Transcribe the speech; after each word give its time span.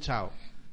Chao. 0.00 0.30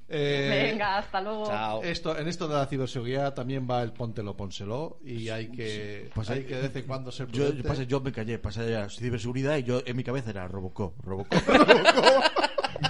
Eh, 0.09 0.69
Venga, 0.71 0.97
hasta 0.97 1.21
luego. 1.21 1.47
Chao. 1.47 1.81
Esto, 1.83 2.17
en 2.17 2.27
esto 2.27 2.47
de 2.47 2.55
la 2.55 2.65
ciberseguridad 2.67 3.33
también 3.33 3.67
va 3.69 3.81
el 3.81 3.93
póntelo, 3.93 4.35
pónselo 4.35 4.99
y 5.03 5.29
hay 5.29 5.47
que, 5.49 6.09
Pues 6.13 6.29
hay 6.29 6.43
que 6.43 6.55
de 6.55 6.61
vez 6.63 6.75
en 6.75 6.83
cuando 6.83 7.11
ser 7.11 7.29
Yo, 7.31 7.51
yo, 7.53 7.63
pasa, 7.63 7.83
yo 7.83 7.99
me 8.01 8.11
callé, 8.11 8.37
pasé 8.37 8.69
ya 8.69 8.89
ciberseguridad 8.89 9.57
y 9.57 9.63
yo 9.63 9.81
en 9.85 9.95
mi 9.95 10.03
cabeza 10.03 10.29
era 10.29 10.47
Robocop, 10.47 10.93
Robocop. 11.03 11.33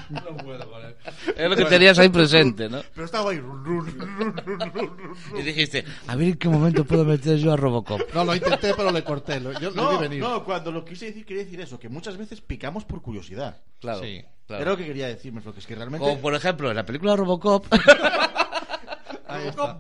No 0.10 0.38
puedo 0.38 0.70
con 0.72 0.86
él. 0.86 0.96
Es 1.36 1.50
lo 1.50 1.56
que 1.56 1.66
tenías 1.66 1.98
ahí 2.00 2.10
presente, 2.10 2.70
¿no? 2.70 2.82
Pero 2.94 3.06
estaba 3.06 3.32
ahí. 3.32 3.40
run, 3.40 3.64
run, 3.64 3.86
run, 3.86 4.18
run, 4.18 4.38
run, 4.38 4.60
run, 4.74 4.98
run. 4.98 5.40
Y 5.40 5.42
dijiste, 5.44 5.84
a 6.08 6.16
ver 6.16 6.28
en 6.30 6.38
qué 6.38 6.50
momento 6.50 6.86
puedo 6.86 7.06
meter 7.06 7.38
yo 7.38 7.52
a 7.54 7.56
Robocop. 7.58 8.02
No, 8.14 8.24
lo 8.26 8.36
intenté, 8.36 8.74
pero 8.76 8.92
le 8.92 9.04
corté. 9.04 9.40
Lo- 9.40 9.54
Yo 9.60 9.70
lo 9.72 9.90
vi 9.90 9.94
No, 9.96 10.00
venir. 10.00 10.20
no, 10.22 10.44
cuando 10.44 10.72
lo 10.72 10.84
quise 10.86 11.06
decir, 11.08 11.26
quería 11.26 11.44
decir 11.44 11.60
eso, 11.62 11.80
que 11.80 11.90
muchas 11.90 12.18
veces 12.18 12.42
picamos 12.42 12.86
por 12.86 13.02
curiosidad. 13.02 13.62
Claro. 13.80 14.02
Sí. 14.02 14.24
claro. 14.48 14.62
Era 14.62 14.72
lo 14.72 14.78
que 14.78 14.86
quería 14.86 15.08
decirme, 15.08 15.42
porque 15.42 15.60
es 15.60 15.68
que 15.68 15.76
realmente. 15.76 16.06
Como 16.06 16.22
por 16.22 16.34
ejemplo, 16.36 16.70
en 16.70 16.76
la 16.76 16.86
película 16.86 17.16
Robocop. 17.16 17.66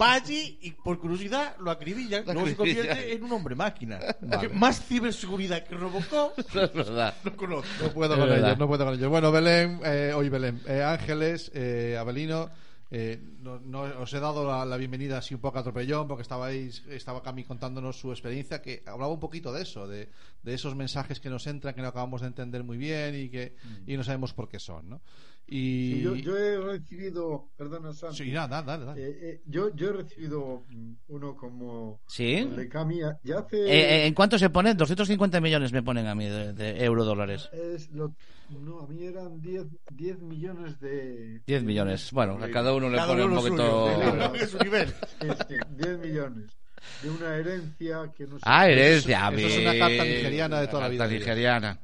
Va 0.02 0.14
allí 0.14 0.58
y 0.62 0.72
por 0.72 1.00
curiosidad 1.00 1.56
lo 1.60 1.72
acribilla, 1.72 2.22
Lo 2.22 2.34
luego 2.34 2.48
se 2.50 2.56
convierte 2.56 3.14
en 3.14 3.24
un 3.24 3.32
hombre 3.32 3.56
máquina. 3.56 4.00
Vale. 4.22 4.50
Más 4.50 4.84
ciberseguridad 4.86 5.64
que 5.64 5.76
Robocop 5.76 6.38
es 6.40 6.74
verdad. 6.74 7.14
no 7.24 7.36
conozco. 7.36 7.68
No 7.84 7.90
puedo 7.92 8.14
Es 8.14 8.20
con 8.20 8.30
verdad. 8.30 8.48
ellos, 8.50 8.60
no 8.60 8.68
puedo 8.68 8.86
con 8.86 8.94
ellos. 8.96 9.10
Bueno, 9.10 9.32
Belén, 9.32 9.80
eh, 9.84 10.14
hoy 10.16 10.30
Belén, 10.30 10.62
eh, 10.68 10.84
Ángeles, 10.84 11.52
eh, 11.54 11.98
Abelino, 12.00 12.50
eh, 12.96 13.20
no, 13.40 13.60
no- 13.60 13.82
os 14.02 14.14
he 14.14 14.20
dado 14.20 14.46
la, 14.48 14.66
la 14.66 14.78
bienvenida 14.78 15.18
así 15.18 15.34
un 15.34 15.42
poco 15.42 15.58
a 15.58 15.64
tropellón 15.64 16.08
porque 16.08 16.22
estabais, 16.22 16.84
estaba 16.90 17.24
Cami 17.24 17.44
contándonos 17.44 17.98
su 18.00 18.12
experiencia 18.12 18.62
que 18.62 18.84
hablaba 18.86 19.12
un 19.12 19.20
poquito 19.20 19.52
de 19.52 19.64
eso, 19.64 19.88
de, 19.88 20.10
de 20.44 20.54
esos 20.54 20.76
mensajes 20.76 21.20
que 21.20 21.30
nos 21.30 21.48
entran 21.48 21.74
que 21.74 21.82
no 21.82 21.88
acabamos 21.88 22.22
de 22.22 22.28
entender 22.28 22.64
muy 22.64 22.78
bien 22.78 23.16
y 23.16 23.30
que 23.30 23.56
y 23.88 23.98
no 23.98 24.04
sabemos 24.04 24.34
por 24.34 24.48
qué 24.48 24.60
son, 24.60 24.90
¿no? 24.90 25.02
Y 25.46 25.96
Sí, 25.96 26.02
yo, 26.02 26.16
yo 26.16 26.38
he 26.38 26.58
recibido, 26.58 27.50
perdona 27.58 27.94
Sam, 27.94 28.14
Sí, 28.14 28.32
nada, 28.32 28.62
dale, 28.64 28.86
dale. 28.86 29.02
eh, 29.04 29.18
eh, 29.22 29.42
yo, 29.46 29.76
yo 29.76 29.90
he 29.90 29.94
recibido 29.94 30.64
mm, 30.70 30.94
uno 31.10 31.36
como 31.36 32.00
¿Sí? 32.08 32.46
de 32.46 32.70
Cami 32.70 33.00
ya 33.24 33.40
hace 33.40 33.58
Eh, 33.58 33.96
eh, 34.04 34.08
¿En 34.08 34.14
cuánto 34.14 34.40
se 34.40 34.50
pone? 34.50 34.74
250 34.74 35.42
millones 35.42 35.74
me 35.74 35.84
ponen 35.84 36.08
a 36.08 36.16
mí 36.16 36.28
de, 36.28 36.54
de 36.54 36.84
euro 36.86 37.04
dólares. 37.04 37.50
es 37.52 37.90
lo, 37.92 38.16
no 38.50 38.80
a 38.80 38.88
mí 38.88 39.04
eran 39.04 39.42
10, 39.42 39.66
10 39.92 40.20
millones 40.22 40.80
de 40.80 41.42
10 41.46 41.64
millones. 41.64 42.10
Bueno, 42.14 42.40
a 42.42 42.50
cada 42.50 42.74
uno 42.74 42.90
le 42.90 42.96
Cada 42.96 43.10
pone 43.10 43.24
uno 43.26 43.36
un 43.36 43.44
poquito. 43.44 43.92
suyo, 43.94 44.32
de 44.32 44.48
su 44.48 44.58
nivel. 44.60 44.88
sí, 45.20 45.28
sí, 45.50 45.56
10 45.76 46.00
millones 46.00 46.58
de 47.02 47.10
una 47.10 47.36
herencia 47.36 48.12
que 48.16 48.26
no 48.28 48.38
sé 48.38 48.44
Ah, 48.46 48.70
herencia. 48.70 49.30
Eso 49.36 49.48
es 49.48 49.58
una 49.60 49.78
carta 49.78 50.04
nigeriana 50.06 50.62
de 50.62 50.68
toda 50.68 50.84
la 50.84 50.90
vida. 50.90 51.04
Carta 51.04 51.20
nigeriana. 51.20 51.80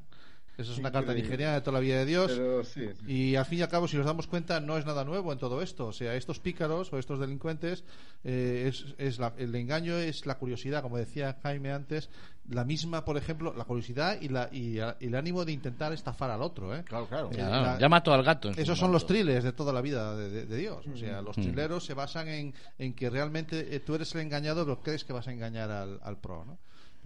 Eso 0.59 0.73
es 0.73 0.77
una 0.77 0.91
carta 0.91 1.13
nigeriana 1.13 1.53
de 1.53 1.61
toda 1.61 1.75
la 1.75 1.79
vida 1.79 1.99
de 1.99 2.05
Dios. 2.05 2.31
pero 2.35 2.63
sí, 2.65 2.81
sí. 3.05 3.11
Y 3.11 3.35
al 3.37 3.45
fin 3.45 3.59
y 3.59 3.61
al 3.61 3.69
cabo, 3.69 3.87
si 3.87 3.95
nos 3.95 4.05
damos 4.05 4.27
cuenta, 4.27 4.59
no 4.59 4.77
es 4.77 4.85
nada 4.85 5.05
nuevo 5.05 5.31
en 5.31 5.39
todo 5.39 5.61
esto. 5.61 5.87
O 5.87 5.93
sea, 5.93 6.15
estos 6.15 6.39
pícaros 6.39 6.91
o 6.91 6.99
estos 6.99 7.17
delincuentes, 7.19 7.83
eh, 8.25 8.65
es, 8.67 8.85
es 8.97 9.19
la- 9.19 9.33
el 9.37 9.55
engaño 9.55 9.95
es 9.97 10.25
la 10.25 10.37
curiosidad, 10.37 10.81
como 10.81 10.97
decía 10.97 11.37
Jaime 11.43 11.71
antes, 11.71 12.09
la 12.49 12.65
misma, 12.65 13.05
por 13.05 13.15
ejemplo, 13.15 13.53
la 13.55 13.63
curiosidad 13.63 14.19
y, 14.19 14.27
la, 14.27 14.49
y, 14.51 14.79
a- 14.79 14.97
y 14.99 15.05
el 15.07 15.15
ánimo 15.15 15.45
de 15.45 15.51
intentar 15.53 15.93
estafar 15.93 16.29
al 16.31 16.41
otro. 16.41 16.75
¿eh? 16.75 16.83
Claro, 16.83 17.07
claro. 17.07 17.29
Eh, 17.31 17.37
Ya, 17.37 17.47
la- 17.49 17.79
ya 17.79 17.87
mató 17.87 18.11
al 18.11 18.23
gato. 18.23 18.49
Esos 18.57 18.77
son 18.77 18.91
los 18.91 19.05
thrillers 19.05 19.43
de 19.45 19.53
toda 19.53 19.71
la 19.71 19.79
vida 19.81 20.15
de, 20.17 20.29
de- 20.29 20.45
de 20.45 20.57
Dios. 20.57 20.85
O 20.93 20.97
sea, 20.97 21.21
los 21.21 21.37
Mm. 21.37 21.41
thrilleros 21.41 21.85
se 21.85 21.93
basan 21.93 22.27
en, 22.27 22.53
en 22.77 22.93
que 22.93 23.09
realmente 23.09 23.75
eh, 23.75 23.79
tú 23.79 23.95
eres 23.95 24.13
el 24.15 24.21
engañado, 24.21 24.65
pero 24.65 24.81
crees 24.81 25.05
que 25.05 25.13
vas 25.13 25.27
a 25.27 25.31
engañar 25.31 25.71
al, 25.71 25.99
al 26.03 26.17
pro, 26.17 26.43
¿no? 26.43 26.57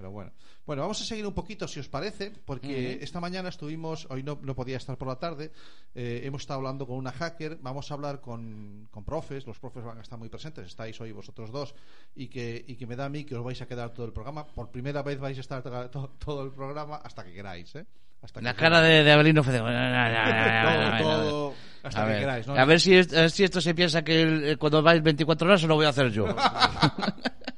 Pero 0.03 0.11
bueno. 0.11 0.31
Bueno, 0.65 0.81
vamos 0.81 0.99
a 1.01 1.05
seguir 1.05 1.25
un 1.25 1.33
poquito, 1.33 1.65
si 1.65 1.79
os 1.79 1.87
parece, 1.87 2.29
porque 2.43 2.99
esta 3.01 3.21
mañana 3.21 3.47
estuvimos, 3.47 4.05
hoy 4.09 4.21
no, 4.21 4.37
no 4.41 4.53
podía 4.53 4.75
estar 4.75 4.97
por 4.97 5.07
la 5.07 5.15
tarde, 5.15 5.51
eh, 5.95 6.21
hemos 6.25 6.41
estado 6.41 6.57
hablando 6.57 6.85
con 6.85 6.97
una 6.97 7.13
hacker, 7.13 7.57
vamos 7.61 7.89
a 7.89 7.93
hablar 7.93 8.19
con, 8.19 8.85
con 8.91 9.05
profes, 9.05 9.47
los 9.47 9.57
profes 9.59 9.81
van 9.81 9.99
a 9.99 10.01
estar 10.01 10.19
muy 10.19 10.27
presentes, 10.27 10.67
estáis 10.67 10.99
hoy 10.99 11.13
vosotros 11.13 11.51
dos, 11.51 11.73
y 12.15 12.27
que, 12.27 12.65
y 12.67 12.75
que 12.75 12.85
me 12.85 12.97
da 12.97 13.05
a 13.05 13.09
mí 13.09 13.23
que 13.23 13.33
os 13.35 13.43
vais 13.45 13.61
a 13.61 13.65
quedar 13.65 13.91
todo 13.91 14.05
el 14.05 14.11
programa. 14.11 14.45
Por 14.45 14.71
primera 14.71 15.01
vez 15.03 15.19
vais 15.21 15.37
a 15.37 15.41
estar 15.41 15.63
to- 15.63 15.89
to- 15.89 16.09
todo 16.19 16.43
el 16.43 16.51
programa 16.51 16.97
hasta 16.97 17.23
que 17.23 17.31
queráis, 17.33 17.73
¿eh? 17.75 17.85
Hasta 18.21 18.41
La 18.41 18.53
que 18.53 18.59
cara 18.59 18.81
de, 18.81 19.03
de 19.05 19.11
Abelino 19.13 19.41
fue 19.43 19.53
todo, 19.57 19.67
todo, 21.01 21.53
hasta 21.83 22.01
a 22.03 22.05
que 22.05 22.11
ver, 22.11 22.19
queráis, 22.21 22.47
¿no? 22.47 22.55
a 22.55 22.65
ver 22.65 22.79
si, 22.81 22.93
es- 22.95 23.33
si 23.33 23.43
esto 23.45 23.59
se 23.61 23.73
piensa 23.73 24.01
que 24.03 24.21
el- 24.21 24.43
eh, 24.49 24.57
cuando 24.57 24.81
vais 24.81 25.01
24 25.01 25.47
horas 25.47 25.63
lo 25.63 25.75
voy 25.75 25.85
a 25.85 25.89
hacer 25.89 26.09
yo. 26.11 26.25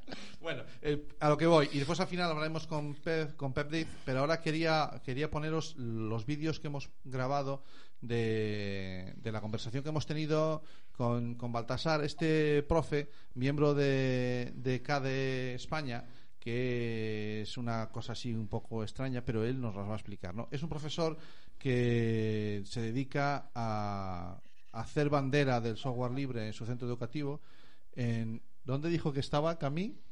Bueno, 0.46 0.62
eh, 0.84 1.08
a 1.22 1.30
lo 1.30 1.38
que 1.38 1.48
voy. 1.48 1.68
Y 1.74 1.80
después 1.80 2.00
al 2.00 2.06
final 2.06 2.30
hablaremos 2.30 2.68
con 2.68 2.94
Pep, 2.94 3.36
con 3.36 3.52
Pep 3.52 3.68
Diz, 3.68 3.88
pero 4.06 4.20
ahora 4.20 4.42
quería, 4.42 5.02
quería 5.04 5.32
poneros 5.32 5.76
los 5.76 6.28
vídeos 6.28 6.60
que 6.60 6.68
hemos 6.68 6.92
grabado 7.04 7.64
de, 8.00 9.16
de 9.18 9.32
la 9.32 9.42
conversación 9.42 9.82
que 9.82 9.90
hemos 9.90 10.06
tenido 10.06 10.62
con, 10.92 11.34
con 11.34 11.52
Baltasar, 11.52 12.04
este 12.04 12.62
profe, 12.62 13.10
miembro 13.34 13.74
de, 13.74 14.54
de 14.54 14.84
CADE 14.84 15.56
España, 15.56 16.06
que 16.40 17.42
es 17.42 17.58
una 17.58 17.90
cosa 17.90 18.12
así 18.12 18.32
un 18.32 18.48
poco 18.48 18.84
extraña, 18.84 19.26
pero 19.26 19.44
él 19.44 19.60
nos 19.60 19.76
las 19.76 19.88
va 19.88 19.94
a 19.94 19.98
explicar. 19.98 20.36
¿no? 20.36 20.48
Es 20.52 20.62
un 20.62 20.70
profesor 20.70 21.18
que 21.58 22.62
se 22.66 22.82
dedica 22.82 23.50
a, 23.56 24.40
hacer 24.74 25.10
bandera 25.10 25.60
del 25.60 25.78
software 25.78 26.12
libre 26.12 26.46
en 26.46 26.54
su 26.54 26.68
centro 26.68 26.88
educativo. 26.88 27.42
En, 27.94 28.44
¿Dónde 28.64 28.90
dijo 28.90 29.12
que 29.12 29.22
estaba, 29.22 29.58
Camí? 29.58 30.05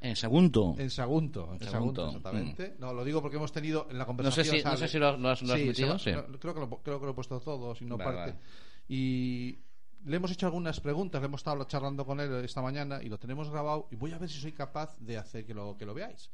En 0.00 0.16
Sagunto. 0.16 0.74
En 0.78 0.90
Sagunto, 0.90 1.52
en 1.52 1.60
Sagunto, 1.60 1.70
Sagunto, 1.70 2.06
exactamente. 2.08 2.76
No, 2.78 2.92
lo 2.92 3.04
digo 3.04 3.22
porque 3.22 3.36
hemos 3.38 3.52
tenido 3.52 3.86
en 3.90 3.96
la 3.98 4.04
No 4.04 4.30
sé 4.30 4.42
conversación. 4.44 4.56
si, 4.58 4.62
no 4.64 4.76
sé 4.76 4.88
si 4.88 4.98
lo, 4.98 5.16
lo 5.16 5.28
has, 5.30 5.42
lo 5.42 5.54
has 5.54 5.60
Sí, 5.60 5.66
metido. 5.66 5.98
se 5.98 6.10
sí. 6.10 6.16
va- 6.16 6.26
no, 6.28 6.38
creo, 6.38 6.52
que 6.54 6.60
lo, 6.60 6.68
creo 6.82 7.00
que 7.00 7.06
lo 7.06 7.12
he 7.12 7.14
puesto 7.14 7.40
todo, 7.40 7.74
si 7.74 7.84
no 7.86 7.96
Vale, 7.96 8.04
parte. 8.12 8.32
vale. 8.32 8.42
Y 8.88 9.58
le 10.04 10.16
hemos 10.16 10.30
hecho 10.30 10.46
algunas 10.46 10.78
preguntas, 10.80 11.22
le 11.22 11.26
hemos 11.26 11.40
estado 11.40 11.64
charlando 11.64 12.04
con 12.04 12.20
él 12.20 12.30
esta 12.44 12.60
mañana 12.60 13.02
y 13.02 13.08
lo 13.08 13.18
tenemos 13.18 13.48
grabado 13.48 13.88
y 13.90 13.96
voy 13.96 14.12
a 14.12 14.18
ver 14.18 14.28
si 14.28 14.38
soy 14.38 14.52
capaz 14.52 14.98
de 14.98 15.16
hacer 15.16 15.46
que 15.46 15.54
lo, 15.54 15.76
que 15.78 15.86
lo 15.86 15.94
veáis. 15.94 16.30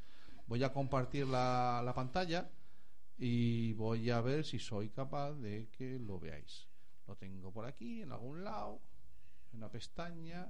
Voy 0.48 0.64
a 0.64 0.72
compartir 0.72 1.28
la, 1.28 1.80
la 1.84 1.94
pantalla 1.94 2.50
y 3.16 3.72
voy 3.74 4.10
a 4.10 4.20
ver 4.20 4.44
si 4.44 4.58
soy 4.58 4.88
capaz 4.88 5.32
de 5.34 5.68
que 5.70 5.98
lo 6.00 6.18
veáis. 6.18 6.66
Lo 7.06 7.14
tengo 7.14 7.52
por 7.52 7.66
aquí, 7.66 8.02
en 8.02 8.10
algún 8.10 8.42
lado, 8.42 8.80
en 9.52 9.58
una 9.58 9.70
pestaña. 9.70 10.48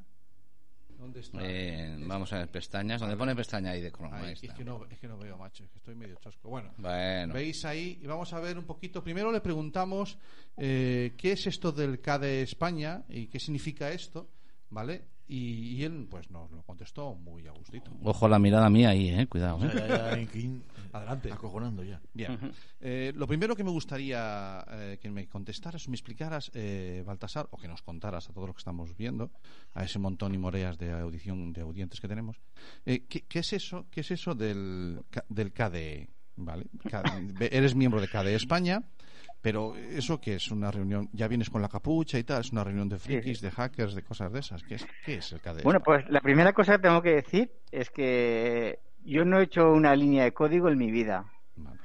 ¿Dónde 1.00 1.20
está? 1.20 1.38
Eh, 1.42 1.96
vamos 2.06 2.30
a 2.32 2.38
ver, 2.38 2.48
pestañas. 2.48 3.00
donde 3.00 3.16
pone 3.16 3.34
pestaña 3.34 3.70
ahí 3.70 3.80
de 3.80 3.90
Chrome? 3.90 4.16
Ahí, 4.16 4.32
es, 4.34 4.40
que 4.52 4.64
no, 4.64 4.84
es 4.90 4.98
que 4.98 5.08
no 5.08 5.16
veo, 5.16 5.38
macho, 5.38 5.64
es 5.64 5.70
que 5.70 5.78
estoy 5.78 5.94
medio 5.94 6.16
chasco. 6.16 6.48
Bueno, 6.50 6.72
Bueno. 6.76 7.32
veis 7.32 7.64
ahí 7.64 7.98
y 8.02 8.06
vamos 8.06 8.32
a 8.34 8.40
ver 8.40 8.58
un 8.58 8.66
poquito. 8.66 9.02
Primero 9.02 9.32
le 9.32 9.40
preguntamos 9.40 10.18
eh, 10.58 11.14
qué 11.16 11.32
es 11.32 11.46
esto 11.46 11.72
del 11.72 12.00
CADE 12.00 12.42
España 12.42 13.02
y 13.08 13.28
qué 13.28 13.40
significa 13.40 13.90
esto, 13.90 14.28
¿vale? 14.70 15.04
Y, 15.28 15.76
y 15.76 15.84
él, 15.84 16.08
pues 16.10 16.28
nos 16.30 16.50
lo 16.50 16.62
contestó 16.62 17.14
muy 17.14 17.46
a 17.46 17.52
gustito. 17.52 17.92
Ojo 18.02 18.28
la 18.28 18.40
mirada 18.40 18.68
mía 18.68 18.88
ahí, 18.88 19.10
eh. 19.10 19.28
Cuidado. 19.28 19.60
Ya, 19.60 19.68
eh. 19.68 19.86
ya, 19.88 20.16
ya, 20.18 20.26
que- 20.26 20.60
Adelante. 20.92 21.30
Acojonando 21.32 21.84
ya. 21.84 22.00
Bien. 22.12 22.36
Eh, 22.80 23.12
lo 23.14 23.28
primero 23.28 23.54
que 23.54 23.62
me 23.62 23.70
gustaría 23.70 24.64
eh, 24.68 24.98
que 25.00 25.08
me 25.08 25.28
contestaras 25.28 25.86
o 25.86 25.90
me 25.90 25.94
explicaras, 25.94 26.50
eh, 26.52 27.04
Baltasar, 27.06 27.46
o 27.52 27.58
que 27.58 27.68
nos 27.68 27.80
contaras 27.82 28.28
a 28.28 28.32
todos 28.32 28.48
los 28.48 28.56
que 28.56 28.60
estamos 28.60 28.96
viendo, 28.96 29.30
a 29.74 29.84
ese 29.84 30.00
montón 30.00 30.34
y 30.34 30.38
moreas 30.38 30.78
de 30.78 30.90
audición 30.90 31.52
de 31.52 31.60
audientes 31.60 32.00
que 32.00 32.08
tenemos, 32.08 32.38
eh, 32.84 33.04
¿qué, 33.08 33.20
qué 33.22 33.38
es 33.38 33.52
eso? 33.52 33.86
¿Qué 33.88 34.00
es 34.00 34.10
eso 34.10 34.34
del, 34.34 35.00
del 35.28 35.52
KDE? 35.52 36.08
¿Vale? 36.36 36.66
Ca- 36.90 37.02
Eres 37.40 37.76
miembro 37.76 38.00
de 38.00 38.08
KDE 38.08 38.34
España, 38.34 38.82
pero 39.42 39.74
eso 39.76 40.20
que 40.20 40.34
es 40.34 40.50
una 40.50 40.70
reunión, 40.70 41.08
ya 41.12 41.26
vienes 41.28 41.48
con 41.48 41.62
la 41.62 41.68
capucha 41.68 42.18
y 42.18 42.24
tal, 42.24 42.42
es 42.42 42.52
una 42.52 42.64
reunión 42.64 42.88
de 42.88 42.98
frikis, 42.98 43.40
de 43.40 43.50
hackers, 43.50 43.94
de 43.94 44.02
cosas 44.02 44.32
de 44.32 44.40
esas. 44.40 44.62
¿Qué 44.62 44.74
es, 44.74 44.86
qué 45.04 45.14
es 45.14 45.32
el 45.32 45.40
KDE? 45.40 45.62
Bueno, 45.62 45.80
pues 45.80 46.08
la 46.10 46.20
primera 46.20 46.52
cosa 46.52 46.72
que 46.72 46.82
tengo 46.82 47.00
que 47.00 47.14
decir 47.14 47.50
es 47.70 47.90
que 47.90 48.78
yo 49.02 49.24
no 49.24 49.40
he 49.40 49.44
hecho 49.44 49.72
una 49.72 49.96
línea 49.96 50.24
de 50.24 50.32
código 50.32 50.68
en 50.68 50.78
mi 50.78 50.90
vida. 50.90 51.24
Vale. 51.56 51.78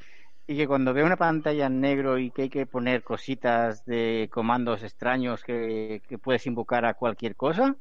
Y 0.48 0.58
que 0.58 0.68
cuando 0.68 0.94
veo 0.94 1.06
una 1.06 1.18
pantalla 1.18 1.68
en 1.68 1.80
negro 1.80 2.20
y 2.20 2.30
que 2.30 2.44
hay 2.44 2.50
que 2.50 2.66
poner 2.66 3.04
cositas 3.04 3.86
de 3.86 4.30
comandos 4.32 4.84
extraños 4.84 5.44
que, 5.44 6.02
que 6.08 6.18
puedes 6.18 6.46
invocar 6.46 6.86
a 6.86 6.94
cualquier 6.94 7.36
cosa, 7.36 7.76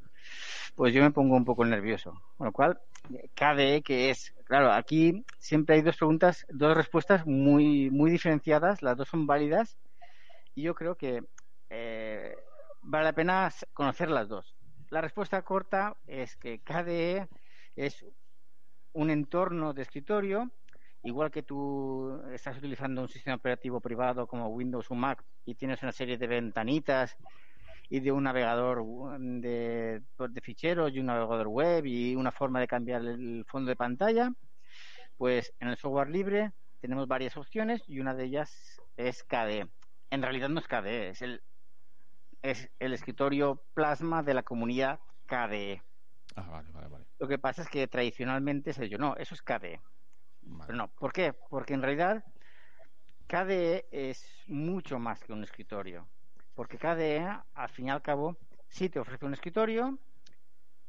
pues 0.75 0.95
yo 0.95 1.03
me 1.03 1.11
pongo 1.11 1.37
un 1.37 1.45
poco 1.45 1.65
nervioso. 1.65 2.23
Con 2.39 2.47
lo 2.47 2.53
cual, 2.53 2.81
KDE, 3.35 3.83
que 3.83 4.11
es, 4.11 4.35
claro, 4.45 4.73
aquí 4.73 5.25
siempre 5.39 5.77
hay 5.77 5.83
dos 5.83 5.97
preguntas, 5.97 6.47
dos 6.49 6.77
respuestas 6.77 7.27
muy, 7.27 7.91
muy 7.91 8.11
diferenciadas, 8.11 8.83
las 8.83 8.97
dos 8.97 9.09
son 9.09 9.27
válidas, 9.27 9.77
y 10.55 10.63
yo 10.63 10.75
creo 10.75 10.97
que 10.97 11.23
eh, 11.71 12.35
vale 12.83 13.05
la 13.05 13.13
pena 13.13 13.53
conocer 13.73 14.11
las 14.11 14.29
dos. 14.29 14.55
La 14.91 15.01
respuesta 15.01 15.43
corta 15.43 15.97
es 16.07 16.37
que 16.37 16.61
KDE 16.61 17.29
es 17.77 18.05
un 18.93 19.11
entorno 19.11 19.75
de 19.75 19.83
escritorio, 19.83 20.51
igual 21.03 21.31
que 21.31 21.43
tú 21.43 22.23
estás 22.33 22.57
utilizando 22.57 23.03
un 23.03 23.09
sistema 23.09 23.37
operativo 23.37 23.81
privado 23.81 24.27
como 24.27 24.49
Windows 24.49 24.91
o 24.91 24.95
Mac 24.95 25.23
y 25.45 25.55
tienes 25.55 25.83
una 25.83 25.93
serie 25.93 26.17
de 26.17 26.27
ventanitas 26.27 27.17
y 27.89 28.01
de 28.01 28.13
un 28.13 28.25
navegador 28.25 28.85
de, 29.19 30.03
de 30.19 30.41
ficheros 30.41 30.93
y 30.93 31.01
un 31.01 31.07
navegador 31.07 31.49
web 31.49 31.87
y 31.87 32.17
una 32.17 32.33
forma 32.33 32.61
de 32.61 32.67
cambiar 32.67 33.03
el 33.03 33.45
fondo 33.47 33.69
de 33.69 33.77
pantalla, 33.77 34.33
pues 35.17 35.53
en 35.61 35.69
el 35.69 35.77
software 35.77 36.11
libre 36.11 36.53
tenemos 36.81 37.07
varias 37.07 37.37
opciones 37.37 37.83
y 37.87 38.01
una 38.01 38.15
de 38.15 38.25
ellas 38.25 38.81
es 38.97 39.23
KDE. 39.25 39.69
En 40.11 40.23
realidad 40.23 40.49
no 40.49 40.61
es 40.61 40.69
KDE, 40.69 41.11
es 41.11 41.23
el 41.23 41.43
es 42.43 42.71
el 42.79 42.93
escritorio 42.93 43.63
Plasma 43.73 44.23
de 44.23 44.35
la 44.35 44.43
comunidad 44.43 45.01
KDE. 45.27 45.83
Ah, 46.37 46.47
vale, 46.51 46.71
vale, 46.73 46.89
vale. 46.89 47.07
Lo 47.19 47.27
que 47.27 47.39
pasa 47.39 47.63
es 47.63 47.69
que 47.69 47.89
tradicionalmente 47.89 48.75
se 48.75 48.83
dicho, 48.83 48.99
no, 48.99 49.17
eso 49.17 49.35
es 49.35 49.41
KDE. 49.41 49.81
Vale. 50.43 50.67
Pero 50.67 50.77
no, 50.77 50.89
¿por 50.89 51.13
qué? 51.13 51.33
Porque 51.33 51.73
en 51.73 51.81
realidad 51.81 52.23
KDE 53.29 53.87
es 53.91 54.29
mucho 54.47 54.99
más 54.99 55.23
que 55.23 55.33
un 55.33 55.43
escritorio. 55.43 56.07
Porque 56.55 56.79
KDE, 56.79 57.27
al 57.55 57.69
fin 57.71 57.89
y 57.89 57.91
al 57.91 58.03
cabo, 58.03 58.37
sí 58.69 58.89
te 58.89 59.01
ofrece 59.01 59.25
un 59.27 59.35
escritorio, 59.35 59.99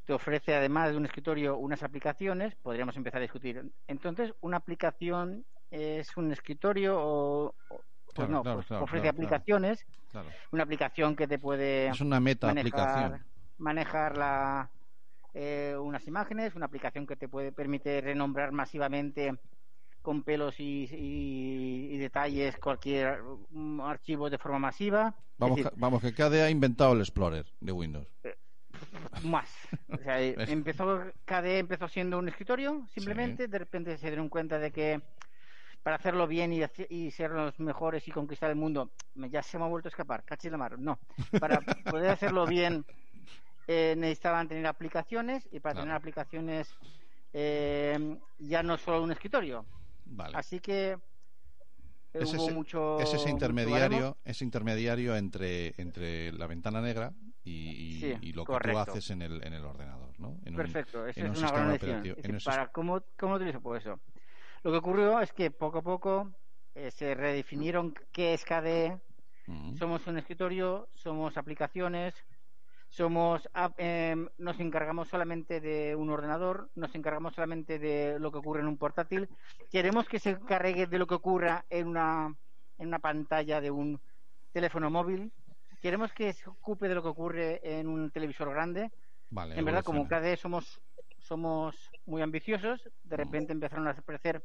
te 0.06 0.14
ofrece 0.14 0.54
además 0.56 0.92
de 0.92 0.98
un 0.98 1.06
escritorio 1.06 1.58
unas 1.58 1.82
aplicaciones, 1.84 2.56
podríamos 2.56 2.96
empezar 2.96 3.20
a 3.20 3.24
discutir. 3.24 3.72
Entonces, 3.88 4.34
¿una 4.42 4.58
aplicación 4.58 5.46
es 5.72 6.16
un 6.18 6.32
escritorio 6.32 6.96
o...? 6.98 7.56
Pues 7.70 7.80
Claro, 8.16 8.32
no, 8.32 8.44
claro, 8.44 8.58
pues 8.58 8.68
claro, 8.68 8.84
ofrece 8.86 9.10
aplicaciones, 9.10 9.86
Claro. 10.12 10.30
una 10.52 10.64
aplicación 10.64 11.16
que 11.18 11.28
te 11.28 11.38
puede 11.38 11.88
Es 11.88 12.00
una 12.00 12.20
meta 12.20 12.48
manejar, 12.48 12.80
aplicación. 12.80 13.26
manejar 13.58 14.18
la, 14.18 14.72
eh, 15.34 15.76
unas 15.78 16.08
imágenes, 16.08 16.56
una 16.56 16.68
aplicación 16.68 17.06
que 17.06 17.18
te 17.18 17.28
puede 17.28 17.52
permitir 17.52 18.04
renombrar 18.06 18.54
masivamente 18.54 19.34
con 20.06 20.22
pelos 20.24 20.60
y, 20.60 20.88
y- 20.92 21.96
y 21.96 21.98
detalles 21.98 22.56
cualquier 22.60 23.22
mm, 23.50 23.82
archivo 23.82 24.30
de 24.30 24.38
forma 24.38 24.60
masiva. 24.60 25.16
Vamos, 25.38 25.58
decir, 25.58 25.72
que- 25.72 25.80
vamos, 25.82 26.02
que 26.02 26.14
KDE 26.14 26.44
ha 26.44 26.50
inventado 26.50 26.94
el 26.94 27.00
Explorer 27.02 27.46
de 27.60 27.72
Windows. 27.72 28.08
más. 29.24 29.50
O 29.90 29.98
sea, 29.98 30.22
eh, 30.22 30.36
empezó, 30.48 31.02
KDE 31.26 31.60
empezó 31.60 31.88
siendo 31.88 32.20
un 32.20 32.30
escritorio, 32.30 32.86
simplemente, 32.94 33.48
de 33.48 33.60
repente 33.60 33.98
se 33.98 34.08
dieron 34.08 34.30
cuenta 34.30 34.60
de 34.60 34.72
que 34.72 35.02
para 35.84 35.98
hacerlo 35.98 36.28
bien 36.28 36.54
y, 36.54 36.62
y 36.90 37.12
ser 37.12 37.32
los 37.32 37.60
mejores 37.60 38.08
y 38.08 38.12
conquistar 38.12 38.50
el 38.52 38.56
mundo, 38.56 38.92
ya 39.16 39.42
se 39.44 39.58
me 39.58 39.66
ha 39.66 39.68
vuelto 39.68 39.88
a 39.88 39.92
escapar, 39.92 40.24
cachis 40.24 40.52
la 40.52 40.58
mar. 40.58 40.78
No, 40.80 41.00
para 41.40 41.62
poder 41.62 42.12
hacerlo 42.12 42.46
bien 42.48 42.86
eh, 43.68 43.96
necesitaban 43.98 44.48
tener 44.48 44.66
aplicaciones 44.68 45.48
y 45.52 45.60
para 45.60 45.74
Claro. 45.74 45.86
tener 45.86 45.96
aplicaciones 45.96 46.74
eh, 47.34 48.18
ya 48.40 48.64
no 48.64 48.78
solo 48.78 49.04
un 49.04 49.12
escritorio. 49.12 49.66
Vale. 50.06 50.38
Así 50.38 50.60
que 50.60 50.92
eh, 50.92 51.00
Es 52.14 52.34
ese, 52.34 52.52
mucho. 52.54 53.00
es 53.00 53.10
ese 53.10 53.18
mucho 53.18 53.30
intermediario, 53.34 54.18
ese 54.24 54.44
intermediario 54.46 55.16
entre, 55.16 55.74
entre 55.78 56.32
la 56.32 56.48
ventana 56.48 56.82
negra 56.82 57.12
y, 57.44 57.52
y- 57.52 58.00
Sí, 58.00 58.18
y 58.22 58.34
lo 58.34 58.46
que 58.46 58.54
tú 58.60 58.78
haces 58.78 59.10
en 59.10 59.22
el, 59.22 59.46
en 59.46 59.54
el 59.54 59.66
ordenador, 59.66 60.20
¿no? 60.20 60.38
En 60.46 60.54
un- 60.54 60.62
Perfecto, 60.62 61.06
esa 61.06 61.20
en 61.20 61.26
es 61.28 61.32
un 61.32 61.38
una 61.38 61.48
sistema 61.48 61.78
gran. 61.78 62.06
Es 62.06 62.30
un 62.30 62.40
para 62.54 62.68
¿cómo, 62.72 63.04
¿Cómo 63.18 63.36
utilizo? 63.36 63.62
Pues 63.62 63.84
eso. 63.86 64.00
Lo 64.64 64.72
que 64.72 64.78
ocurrió 64.78 65.20
es 65.22 65.32
que 65.34 65.52
poco 65.52 65.80
a 65.80 65.84
poco 65.84 66.32
eh, 66.74 66.90
se 66.92 67.14
redefinieron 67.16 67.94
qué 68.12 68.34
es 68.34 68.44
KDE. 68.46 69.00
Ujú. 69.48 69.78
Somos 69.78 70.08
un 70.08 70.18
escritorio, 70.18 70.90
somos 70.96 71.38
aplicaciones, 71.38 72.16
somos 72.96 73.50
em, 73.78 74.30
nos 74.38 74.58
encargamos 74.62 75.10
solamente 75.10 75.60
de 75.60 75.96
un 75.98 76.10
ordenador, 76.10 76.70
nos 76.76 76.96
encargamos 76.96 77.36
solamente 77.36 77.78
de 77.78 78.18
lo 78.20 78.32
que 78.32 78.38
ocurre 78.38 78.62
en 78.62 78.68
un 78.68 78.78
portátil. 78.78 79.28
Queremos 79.70 80.08
que 80.08 80.18
se 80.18 80.30
encargue 80.30 80.88
de 80.88 80.98
lo 80.98 81.06
que 81.06 81.16
ocurra 81.16 81.66
en 81.70 81.88
una, 81.88 82.34
en 82.78 82.88
una 82.88 83.00
pantalla 83.00 83.60
de 83.60 83.70
un 83.70 84.00
teléfono 84.54 84.90
móvil. 84.90 85.34
Queremos 85.82 86.14
que 86.14 86.32
se 86.32 86.50
ocupe 86.50 86.88
de 86.88 86.96
lo 86.96 87.04
que 87.04 87.10
ocurre 87.10 87.60
en 87.64 87.88
un 87.90 88.12
televisor 88.12 88.50
grande. 88.50 88.92
Vale, 89.30 89.60
En 89.60 89.66
verdad, 89.66 89.84
como 89.84 90.00
evoluciona. 90.00 90.22
KDE 90.22 90.38
somos, 90.38 90.82
somos 91.18 91.92
muy 92.06 92.22
ambiciosos, 92.22 92.90
de 93.04 93.18
repente 93.18 93.52
empezaron 93.52 93.88
a 93.90 93.92
aparecer 93.92 94.42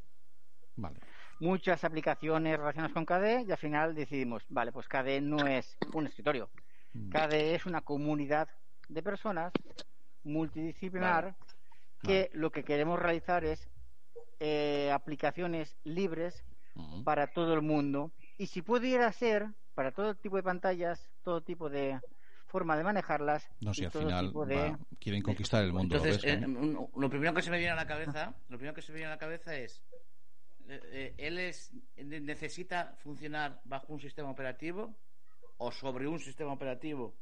Vale. 0.74 0.98
muchas 1.38 1.84
aplicaciones 1.84 2.58
relacionadas 2.58 2.94
con 2.94 3.04
KDE 3.04 3.44
y 3.46 3.52
al 3.52 3.58
final 3.58 3.94
decidimos, 3.94 4.42
vale, 4.48 4.72
pues 4.72 4.88
KDE 4.88 5.20
no 5.20 5.46
es 5.46 5.78
un 5.92 6.08
escritorio. 6.08 6.50
Mm. 6.92 7.10
KDE 7.10 7.54
es 7.54 7.66
una 7.66 7.80
comunidad 7.82 8.48
de 8.88 9.02
personas 9.02 9.52
multidisciplinar 10.24 11.36
que 12.02 12.30
lo 12.32 12.50
que 12.50 12.64
queremos 12.64 12.98
realizar 12.98 13.44
es 13.44 13.68
eh, 14.38 14.90
aplicaciones 14.92 15.76
libres 15.84 16.44
para 17.04 17.26
todo 17.26 17.52
el 17.54 17.62
mundo 17.62 18.10
y 18.38 18.46
si 18.46 18.62
pudiera 18.62 19.12
ser 19.12 19.48
para 19.74 19.92
todo 19.92 20.14
tipo 20.14 20.36
de 20.36 20.42
pantallas, 20.42 21.10
todo 21.22 21.42
tipo 21.42 21.68
de 21.68 22.00
forma 22.46 22.76
de 22.76 22.82
manejarlas 22.84 23.48
No 23.60 23.72
sé, 23.74 23.82
y 23.82 23.84
al 23.86 23.92
todo 23.92 24.02
final 24.02 24.26
tipo 24.26 24.46
de 24.46 24.56
va- 24.56 24.78
quieren 24.98 25.22
conquistar 25.22 25.62
el 25.62 25.72
mundo. 25.72 25.96
¿lo 25.96 26.02
Entonces, 26.04 26.24
ves, 26.24 26.42
eh, 26.42 26.88
lo 26.96 27.10
primero 27.10 27.34
que 27.34 27.42
se 27.42 27.50
me 27.50 27.58
viene 27.58 27.72
a 27.72 27.76
la 27.76 27.86
cabeza, 27.86 28.34
lo 28.48 28.56
primero 28.56 28.74
que 28.74 28.82
se 28.82 28.92
me 28.92 28.96
viene 28.98 29.12
a 29.12 29.14
la 29.14 29.18
cabeza 29.18 29.54
es, 29.54 29.82
eh, 30.68 31.14
él 31.18 31.38
es 31.38 31.72
ne- 31.96 32.20
necesita 32.20 32.94
funcionar 32.98 33.60
bajo 33.64 33.92
un 33.92 34.00
sistema 34.00 34.30
operativo 34.30 34.96
o 35.62 35.70
sobre 35.70 36.08
un 36.08 36.18
sistema 36.18 36.52
operativo, 36.52 37.14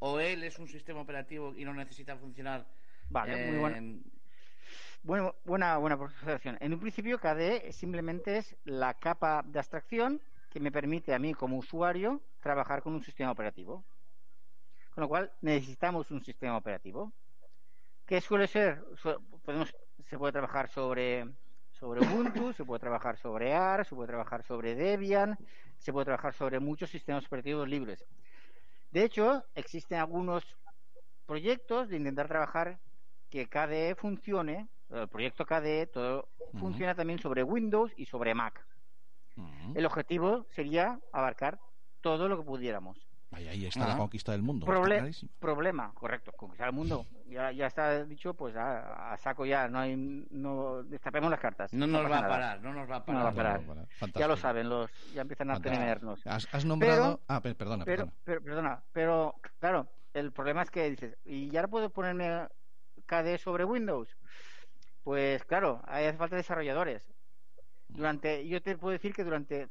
o 0.00 0.20
él 0.20 0.44
es 0.44 0.58
un 0.58 0.68
sistema 0.68 1.00
operativo 1.00 1.54
y 1.56 1.64
no 1.64 1.72
necesita 1.72 2.14
funcionar. 2.14 2.66
Vale, 3.08 3.50
muy 3.50 3.58
bueno. 3.58 4.00
Bueno, 5.02 5.34
buena, 5.46 5.78
buena 5.78 5.96
observación. 5.96 6.58
En 6.60 6.74
un 6.74 6.80
principio, 6.80 7.18
KDE 7.18 7.72
simplemente 7.72 8.36
es 8.36 8.54
la 8.64 8.92
capa 8.92 9.42
de 9.46 9.58
abstracción 9.58 10.20
que 10.50 10.60
me 10.60 10.70
permite 10.70 11.14
a 11.14 11.18
mí 11.18 11.32
como 11.32 11.56
usuario 11.56 12.20
trabajar 12.40 12.82
con 12.82 12.92
un 12.92 13.02
sistema 13.02 13.30
operativo. 13.30 13.82
Con 14.94 15.00
lo 15.02 15.08
cual, 15.08 15.32
necesitamos 15.40 16.10
un 16.10 16.22
sistema 16.22 16.58
operativo. 16.58 17.12
que 18.04 18.20
suele 18.20 18.46
ser? 18.46 18.84
Podemos, 19.42 19.74
se 20.04 20.18
puede 20.18 20.32
trabajar 20.32 20.68
sobre, 20.68 21.26
sobre 21.80 22.02
Ubuntu, 22.02 22.52
se 22.52 22.64
puede 22.64 22.78
trabajar 22.78 23.16
sobre 23.16 23.54
AR, 23.54 23.86
se 23.86 23.94
puede 23.94 24.08
trabajar 24.08 24.42
sobre 24.44 24.74
Debian, 24.74 25.38
se 25.78 25.92
puede 25.92 26.04
trabajar 26.04 26.34
sobre 26.34 26.60
muchos 26.60 26.90
sistemas 26.90 27.24
operativos 27.24 27.66
libres. 27.66 28.04
De 28.90 29.02
hecho, 29.02 29.44
existen 29.54 29.98
algunos 29.98 30.44
proyectos 31.26 31.88
de 31.88 31.96
intentar 31.96 32.28
trabajar 32.28 32.78
que 33.30 33.48
KDE 33.48 33.94
funcione, 33.94 34.68
el 34.90 35.08
proyecto 35.08 35.46
KDE 35.46 35.86
todo 35.86 36.28
funciona 36.58 36.94
también 36.94 37.18
sobre 37.18 37.42
Windows 37.42 37.92
y 37.96 38.04
sobre 38.04 38.34
Mac. 38.34 38.62
El 39.74 39.86
objetivo 39.86 40.44
sería 40.50 41.00
abarcar 41.12 41.58
todo 42.02 42.28
lo 42.28 42.36
que 42.36 42.44
pudiéramos. 42.44 42.98
Ahí, 43.32 43.46
ahí 43.46 43.66
está 43.66 43.84
Ah. 43.84 43.88
la 43.90 43.96
conquista 43.96 44.32
del 44.32 44.42
mundo. 44.42 44.66
Proble- 44.66 45.28
problema, 45.38 45.92
correcto, 45.94 46.32
conquistar 46.32 46.68
el 46.68 46.74
mundo. 46.74 47.06
Ya, 47.28 47.52
ya 47.52 47.68
está 47.68 48.04
dicho, 48.04 48.34
pues 48.34 48.56
a, 48.56 49.12
a 49.12 49.16
saco 49.18 49.46
ya, 49.46 49.68
no 49.68 49.78
hay, 49.78 49.94
no 50.30 50.82
destapemos 50.82 51.30
las 51.30 51.38
cartas. 51.38 51.72
no 51.72 51.86
nos 51.86 52.10
va 52.10 52.18
a 52.18 52.28
parar, 52.28 52.60
no 52.60 52.72
nos 52.74 52.90
va 52.90 52.96
a 52.96 52.98
No 52.98 53.04
parar. 53.06 53.24
va 53.24 53.28
a 53.28 53.34
parar. 53.34 53.64
Bueno, 53.64 53.86
bueno, 54.00 54.14
Ya 54.16 54.26
lo 54.26 54.36
saben, 54.36 54.68
los 54.68 54.90
ya 55.14 55.22
empiezan 55.22 55.50
a 55.52 55.60
temernos. 55.60 56.26
Has, 56.26 56.48
has 56.52 56.64
nombrado. 56.64 57.18
Pero- 57.18 57.20
ah, 57.28 57.40
per- 57.40 57.56
perdona, 57.56 57.84
Pero, 57.84 58.06
perdona. 58.06 58.20
pero, 58.24 58.42
perdona, 58.42 58.82
pero 58.92 59.34
claro, 59.60 59.86
el 60.12 60.32
problema 60.32 60.62
es 60.62 60.70
que 60.70 60.90
dices, 60.90 61.16
¿y 61.24 61.48
ya 61.50 61.60
ahora 61.60 61.70
puedo 61.70 61.90
ponerme 61.90 62.48
KDE 63.06 63.38
sobre 63.38 63.64
Windows? 63.64 64.08
Pues 65.04 65.44
claro, 65.44 65.80
ahí 65.86 66.04
hace 66.06 66.18
falta 66.18 66.34
desarrolladores. 66.34 67.08
Durante, 67.86 68.46
yo 68.48 68.60
te 68.60 68.76
puedo 68.76 68.92
decir 68.92 69.14
que 69.14 69.22
durante 69.24 69.68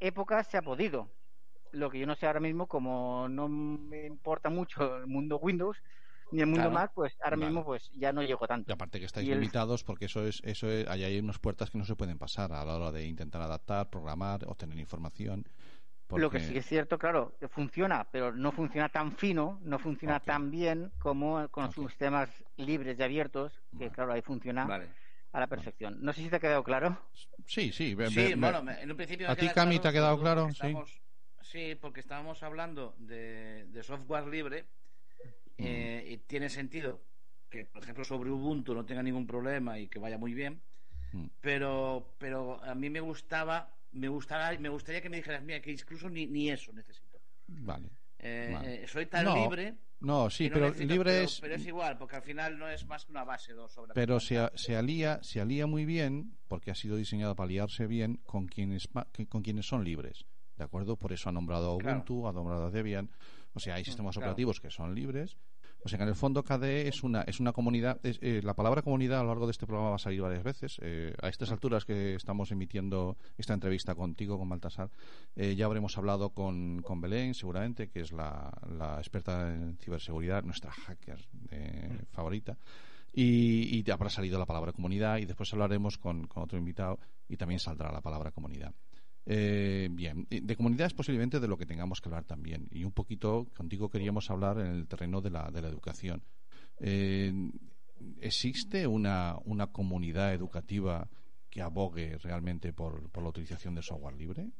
épocas 0.00 0.46
se 0.46 0.56
ha 0.56 0.62
podido. 0.62 1.10
Lo 1.72 1.90
que 1.90 1.98
yo 1.98 2.06
no 2.06 2.14
sé 2.14 2.26
ahora 2.26 2.40
mismo, 2.40 2.66
como 2.66 3.28
no 3.28 3.48
me 3.48 4.06
importa 4.06 4.50
mucho 4.50 4.96
el 4.98 5.06
mundo 5.06 5.38
Windows 5.38 5.78
ni 6.30 6.40
el 6.40 6.46
mundo 6.46 6.62
Claro. 6.70 6.74
Mac, 6.74 6.92
pues 6.94 7.14
ahora 7.22 7.36
Vale. 7.36 7.46
mismo 7.46 7.64
pues 7.64 7.90
ya 7.94 8.12
no 8.12 8.22
llego 8.22 8.44
Y 8.44 8.48
tanto. 8.48 8.72
aparte 8.72 8.98
que 9.00 9.06
estáis 9.06 9.26
Y 9.28 9.32
el- 9.32 9.38
limitados 9.40 9.84
porque 9.84 10.06
eso 10.06 10.26
es, 10.26 10.40
eso 10.44 10.70
es, 10.70 10.86
ahí 10.88 11.04
hay 11.04 11.18
unas 11.18 11.38
puertas 11.38 11.70
que 11.70 11.78
no 11.78 11.84
se 11.84 11.96
pueden 11.96 12.18
pasar 12.18 12.52
a 12.52 12.64
la 12.64 12.74
hora 12.76 12.92
de 12.92 13.06
intentar 13.06 13.42
adaptar, 13.42 13.90
programar, 13.90 14.44
obtener 14.46 14.78
información. 14.78 15.44
Lo 16.14 16.28
que 16.30 16.40
sí 16.40 16.56
es 16.58 16.66
cierto, 16.66 16.98
claro, 16.98 17.36
que 17.40 17.48
funciona, 17.48 18.06
pero 18.10 18.32
no 18.34 18.52
funciona 18.52 18.90
tan 18.90 19.12
fino, 19.16 19.58
no 19.62 19.78
funciona 19.78 20.20
tan 20.20 20.50
bien 20.50 20.92
como 20.98 21.48
con 21.48 21.64
Ok. 21.66 21.72
sus 21.74 21.86
sistemas 21.90 22.28
libres 22.56 22.98
y 22.98 23.02
abiertos, 23.02 23.52
que 23.70 23.84
Vale. 23.86 23.90
claro, 23.92 24.12
ahí 24.12 24.20
funciona 24.20 24.66
Vale. 24.66 24.88
a 25.32 25.40
la 25.40 25.46
perfección. 25.46 25.96
No 26.02 26.12
sé 26.12 26.20
si 26.22 26.28
te 26.28 26.36
ha 26.36 26.40
quedado 26.40 26.62
claro. 26.64 26.98
Sí, 27.46 27.72
sí. 27.72 27.72
Sí, 27.72 27.94
ve- 27.94 28.34
bueno, 28.36 28.62
me- 28.62 28.82
en 28.82 28.90
un 28.90 28.96
principio 28.98 29.26
me 29.26 29.32
¿A 29.32 29.36
ti, 29.36 29.48
Cami, 29.48 29.78
te 29.78 29.88
ha 29.88 29.92
quedado 29.92 30.20
claro? 30.20 30.48
estábamos- 30.48 31.01
Sí, 31.42 31.74
porque 31.80 32.00
estábamos 32.00 32.42
hablando 32.42 32.94
de, 32.98 33.66
de 33.66 33.82
software 33.82 34.26
libre 34.28 34.64
eh, 35.58 36.06
y 36.10 36.16
tiene 36.18 36.48
sentido 36.48 37.02
que, 37.50 37.66
por 37.66 37.82
ejemplo, 37.82 38.04
sobre 38.04 38.30
Ubuntu 38.30 38.74
no 38.74 38.84
tenga 38.84 39.02
ningún 39.02 39.26
problema 39.26 39.78
y 39.78 39.88
que 39.88 39.98
vaya 39.98 40.18
muy 40.18 40.34
bien, 40.34 40.60
Mm. 41.14 41.26
pero, 41.42 42.14
pero 42.16 42.62
a 42.64 42.74
mí 42.74 42.88
me 42.88 43.00
gustaba, 43.00 43.70
me 43.90 44.08
gustaba, 44.08 44.56
me 44.58 44.70
gustaría 44.70 45.02
que 45.02 45.10
me 45.10 45.18
dijeras, 45.18 45.42
mira, 45.42 45.60
que 45.60 45.70
incluso 45.70 46.08
ni, 46.08 46.26
ni 46.26 46.48
eso 46.50 46.72
necesito. 46.72 47.20
Vale. 47.48 47.90
Eh, 48.18 48.50
Vale. 48.50 48.84
eh, 48.84 48.88
soy 48.88 49.04
tan 49.04 49.26
No, 49.26 49.34
libre. 49.36 49.74
No, 50.00 50.30
sí, 50.30 50.48
no 50.48 50.54
pero 50.54 50.66
necesito- 50.70 50.88
libre 50.94 51.10
pero- 51.12 51.24
es. 51.26 51.38
Pero 51.42 51.54
es 51.56 51.66
igual, 51.66 51.98
porque 51.98 52.16
al 52.16 52.22
final 52.22 52.58
no 52.58 52.66
es 52.66 52.86
más 52.86 53.04
que 53.04 53.10
una 53.12 53.24
base 53.24 53.52
¿no? 53.52 53.68
sobre 53.68 53.92
Pero 53.92 54.20
se, 54.20 54.38
a- 54.38 54.52
se 54.54 54.74
alía 54.74 55.20
se 55.22 55.38
alía 55.42 55.66
muy 55.66 55.84
bien 55.84 56.34
porque 56.48 56.70
ha 56.70 56.74
sido 56.74 56.96
diseñado 56.96 57.36
para 57.36 57.44
aliarse 57.44 57.86
bien 57.86 58.16
con 58.24 58.46
quienes 58.46 58.88
con 59.28 59.42
quienes 59.42 59.66
son 59.66 59.84
libres 59.84 60.24
de 60.56 60.64
acuerdo 60.64 60.96
por 60.96 61.12
eso 61.12 61.28
ha 61.28 61.32
nombrado 61.32 61.74
a 61.74 61.78
Claro. 61.78 61.96
Ubuntu 61.96 62.28
ha 62.28 62.32
nombrado 62.32 62.66
a 62.66 62.70
Debian 62.70 63.10
o 63.54 63.60
sea 63.60 63.74
hay 63.74 63.84
sistemas 63.84 64.14
claro. 64.14 64.30
operativos 64.30 64.60
que 64.60 64.70
son 64.70 64.94
libres 64.94 65.36
O 65.84 65.88
sea 65.88 65.98
que 65.98 66.04
en 66.04 66.10
el 66.10 66.14
fondo 66.14 66.44
KDE 66.44 66.86
es 66.86 67.02
una, 67.02 67.22
es 67.22 67.40
una 67.40 67.52
comunidad, 67.52 67.98
es, 68.04 68.18
eh, 68.22 68.40
la 68.42 68.54
palabra 68.54 68.82
comunidad 68.82 69.18
a 69.18 69.22
lo 69.22 69.30
largo 69.30 69.46
de 69.46 69.50
este 69.50 69.66
programa 69.66 69.90
va 69.90 69.96
a 69.96 69.98
salir 69.98 70.22
varias 70.22 70.44
veces. 70.44 70.78
Eh, 70.80 71.12
a 71.20 71.28
estas 71.28 71.50
alturas 71.50 71.84
que 71.84 72.14
estamos 72.14 72.52
emitiendo 72.52 73.16
esta 73.36 73.54
entrevista 73.54 73.94
contigo, 73.96 74.38
con 74.38 74.48
Baltasar, 74.48 74.90
eh, 75.34 75.56
ya 75.56 75.66
habremos 75.66 75.98
hablado 75.98 76.30
con, 76.30 76.82
con 76.82 77.00
Belén, 77.00 77.34
seguramente, 77.34 77.88
que 77.88 78.00
es 78.00 78.12
la, 78.12 78.52
la 78.78 78.98
experta 78.98 79.52
en 79.52 79.76
ciberseguridad, 79.78 80.44
nuestra 80.44 80.70
hacker 80.70 81.18
eh, 81.50 81.98
favorita. 82.12 82.56
Y, 83.12 83.76
y 83.76 83.82
te 83.82 83.90
habrá 83.90 84.08
salido 84.08 84.38
la 84.38 84.46
palabra 84.46 84.72
comunidad 84.72 85.18
y 85.18 85.26
después 85.26 85.52
hablaremos 85.52 85.98
con, 85.98 86.28
con 86.28 86.44
otro 86.44 86.58
invitado 86.58 87.00
y 87.28 87.36
también 87.36 87.58
saldrá 87.58 87.90
la 87.90 88.00
palabra 88.00 88.30
comunidad. 88.30 88.72
Eh, 89.24 89.88
bien, 89.92 90.26
de 90.30 90.56
comunidad 90.56 90.88
es 90.88 90.94
posiblemente 90.94 91.38
de 91.38 91.48
lo 91.48 91.56
que 91.56 91.66
tengamos 91.66 92.00
que 92.00 92.08
hablar 92.08 92.24
también. 92.24 92.68
Y 92.70 92.84
un 92.84 92.92
poquito 92.92 93.48
contigo 93.56 93.88
queríamos 93.88 94.30
hablar 94.30 94.58
en 94.58 94.66
el 94.66 94.86
terreno 94.86 95.20
de 95.20 95.30
la, 95.30 95.50
de 95.50 95.62
la 95.62 95.68
educación. 95.68 96.22
Eh, 96.78 97.32
¿Existe 98.20 98.86
una, 98.86 99.36
una 99.44 99.68
comunidad 99.68 100.34
educativa 100.34 101.08
que 101.48 101.60
abogue 101.60 102.16
realmente 102.18 102.72
por, 102.72 103.10
por 103.10 103.22
la 103.22 103.28
utilización 103.28 103.74
de 103.74 103.82
software 103.82 104.16
libre? 104.16 104.50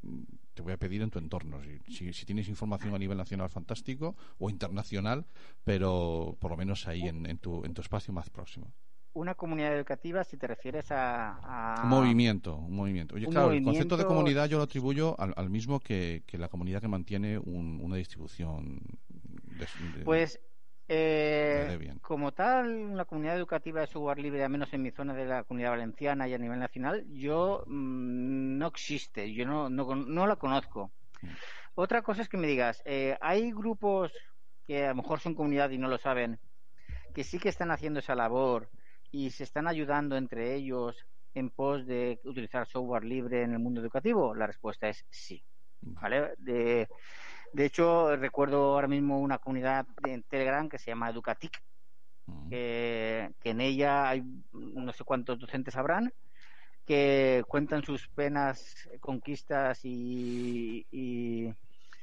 Te 0.55 0.63
voy 0.63 0.75
a 0.75 0.77
pedir 0.77 1.03
en 1.03 1.11
tu 1.11 1.19
entorno. 1.19 1.61
Si, 1.63 1.79
si, 1.93 2.13
si 2.13 2.27
tienes 2.27 2.49
información 2.49 2.95
a 2.95 2.99
nivel 2.99 3.17
nacional, 3.17 3.49
fantástico, 3.49 4.15
o 4.39 4.51
internacional, 4.51 5.27
pero 5.65 6.37
por 6.39 6.51
lo 6.51 6.57
menos 6.57 6.87
ahí 6.87 7.03
en, 7.03 7.27
en, 7.27 7.39
tu, 7.39 7.65
en 7.65 7.75
tu 7.75 7.81
espacio 7.81 8.13
más 8.13 8.31
próximo. 8.31 8.73
Una 9.15 9.35
comunidad 9.35 9.77
educativa, 9.77 10.25
si 10.25 10.37
te 10.37 10.47
refieres 10.47 10.91
a. 10.91 11.39
a... 11.43 11.83
Un 11.85 11.91
movimiento, 11.91 12.57
un 12.57 12.75
movimiento. 12.77 13.15
Oye, 13.15 13.27
Un 13.27 13.33
claro, 13.33 13.53
el 13.53 13.63
concepto 13.63 13.97
de 13.97 14.05
comunidad 14.05 14.49
yo 14.49 14.57
lo 14.57 14.65
atribuyo 14.65 15.19
al, 15.21 15.35
al 15.37 15.51
mismo 15.51 15.81
que, 15.81 16.23
que 16.27 16.39
la 16.39 16.49
comunidad 16.49 16.81
que 16.81 16.89
mantiene 16.89 17.39
un- 17.39 17.81
una 17.83 17.97
distribución. 17.97 18.81
de- 19.09 19.99
de- 19.99 20.05
Pues, 20.05 20.41
eh, 20.89 21.79
como 22.01 22.33
tal, 22.33 22.69
una 22.69 23.05
comunidad 23.05 23.37
educativa 23.37 23.81
de 23.81 23.87
software 23.87 24.19
libre, 24.19 24.43
al 24.45 24.51
menos 24.51 24.73
en 24.73 24.83
mi 24.83 24.91
zona 24.91 25.15
de 25.15 25.27
la 25.27 25.45
comunidad 25.45 25.71
valenciana 25.71 26.27
y 26.29 26.35
a 26.35 26.39
nivel 26.39 26.59
nacional, 26.59 27.05
yo 27.11 27.65
mm, 27.67 28.59
no 28.59 28.67
existe, 28.67 29.33
yo 29.33 29.47
no, 29.47 29.69
no, 29.69 29.95
no 29.95 30.27
la 30.27 30.37
conozco. 30.37 30.91
Mm. 31.21 31.29
Otra 31.75 32.03
cosa 32.03 32.23
es 32.23 32.29
que 32.29 32.37
me 32.39 32.47
digas, 32.47 32.83
eh, 32.87 33.17
hay 33.21 33.51
grupos 33.53 34.13
que 34.67 34.87
a 34.87 34.91
lo 34.91 34.97
mejor 34.97 35.21
son 35.21 35.35
comunidad 35.35 35.71
y 35.71 35.79
no 35.79 35.89
lo 35.89 35.99
saben, 35.99 36.39
que 37.15 37.25
sí 37.25 37.39
que 37.39 37.49
están 37.49 37.71
haciendo 37.71 38.01
esa 38.01 38.15
labor 38.15 38.71
y 39.13 39.31
se 39.31 39.45
están 39.45 39.69
ayudando 39.69 40.17
entre 40.17 40.57
ellos 40.57 41.07
en 41.35 41.51
pos 41.51 41.87
de 41.87 42.21
utilizar 42.25 42.67
software 42.67 43.05
libre 43.05 43.43
en 43.43 43.53
el 43.53 43.61
mundo 43.61 43.81
educativo. 43.81 44.35
La 44.35 44.49
respuesta 44.49 44.89
es 44.89 45.07
sí. 45.11 45.45
¿vale? 45.81 46.35
De, 46.39 46.89
de 47.53 47.65
hecho, 47.65 48.17
recuerdo 48.17 48.75
ahora 48.75 48.89
mismo 48.89 49.21
una 49.21 49.39
comunidad 49.39 49.87
en 50.05 50.25
Telegram 50.25 50.69
que 50.69 50.79
se 50.79 50.91
llama 50.91 51.11
Educatic, 51.11 51.63
Mm. 52.27 52.51
que, 52.51 53.31
que 53.41 53.51
en 53.51 53.61
ella 53.61 54.09
hay 54.09 54.23
no 54.53 54.93
sé 54.93 55.05
cuántos 55.05 55.41
docentes 55.41 55.77
habrán 55.77 56.13
que 56.87 57.45
cuentan 57.49 57.85
sus 57.85 58.09
penas, 58.09 58.89
conquistas 59.01 59.85
y, 59.85 60.87
y, 60.91 61.53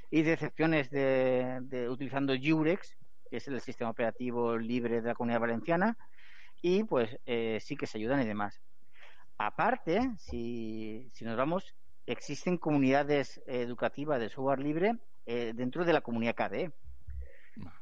y 0.09 0.21
decepciones 0.23 0.89
de, 0.89 1.59
de 1.63 1.89
utilizando 1.89 2.33
Jurex, 2.41 2.97
que 3.29 3.37
es 3.37 3.47
el 3.47 3.59
sistema 3.61 3.91
operativo 3.91 4.57
libre 4.57 5.01
de 5.01 5.07
la 5.09 5.15
comunidad 5.15 5.41
valenciana, 5.41 5.97
y 6.61 6.83
pues 6.83 7.17
eh, 7.25 7.59
sí 7.61 7.75
que 7.75 7.87
se 7.87 7.97
ayudan 7.97 8.21
y 8.21 8.25
demás. 8.25 8.61
Aparte, 9.37 10.11
si, 10.17 11.09
si 11.13 11.25
nos 11.25 11.37
vamos, 11.37 11.75
existen 12.05 12.57
comunidades 12.57 13.41
educativas 13.47 14.19
de 14.19 14.29
software 14.29 14.59
libre 14.59 14.93
eh, 15.25 15.53
dentro 15.55 15.85
de 15.85 15.93
la 15.93 16.01
comunidad 16.01 16.35
KDE. 16.35 16.71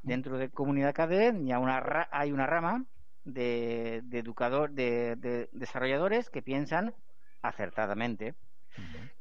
Dentro 0.04 0.38
de 0.38 0.50
comunidad 0.52 0.94
KDE 0.94 1.46
ya 1.46 1.60
una 1.60 1.80
ra- 1.80 2.10
hay 2.12 2.32
una 2.32 2.46
rama 2.48 2.86
de, 3.24 4.02
de 4.06 4.20
educador, 4.20 4.72
de, 4.72 5.16
de 5.18 5.50
desarrolladores 5.52 6.30
que 6.30 6.42
piensan 6.42 6.94
acertadamente 7.42 8.36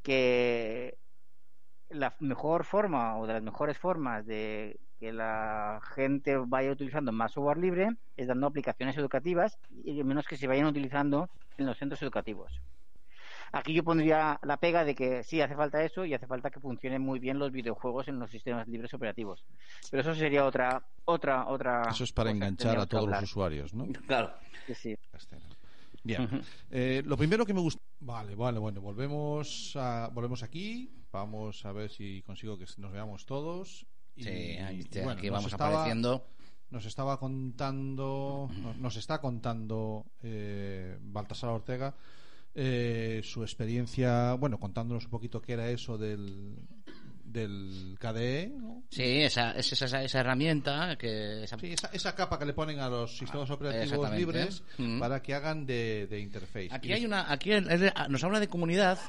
que 0.03 0.97
la 1.89 2.15
mejor 2.19 2.65
forma 2.65 3.17
o 3.17 3.27
de 3.27 3.33
las 3.33 3.43
mejores 3.43 3.77
formas 3.77 4.25
de 4.25 4.79
que 4.99 5.13
la 5.13 5.81
gente 5.95 6.37
vaya 6.37 6.71
utilizando 6.71 7.11
más 7.11 7.33
software 7.33 7.57
libre 7.57 7.89
es 8.15 8.27
dando 8.27 8.47
aplicaciones 8.47 8.97
educativas 8.97 9.57
y 9.83 10.03
menos 10.03 10.25
que 10.25 10.37
se 10.37 10.47
vayan 10.47 10.65
utilizando 10.65 11.29
en 11.57 11.65
los 11.65 11.77
centros 11.77 12.01
educativos. 12.01 12.61
Aquí 13.51 13.73
yo 13.73 13.83
pondría 13.83 14.39
la 14.43 14.57
pega 14.57 14.83
de 14.83 14.93
que 14.93 15.23
sí 15.23 15.39
hace 15.41 15.55
falta 15.55 15.83
eso 15.83 16.05
y 16.05 16.13
hace 16.13 16.27
falta 16.27 16.49
que 16.49 16.59
funcionen 16.59 17.01
muy 17.01 17.19
bien 17.19 17.39
los 17.39 17.51
videojuegos 17.51 18.07
en 18.07 18.19
los 18.19 18.29
sistemas 18.29 18.67
libres 18.67 18.93
operativos. 18.93 19.43
Pero 19.89 20.01
eso 20.01 20.15
sería 20.15 20.45
otra 20.45 20.83
otra 21.05 21.47
otra 21.47 21.83
Eso 21.89 22.03
es 22.03 22.11
para 22.11 22.31
enganchar 22.31 22.77
a 22.77 22.85
todos 22.85 23.07
los 23.07 23.23
usuarios, 23.23 23.73
¿no? 23.73 23.87
Claro. 24.07 24.33
Sí, 24.65 24.73
sí. 24.75 24.97
Bien. 26.03 26.41
Eh, 26.71 27.01
lo 27.05 27.17
primero 27.17 27.45
que 27.45 27.53
me 27.53 27.61
gusta. 27.61 27.81
Vale, 27.99 28.35
vale, 28.35 28.59
bueno, 28.59 28.81
volvemos, 28.81 29.73
a, 29.75 30.09
volvemos 30.13 30.43
aquí. 30.43 30.91
Vamos 31.11 31.65
a 31.65 31.71
ver 31.71 31.89
si 31.89 32.21
consigo 32.21 32.57
que 32.57 32.65
nos 32.77 32.91
veamos 32.91 33.25
todos. 33.25 33.85
Y, 34.17 34.23
Sí, 34.23 34.29
y 34.29 34.99
bueno, 34.99 35.11
aquí 35.11 35.27
nos 35.27 35.33
vamos 35.37 35.51
estaba- 35.51 35.69
apareciendo. 35.69 36.27
Nos 36.69 36.85
estaba 36.85 37.17
contando, 37.17 38.49
nos, 38.61 38.77
nos 38.77 38.95
está 38.97 39.19
contando 39.21 40.05
eh, 40.21 40.97
Baltasar 40.99 41.49
Ortega 41.51 41.93
eh, 42.53 43.21
su 43.23 43.41
experiencia, 43.43 44.33
bueno, 44.33 44.59
contándonos 44.59 45.05
un 45.05 45.11
poquito 45.11 45.41
qué 45.41 45.53
era 45.53 45.69
eso 45.69 45.97
del, 45.97 46.55
del 47.23 47.95
KDE, 47.99 48.49
¿no? 48.57 48.83
Sí, 48.89 49.21
esa, 49.21 49.51
es 49.51 49.71
esa, 49.71 50.03
esa 50.03 50.19
herramienta 50.19 50.97
que 50.97 51.43
esa- 51.43 51.57
Sí, 51.59 51.67
esa, 51.73 51.87
esa 51.93 52.15
capa 52.15 52.39
que 52.39 52.45
le 52.45 52.53
ponen 52.53 52.79
a 52.79 52.89
los 52.89 53.17
sistemas 53.17 53.49
operativos 53.49 54.11
libres 54.11 54.63
Mm. 54.77 54.99
para 54.99 55.21
que 55.21 55.33
hagan 55.35 55.65
de, 55.65 56.07
de 56.07 56.19
interface. 56.19 56.69
Aquí 56.71 56.91
hay 56.91 57.05
una, 57.05 57.31
aquí 57.31 57.51
nos 58.09 58.23
habla 58.23 58.39
de 58.39 58.47
comunidad 58.47 58.99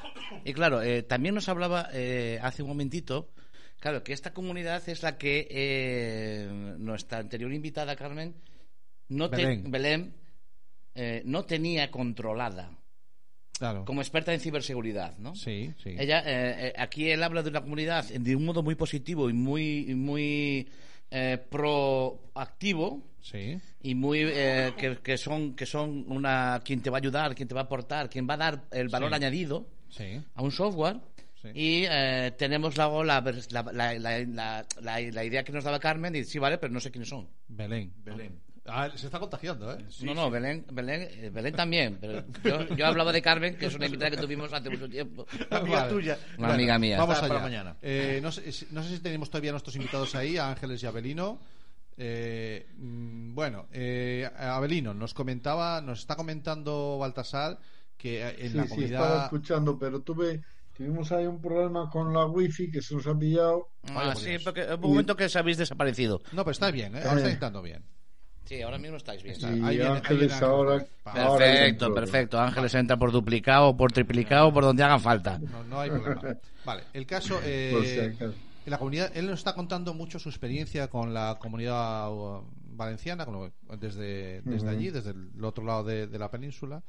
y 0.45 0.53
claro, 0.53 0.81
eh, 0.81 1.03
también 1.03 1.35
nos 1.35 1.49
hablaba 1.49 1.89
eh, 1.91 2.39
hace 2.41 2.61
un 2.61 2.69
momentito, 2.69 3.29
claro, 3.79 4.03
que 4.03 4.13
esta 4.13 4.33
comunidad 4.33 4.87
es 4.87 5.03
la 5.03 5.17
que 5.17 5.47
eh, 5.49 6.47
nuestra 6.77 7.19
anterior 7.19 7.51
invitada 7.53 7.95
Carmen 7.95 8.33
no 9.09 9.29
te- 9.29 9.37
Belén. 9.37 9.71
Belén, 9.71 10.13
eh, 10.95 11.21
no 11.25 11.45
tenía 11.45 11.89
controlada 11.91 12.71
Claro. 13.57 13.83
como 13.85 14.01
experta 14.01 14.33
en 14.33 14.39
ciberseguridad, 14.39 15.17
¿no? 15.17 15.35
Sí, 15.35 15.73
sí. 15.83 15.95
Ella, 15.97 16.19
eh, 16.25 16.67
eh, 16.69 16.73
aquí 16.77 17.09
él 17.09 17.21
habla 17.23 17.43
de 17.43 17.49
una 17.49 17.61
comunidad 17.61 18.05
de 18.05 18.35
un 18.35 18.45
modo 18.45 18.63
muy 18.63 18.75
positivo 18.75 19.29
y 19.29 19.33
muy, 19.33 19.93
muy 19.95 20.69
eh, 21.11 21.37
proactivo 21.49 23.03
Sí. 23.21 23.59
y 23.81 23.95
muy 23.95 24.19
eh, 24.23 24.73
que, 24.77 24.97
que 24.99 25.17
son 25.17 25.53
que 25.55 25.65
son 25.65 26.05
una 26.07 26.61
quien 26.63 26.81
te 26.81 26.89
va 26.89 26.97
a 26.97 27.01
ayudar, 27.01 27.35
quien 27.35 27.47
te 27.49 27.53
va 27.55 27.61
a 27.61 27.63
aportar, 27.65 28.09
quien 28.09 28.27
va 28.29 28.35
a 28.35 28.37
dar 28.37 28.63
el 28.71 28.87
valor 28.87 29.09
Sí. 29.09 29.15
añadido 29.15 29.67
Sí. 29.89 30.21
a 30.35 30.41
un 30.41 30.51
software. 30.51 30.97
Sí. 31.41 31.47
Y 31.53 31.85
eh, 31.89 32.33
tenemos 32.37 32.75
luego 32.77 33.03
la, 33.03 33.21
la, 33.21 33.63
la, 33.71 33.93
la, 33.93 34.19
la- 34.25 34.65
la- 34.81 34.99
la 35.11 35.23
idea 35.23 35.43
que 35.43 35.51
nos 35.53 35.63
daba 35.63 35.79
Carmen 35.79 36.15
y 36.15 36.23
sí, 36.25 36.37
vale, 36.39 36.57
pero 36.57 36.73
no 36.73 36.79
sé 36.79 36.91
quiénes 36.91 37.09
son. 37.09 37.29
Belén. 37.47 37.93
Belén. 38.03 38.39
Ah, 38.71 38.87
se 38.95 39.07
está 39.07 39.19
contagiando, 39.19 39.73
¿eh? 39.73 39.77
no, 40.03 40.13
no, 40.13 40.29
Belén, 40.29 40.63
Belén, 40.71 41.07
eh, 41.09 41.31
Belén 41.33 41.55
también. 41.55 41.97
Pero 41.99 42.23
yo, 42.43 42.75
yo 42.75 42.85
hablaba 42.85 43.11
de 43.11 43.21
Carmen, 43.21 43.55
que 43.57 43.65
es 43.65 43.73
una 43.73 43.85
invitada 43.87 44.11
que 44.11 44.17
tuvimos 44.17 44.53
hace 44.53 44.69
mucho 44.69 44.87
tiempo. 44.87 45.25
Amiga 45.49 45.79
Vale. 45.79 45.89
tuya. 45.91 46.19
Una 46.37 46.53
amiga 46.53 46.77
mía. 46.77 46.97
Vamos 46.99 47.17
allá. 47.17 47.27
para 47.29 47.39
mañana. 47.39 47.77
Eh, 47.81 48.19
no, 48.21 48.31
sé, 48.31 48.51
si- 48.51 48.67
no 48.71 48.83
sé 48.83 48.89
si 48.97 48.99
tenemos 48.99 49.29
todavía 49.31 49.51
nuestros 49.51 49.75
invitados 49.75 50.13
ahí, 50.13 50.37
a 50.37 50.49
Ángeles 50.51 50.83
y 50.83 50.85
Abelino. 50.85 51.39
Eh, 51.97 52.67
mm, 52.77 53.33
bueno, 53.33 53.67
eh, 53.71 54.29
Abelino, 54.37 54.93
nos 54.93 55.13
comentaba, 55.13 55.81
nos 55.81 55.99
está 55.99 56.15
comentando 56.15 56.97
Baltasar 56.99 57.57
que 57.97 58.21
eh, 58.21 58.35
en 58.39 58.51
sí, 58.51 58.57
la 58.57 58.63
sí, 58.63 58.69
comunidad. 58.69 59.01
estaba 59.01 59.23
escuchando, 59.23 59.79
pero 59.79 60.01
tuve, 60.01 60.41
tuvimos 60.79 61.11
ahí 61.11 61.27
un 61.27 61.41
problema 61.41 61.89
con 61.89 62.13
la 62.13 62.25
wifi 62.25 62.71
que 62.71 62.81
se 62.81 62.95
nos 62.95 63.05
ha 63.05 63.13
pillado. 63.13 63.67
Ah, 63.93 64.15
sí, 64.15 64.29
Dios. 64.29 64.43
porque 64.45 64.65
un 64.73 64.79
momento 64.79 65.13
que 65.17 65.25
os 65.25 65.35
habéis 65.35 65.57
desaparecido. 65.57 66.21
No, 66.31 66.43
pero 66.45 66.51
está 66.51 66.71
bien, 66.71 66.95
¿eh? 66.95 66.99
ahora 67.03 67.15
Eh. 67.15 67.17
está 67.17 67.29
entrando 67.31 67.61
bien. 67.61 67.83
Sí, 68.45 68.61
ahora 68.61 68.77
mismo 68.77 68.95
estáis 68.95 69.21
bien. 69.21 69.35
Está. 69.35 69.49
Y 69.49 69.61
ahí 69.61 69.77
viene- 69.77 69.83
ahí 69.83 69.97
Ángeles 69.97 70.29
viene 70.31 70.45
ahora, 70.45 70.85
Vale. 71.03 71.19
ahora 71.19 71.45
Perfecto, 71.45 71.93
perfecto. 71.93 72.39
Ángeles 72.39 72.73
entra 72.75 72.97
por 72.97 73.11
duplicado, 73.11 73.75
por 73.75 73.91
triplicado, 73.91 74.53
por 74.53 74.63
donde 74.63 74.81
hagan 74.83 75.01
falta. 75.01 75.37
No, 75.37 75.63
no 75.65 75.79
hay 75.81 75.89
problema. 75.89 76.21
Vale, 76.63 76.83
el 76.93 77.05
caso. 77.05 77.39
eh, 77.43 78.13
acaso. 78.15 78.33
en 78.65 78.71
la 78.71 78.77
comunidad, 78.77 79.11
él 79.15 79.25
nos 79.27 79.39
está 79.39 79.53
contando 79.53 79.93
mucho 79.93 80.17
su 80.17 80.29
experiencia 80.29 80.87
con 80.87 81.13
la 81.13 81.37
comunidad 81.39 82.09
uh, 82.11 82.43
valenciana, 82.71 83.25
con 83.25 83.33
lo- 83.35 83.77
desde, 83.77 84.41
desde 84.43 84.67
Ujú. 84.67 84.75
allí, 84.77 84.89
desde 84.91 85.11
el 85.11 85.43
otro 85.43 85.63
lado 85.65 85.83
de, 85.83 86.07
de 86.07 86.17
la 86.19 86.31
península, 86.31 86.81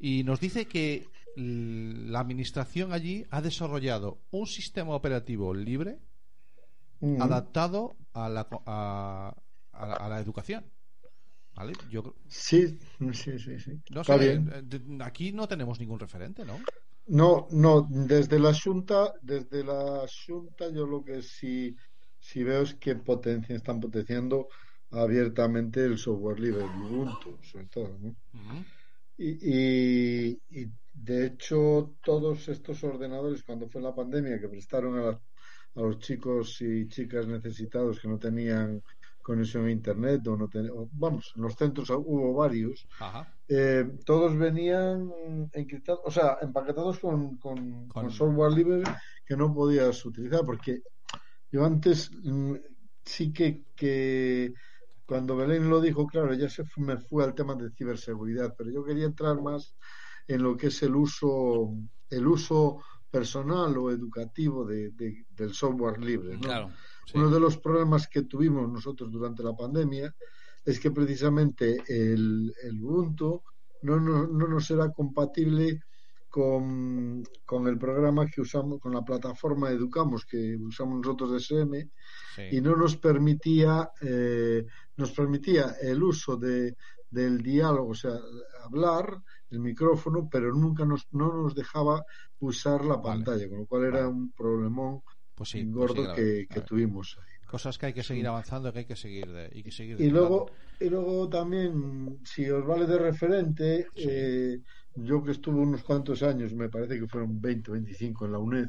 y 0.00 0.22
nos 0.24 0.38
dice 0.40 0.66
que 0.66 1.06
la 1.36 2.20
administración 2.20 2.92
allí 2.92 3.26
ha 3.30 3.40
desarrollado 3.42 4.20
un 4.30 4.46
sistema 4.46 4.94
operativo 4.94 5.54
libre 5.54 6.00
Mm. 7.02 7.50
adaptado 7.50 7.96
a 8.12 8.28
la, 8.28 8.48
a, 8.66 9.34
a 9.72 9.86
la, 9.86 9.94
a 9.94 10.08
la 10.08 10.20
educación. 10.20 10.64
¿Vale? 11.54 11.78
Yo 11.88 12.16
Sí, 12.28 12.78
sí, 13.12 13.38
sí, 13.38 13.58
sí. 13.58 13.82
no 13.88 14.04
sé, 14.04 14.18
bien. 14.18 14.48
eh, 14.52 14.62
aquí 15.02 15.32
no 15.32 15.48
tenemos 15.48 15.78
ningún 15.80 15.98
referente, 16.00 16.44
¿no? 16.44 16.68
No, 17.06 17.48
no, 17.50 17.86
desde 17.90 18.38
la 18.38 18.52
Junta, 18.54 19.12
desde 19.22 19.64
la 19.64 20.06
Junta 20.26 20.70
yo 20.72 20.86
lo 20.86 21.04
que 21.04 21.22
sí, 21.22 21.74
sí 22.18 22.42
veo 22.44 22.62
es 22.62 22.74
que 22.76 22.94
potencia, 22.96 23.56
están 23.56 23.80
potenciando 23.80 24.48
abiertamente 24.90 25.84
el 25.84 25.98
software 25.98 26.38
libre, 26.40 26.66
Ubuntu, 26.66 27.38
sobre 27.42 27.66
todo, 27.66 27.98
¿no? 27.98 28.14
Y, 29.16 29.28
y- 30.30 30.42
y, 30.50 30.72
de 31.02 31.26
hecho, 31.26 31.96
todos 32.02 32.48
estos 32.48 32.82
ordenadores, 32.84 33.42
cuando 33.44 33.68
fue 33.68 33.80
la 33.82 33.94
pandemia, 33.94 34.40
que 34.40 34.48
prestaron 34.48 34.98
a, 34.98 35.08
a 35.10 35.80
los 35.82 35.98
chicos 35.98 36.60
y 36.60 36.88
chicas 36.88 37.26
necesitados 37.26 38.00
que 38.00 38.08
no 38.08 38.18
tenían 38.18 38.82
conexión 39.22 39.66
a 39.66 39.70
Internet, 39.72 40.26
o 40.28 40.36
no 40.36 40.48
ten- 40.48 40.70
vamos, 40.92 41.32
en 41.36 41.42
los 41.42 41.54
centros 41.54 41.90
hubo 41.90 42.34
varios, 42.34 42.86
eh, 43.48 43.84
todos 44.04 44.36
venían 44.38 45.10
encriptados, 45.52 46.00
o 46.04 46.10
sea, 46.10 46.38
empaquetados 46.42 46.98
con, 46.98 47.36
con- 47.38 47.88
Con- 47.88 47.88
con 47.88 48.10
software 48.10 48.52
libre 48.52 48.82
que 49.26 49.36
no 49.36 49.52
podías 49.54 50.04
utilizar, 50.04 50.44
porque 50.44 50.82
yo 51.50 51.64
antes 51.64 52.10
mm, 52.22 52.54
sí 53.04 53.32
que, 53.32 53.66
que 53.76 54.52
cuando 55.06 55.36
Belén 55.36 55.68
lo 55.68 55.80
dijo, 55.80 56.06
claro, 56.06 56.34
ya 56.34 56.48
se 56.48 56.62
me 56.76 56.98
fue 56.98 57.24
al 57.24 57.34
tema 57.34 57.54
de 57.56 57.70
ciberseguridad, 57.70 58.54
pero 58.56 58.70
yo 58.70 58.84
quería 58.84 59.06
entrar 59.06 59.40
más 59.42 59.76
en 60.32 60.42
lo 60.42 60.56
que 60.56 60.68
es 60.68 60.82
el 60.82 60.94
uso, 60.94 61.74
el 62.08 62.26
uso 62.26 62.78
personal 63.10 63.76
o 63.78 63.90
educativo 63.90 64.64
de- 64.64 64.90
de- 64.92 65.26
del 65.30 65.52
software 65.52 65.98
libre, 66.02 66.34
¿no? 66.34 66.40
Claro. 66.40 66.70
Sí. 67.06 67.18
Uno 67.18 67.28
de 67.30 67.40
los 67.40 67.56
problemas 67.58 68.06
que 68.08 68.22
tuvimos 68.22 68.70
nosotros 68.70 69.10
durante 69.10 69.42
la 69.42 69.54
pandemia 69.56 70.14
es 70.64 70.78
que 70.78 70.90
precisamente 70.92 71.82
el, 71.88 72.52
el 72.62 72.82
Ubuntu 72.82 73.42
no, 73.82 73.98
no, 73.98 74.26
no 74.28 74.46
nos 74.46 74.70
era 74.70 74.92
compatible 74.92 75.80
con, 76.28 77.24
con 77.44 77.66
el 77.66 77.76
programa 77.76 78.26
que 78.26 78.40
usamos, 78.40 78.78
con 78.78 78.92
la 78.92 79.02
plataforma 79.04 79.70
Educamos 79.70 80.24
que 80.24 80.56
usamos 80.56 80.98
nosotros 81.04 81.32
de 81.32 81.38
SM 81.38 81.90
Sí. 82.36 82.42
y 82.52 82.60
no 82.60 82.76
nos 82.76 82.96
permitía 82.96 83.90
eh, 84.00 84.64
nos 85.00 85.12
permitía 85.12 85.74
el 85.80 86.02
uso 86.02 86.36
de, 86.36 86.76
del 87.10 87.42
diálogo, 87.42 87.90
o 87.90 87.94
sea, 87.94 88.12
hablar, 88.64 89.22
el 89.50 89.60
micrófono, 89.60 90.28
pero 90.30 90.52
nunca 90.54 90.84
nos, 90.84 91.06
no 91.12 91.32
nos 91.42 91.54
dejaba 91.54 92.04
usar 92.40 92.84
la 92.84 92.94
Vale. 92.96 93.02
pantalla, 93.02 93.48
con 93.48 93.58
lo 93.60 93.66
cual 93.66 93.84
era 93.84 94.08
un 94.08 94.32
problemón 94.32 95.02
Pues 95.34 95.48
sí, 95.50 95.64
pues 95.64 95.72
gordo 95.72 95.94
sí, 95.94 96.46
que, 96.48 96.60
tuvimos 96.62 97.16
ahí. 97.18 97.48
Cosas 97.48 97.78
que 97.78 97.86
hay 97.86 97.92
que 97.92 98.02
seguir 98.02 98.26
avanzando, 98.28 98.72
que 98.72 98.80
hay 98.80 98.84
que 98.86 98.96
seguir 98.96 99.32
de, 99.32 99.50
y 99.52 99.62
que 99.62 99.72
seguir 99.72 99.96
Y 99.98 100.08
luego, 100.10 100.46
y 100.78 100.88
luego 100.88 101.28
también, 101.28 102.20
si 102.24 102.48
os 102.50 102.64
vale 102.64 102.86
de 102.86 102.98
referente, 102.98 103.88
Sí. 103.94 104.08
eh, 104.08 104.58
yo 104.94 105.22
que 105.22 105.32
estuve 105.32 105.60
unos 105.60 105.82
cuantos 105.82 106.22
años, 106.22 106.54
me 106.54 106.68
parece 106.68 106.98
que 106.98 107.08
fueron 107.08 107.40
20 107.40 107.70
o 107.70 107.74
25 107.74 108.26
en 108.26 108.32
la 108.32 108.38
UNED, 108.38 108.68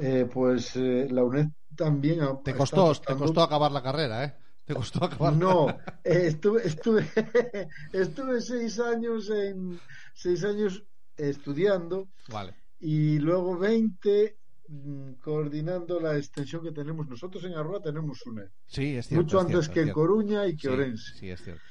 eh, 0.00 0.28
pues 0.32 0.76
eh, 0.76 1.08
la 1.10 1.24
UNED 1.24 1.46
también 1.76 2.20
ha- 2.22 2.38
Te 2.42 2.54
costó, 2.54 2.94
te 3.00 3.14
costó 3.16 3.42
acabar 3.42 3.72
la 3.72 3.82
carrera, 3.82 4.24
¿eh? 4.24 4.34
Te 4.64 4.74
costó 4.74 5.04
acabar. 5.04 5.34
No, 5.36 5.68
eh, 5.68 5.76
estuve, 6.04 6.66
estuve, 6.66 7.06
estuve 7.92 8.40
seis 8.40 8.78
años 8.80 9.30
en 9.30 9.78
seis 10.14 10.42
años 10.44 10.82
estudiando 11.16 12.08
Vale. 12.28 12.54
y 12.80 13.18
luego 13.18 13.58
20 13.58 14.36
mm, 14.68 15.12
coordinando 15.22 16.00
la 16.00 16.16
extensión 16.16 16.62
que 16.62 16.72
tenemos 16.72 17.06
nosotros 17.08 17.44
en 17.44 17.52
Arroa 17.54 17.80
tenemos 17.82 18.24
UNED 18.26 18.48
Sí, 18.66 18.96
es 18.96 19.06
cierto. 19.08 19.22
mucho 19.24 19.38
es 19.38 19.44
antes 19.44 19.64
cierto, 19.66 19.74
que 19.74 19.80
en. 19.82 19.92
Coruña 19.92 20.46
y 20.46 20.56
que 20.56 20.68
Sí, 20.68 20.68
Orense. 20.68 21.12
Sí, 21.18 21.30
es 21.30 21.42
cierto. 21.42 21.62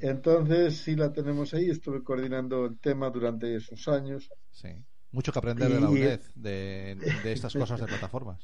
Entonces 0.00 0.76
sí 0.78 0.96
la 0.96 1.12
tenemos 1.12 1.54
ahí, 1.54 1.70
estuve 1.70 2.02
coordinando 2.02 2.66
el 2.66 2.78
tema 2.80 3.10
durante 3.10 3.54
esos 3.54 3.86
años 3.88 4.28
Sí. 4.50 4.68
Mucho 5.12 5.32
que 5.32 5.38
aprender 5.38 5.72
de 5.72 5.80
la 5.80 5.88
UNED, 5.88 6.20
de, 6.34 6.98
de 7.22 7.32
estas 7.32 7.54
cosas 7.54 7.80
de 7.80 7.86
plataformas. 7.86 8.42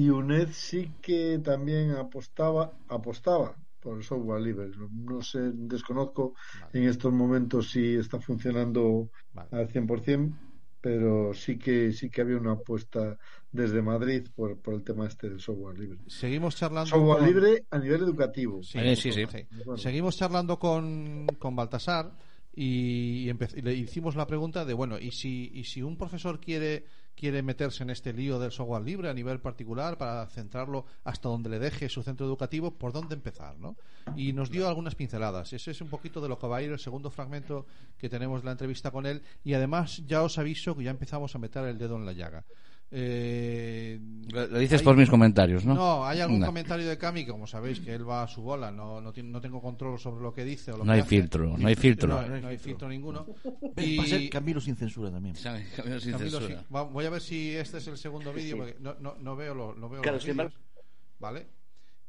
Y 0.00 0.10
UNED 0.10 0.48
sí 0.52 0.80
que 1.00 1.38
también 1.50 1.92
apostaba, 1.92 2.62
apostaba 2.88 3.56
por 3.80 3.96
el 3.98 4.02
software 4.04 4.42
libre. 4.42 4.70
No, 5.10 5.22
sé, 5.22 5.40
desconozco 5.54 6.34
Vale, 6.60 6.72
en 6.78 6.88
estos 6.88 7.12
momentos 7.12 7.70
si 7.70 7.94
está 7.96 8.20
funcionando 8.20 9.10
vale. 9.32 9.48
al 9.52 9.68
100%, 9.68 10.36
pero 10.80 11.32
sí 11.34 11.58
que 11.58 11.92
sí 11.92 12.10
que 12.10 12.20
había 12.20 12.36
una 12.36 12.52
apuesta 12.52 13.16
desde 13.50 13.80
Madrid 13.82 14.26
por, 14.34 14.60
por 14.60 14.74
el 14.74 14.82
tema 14.84 15.06
este 15.06 15.30
del 15.30 15.40
software 15.40 15.78
libre. 15.78 15.98
Seguimos 16.08 16.56
charlando. 16.56 16.90
Software 16.90 17.18
con- 17.18 17.28
libre 17.28 17.64
a 17.70 17.78
nivel 17.78 18.02
educativo. 18.02 18.62
Sí, 18.62 18.78
sí, 18.96 19.12
sí. 19.12 19.24
Bueno, 19.64 19.76
Seguimos 19.76 20.16
charlando 20.16 20.58
con, 20.58 21.26
con 21.38 21.56
Baltasar 21.56 22.12
y, 22.54 23.28
y 23.30 23.62
le 23.62 23.74
hicimos 23.74 24.16
la 24.16 24.26
pregunta 24.26 24.64
de, 24.64 24.74
bueno, 24.74 24.98
¿y 24.98 25.10
si, 25.10 25.50
y 25.54 25.64
si 25.64 25.82
un 25.82 25.96
profesor 25.96 26.40
quiere, 26.40 26.84
quiere 27.16 27.42
meterse 27.42 27.82
en 27.82 27.90
este 27.90 28.12
lío 28.12 28.38
del 28.38 28.52
software 28.52 28.82
libre 28.82 29.08
a 29.08 29.14
nivel 29.14 29.40
particular 29.40 29.96
para 29.98 30.26
centrarlo 30.26 30.84
hasta 31.02 31.28
donde 31.28 31.48
le 31.48 31.58
deje 31.58 31.88
su 31.88 32.02
centro 32.02 32.26
educativo, 32.26 32.72
¿por 32.72 32.92
dónde 32.92 33.14
empezar? 33.14 33.58
¿no? 33.58 33.76
Y 34.14 34.32
nos 34.32 34.50
dio 34.50 34.68
algunas 34.68 34.94
pinceladas. 34.94 35.52
Ese 35.52 35.70
es 35.70 35.80
un 35.80 35.88
poquito 35.88 36.20
de 36.20 36.28
lo 36.28 36.38
que 36.38 36.46
va 36.46 36.58
a 36.58 36.62
ir 36.62 36.70
el 36.70 36.78
segundo 36.78 37.10
fragmento 37.10 37.66
que 37.98 38.08
tenemos 38.08 38.44
la 38.44 38.52
entrevista 38.52 38.90
con 38.90 39.06
él. 39.06 39.22
Y 39.42 39.54
además 39.54 40.02
ya 40.06 40.22
os 40.22 40.38
aviso 40.38 40.76
que 40.76 40.84
ya 40.84 40.90
empezamos 40.90 41.34
a 41.34 41.38
meter 41.38 41.64
el 41.64 41.78
dedo 41.78 41.96
en 41.96 42.06
la 42.06 42.12
llaga. 42.12 42.44
Eh, 42.90 43.98
Lo, 44.30 44.46
dices 44.58 44.80
hay- 44.80 44.84
por 44.84 44.96
mis 44.96 45.10
comentarios, 45.10 45.64
¿no? 45.64 45.74
no, 45.74 46.06
hay 46.06 46.20
algún 46.20 46.38
No. 46.40 46.46
comentario 46.46 46.88
de 46.88 46.96
Cami 46.96 47.24
que, 47.24 47.32
como 47.32 47.46
sabéis, 47.46 47.80
que 47.80 47.92
él 47.92 48.08
va 48.08 48.22
a 48.22 48.28
su 48.28 48.42
bola, 48.42 48.70
no, 48.70 49.00
no, 49.00 49.12
tengo 49.12 49.60
control 49.60 49.98
sobre 49.98 50.22
lo 50.22 50.32
que 50.32 50.44
dice. 50.44 50.70
O 50.72 50.78
lo 50.78 50.84
No 50.84 50.92
que 50.92 50.94
hay 50.94 51.00
hace. 51.00 51.08
filtro, 51.08 51.56
no 51.58 51.66
hay 51.68 51.74
filtro. 51.74 52.08
No, 52.08 52.40
no 52.40 52.48
hay 52.48 52.58
filtro 52.58 52.88
ninguno. 52.88 53.26
Va 53.44 54.02
a 54.04 54.06
ser 54.06 54.20
Y 54.22 54.28
Camilo 54.30 54.60
sin 54.60 54.76
censura 54.76 55.10
también. 55.10 55.34
Camilo, 55.76 56.00
censura. 56.00 56.46
sí. 56.46 56.54
Va- 56.74 56.84
voy 56.84 57.04
a 57.06 57.10
ver 57.10 57.20
si 57.20 57.50
este 57.56 57.78
es 57.78 57.86
el 57.88 57.98
segundo 57.98 58.32
vídeo, 58.32 58.56
porque 58.58 58.76
no, 58.80 58.94
no, 59.00 59.16
no 59.18 59.34
veo, 59.36 59.54
lo, 59.54 59.74
no 59.74 59.88
veo 59.88 60.02
Claro, 60.02 60.18
los 60.18 60.24
vídeos. 60.26 60.52
Vale. 61.18 61.46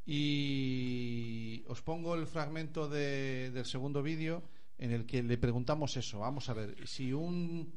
Y 0.05 1.63
os 1.67 1.81
pongo 1.81 2.15
el 2.15 2.27
fragmento 2.27 2.87
de- 2.87 3.51
del 3.51 3.65
segundo 3.65 4.01
vídeo 4.03 4.43
en 4.77 4.91
el 4.91 5.05
que 5.05 5.23
le 5.23 5.37
preguntamos 5.37 5.97
eso. 5.97 6.19
Vamos 6.19 6.49
a 6.49 6.53
ver, 6.53 6.87
si 6.87 7.11
un 7.13 7.73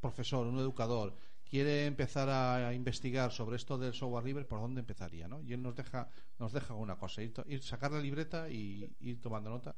profesor, 0.00 0.46
un 0.46 0.58
educador, 0.58 1.14
quiere 1.48 1.86
empezar 1.86 2.28
a 2.28 2.72
investigar 2.74 3.30
sobre 3.30 3.56
esto 3.56 3.78
del 3.78 3.92
software 3.94 4.24
libre, 4.24 4.44
¿por 4.44 4.60
dónde 4.60 4.80
empezaría? 4.80 5.28
¿no? 5.28 5.40
Y 5.42 5.52
él 5.52 5.62
nos 5.62 5.74
deja, 5.76 6.08
nos 6.38 6.52
deja 6.52 6.74
una 6.74 6.96
cosa, 6.96 7.22
ir, 7.22 7.32
to- 7.32 7.44
ir- 7.46 7.62
sacar 7.62 7.92
la 7.92 8.00
libreta 8.00 8.48
y 8.50 8.90
ir 9.00 9.20
tomando 9.20 9.50
nota. 9.50 9.74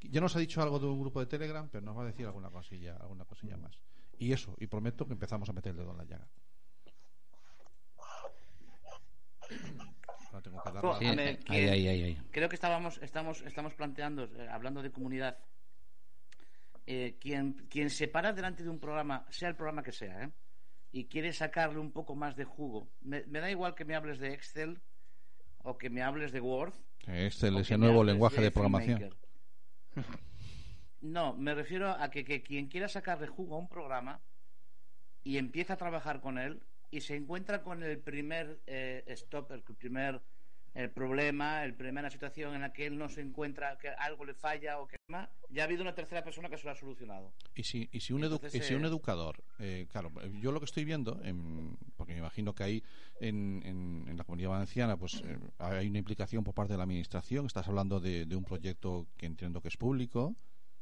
Ya 0.00 0.20
nos 0.20 0.34
ha 0.34 0.40
dicho 0.40 0.60
algo 0.60 0.78
de 0.80 0.86
un 0.86 1.00
grupo 1.00 1.20
de 1.20 1.26
Telegram, 1.26 1.68
pero 1.70 1.84
nos 1.84 1.96
va 1.96 2.02
a 2.02 2.06
decir 2.06 2.26
alguna 2.26 2.50
cosilla, 2.50 2.96
alguna 2.96 3.24
cosilla 3.24 3.56
más. 3.56 3.78
Y 4.18 4.32
eso, 4.32 4.54
y 4.58 4.66
prometo 4.66 5.06
que 5.06 5.12
empezamos 5.12 5.48
a 5.48 5.52
meter 5.52 5.70
el 5.70 5.76
dedo 5.78 5.92
en 5.92 5.98
la 5.98 6.04
llaga. 6.04 6.28
Ahora 10.28 10.42
tengo 10.42 10.62
que 10.62 10.72
dar 10.72 10.84
la- 10.84 10.98
Sí, 10.98 11.04
A 11.06 11.10
ahí, 11.10 11.16
ver, 11.16 11.38
ahí, 11.48 11.88
ahí, 11.88 12.02
ahí. 12.02 12.18
Creo 12.30 12.48
que 12.48 12.54
estábamos, 12.56 12.98
estamos, 13.02 13.42
estamos 13.42 13.74
planteando, 13.74 14.24
eh, 14.24 14.48
hablando 14.50 14.82
de 14.82 14.90
comunidad, 14.90 15.38
eh, 16.86 17.16
quien, 17.20 17.52
quien 17.70 17.90
se 17.90 18.08
para 18.08 18.32
delante 18.32 18.62
de 18.64 18.70
un 18.70 18.78
programa, 18.80 19.26
sea 19.30 19.48
el 19.48 19.56
programa 19.56 19.82
que 19.82 19.92
sea, 19.92 20.24
¿eh? 20.24 20.30
Y 20.92 21.06
quiere 21.06 21.32
sacarle 21.32 21.78
un 21.78 21.90
poco 21.90 22.14
más 22.14 22.36
de 22.36 22.44
jugo, 22.44 22.88
me, 23.00 23.24
me 23.26 23.40
da 23.40 23.50
igual 23.50 23.74
que 23.74 23.84
me 23.84 23.94
hables 23.94 24.18
de 24.18 24.34
Excel 24.34 24.80
o 25.58 25.78
que 25.78 25.90
me 25.90 26.02
hables 26.02 26.32
de 26.32 26.40
Word. 26.40 26.74
Excel, 27.06 27.64
que 27.64 27.78
me 27.78 27.86
nuevo 27.86 28.04
lenguaje 28.04 28.40
de 28.40 28.50
programación. 28.50 29.14
No, 31.00 31.34
me 31.34 31.54
refiero 31.54 31.90
a 31.90 32.10
que, 32.10 32.24
que 32.24 32.42
quien 32.42 32.68
quiera 32.68 32.88
sacarle 32.88 33.26
jugo 33.26 33.56
a 33.56 33.58
un 33.58 33.68
programa 33.68 34.20
y 35.24 35.38
empieza 35.38 35.72
a 35.72 35.76
trabajar 35.76 36.20
con 36.20 36.38
él 36.38 36.62
y 36.90 37.00
se 37.00 37.16
encuentra 37.16 37.62
con 37.62 37.82
el 37.82 37.98
primer 37.98 38.60
eh, 38.66 39.02
stop, 39.08 39.50
el 39.50 39.62
primer 39.62 40.20
el 40.74 40.90
problema, 40.90 41.64
el 41.64 41.74
primera 41.74 42.10
situación 42.10 42.54
en 42.54 42.62
la 42.62 42.72
que 42.72 42.86
él 42.86 42.96
no 42.96 43.08
se 43.08 43.20
encuentra, 43.20 43.76
que 43.78 43.88
algo 43.88 44.24
le 44.24 44.34
falla 44.34 44.78
o 44.80 44.86
que 44.86 44.96
ya 45.50 45.62
ha 45.62 45.64
habido 45.64 45.82
una 45.82 45.94
tercera 45.94 46.24
persona 46.24 46.48
que 46.48 46.56
se 46.56 46.64
lo 46.64 46.70
ha 46.70 46.74
solucionado. 46.74 47.34
Y 47.54 47.64
si, 47.64 47.88
y 47.92 48.00
si, 48.00 48.12
un, 48.14 48.22
edu- 48.22 48.36
Entonces, 48.36 48.54
y 48.54 48.60
si 48.64 48.74
un 48.74 48.84
eh, 48.84 48.88
educador, 48.88 49.44
eh, 49.58 49.86
claro, 49.90 50.10
yo 50.40 50.50
lo 50.52 50.60
que 50.60 50.64
estoy 50.64 50.84
viendo, 50.84 51.20
en- 51.24 51.76
porque 51.96 52.12
me 52.14 52.20
imagino 52.20 52.54
que 52.54 52.64
ahí 52.64 52.82
en, 53.20 53.62
en- 53.66 54.04
en 54.08 54.16
la 54.16 54.24
comunidad 54.24 54.50
valenciana 54.50 54.96
pues 54.96 55.22
eh, 55.26 55.38
hay 55.58 55.88
una 55.88 55.98
implicación 55.98 56.42
por 56.42 56.54
parte 56.54 56.72
de 56.72 56.78
la 56.78 56.84
administración, 56.84 57.44
estás 57.46 57.68
hablando 57.68 58.00
de, 58.00 58.24
de 58.24 58.36
un 58.36 58.44
proyecto 58.44 59.08
que 59.18 59.26
entiendo 59.26 59.60
que 59.60 59.68
es 59.68 59.76
público 59.76 60.36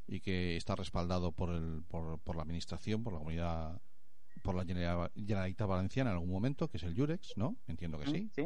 y 0.07 0.21
que 0.21 0.55
está 0.55 0.75
respaldado 0.75 1.33
por, 1.33 1.49
el, 1.53 1.83
por, 1.89 2.17
por 2.19 2.35
la 2.37 2.43
administración, 2.43 3.03
por 3.03 3.11
la 3.13 3.19
comunidad, 3.19 3.81
por 4.41 4.55
la 4.55 4.63
General- 4.65 5.11
Generalitat 5.15 5.67
Valenciana 5.67 6.11
en 6.11 6.15
algún 6.15 6.31
momento, 6.31 6.69
que 6.69 6.77
es 6.77 6.83
el 6.83 6.95
Jurex, 6.95 7.33
¿no? 7.35 7.57
Entiendo 7.67 7.99
que 7.99 8.07
sí. 8.07 8.29
Sí. 8.33 8.45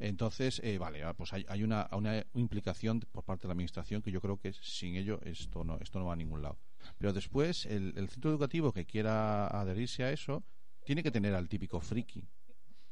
Entonces, 0.00 0.60
eh, 0.64 0.78
vale, 0.78 1.04
ah, 1.04 1.14
pues 1.14 1.32
hay, 1.34 1.44
hay 1.48 1.62
una, 1.62 1.88
una 1.92 2.24
implicación 2.34 3.00
por 3.12 3.24
parte 3.24 3.42
de 3.42 3.48
la 3.48 3.52
administración 3.52 4.02
que 4.02 4.10
yo 4.10 4.20
creo 4.20 4.38
que 4.38 4.52
sin 4.54 4.96
ello 4.96 5.20
esto 5.22 5.62
no, 5.64 5.78
esto 5.80 5.98
no 6.00 6.06
va 6.06 6.14
a 6.14 6.16
ningún 6.16 6.42
lado. 6.42 6.58
Pero 6.98 7.12
después, 7.12 7.66
el, 7.66 7.94
el 7.96 8.08
centro 8.08 8.30
educativo 8.30 8.72
que 8.72 8.86
quiera 8.86 9.46
adherirse 9.48 10.04
a 10.04 10.12
eso 10.12 10.44
tiene 10.84 11.02
que 11.02 11.10
tener 11.12 11.34
al 11.34 11.48
típico 11.48 11.80
friki 11.80 12.26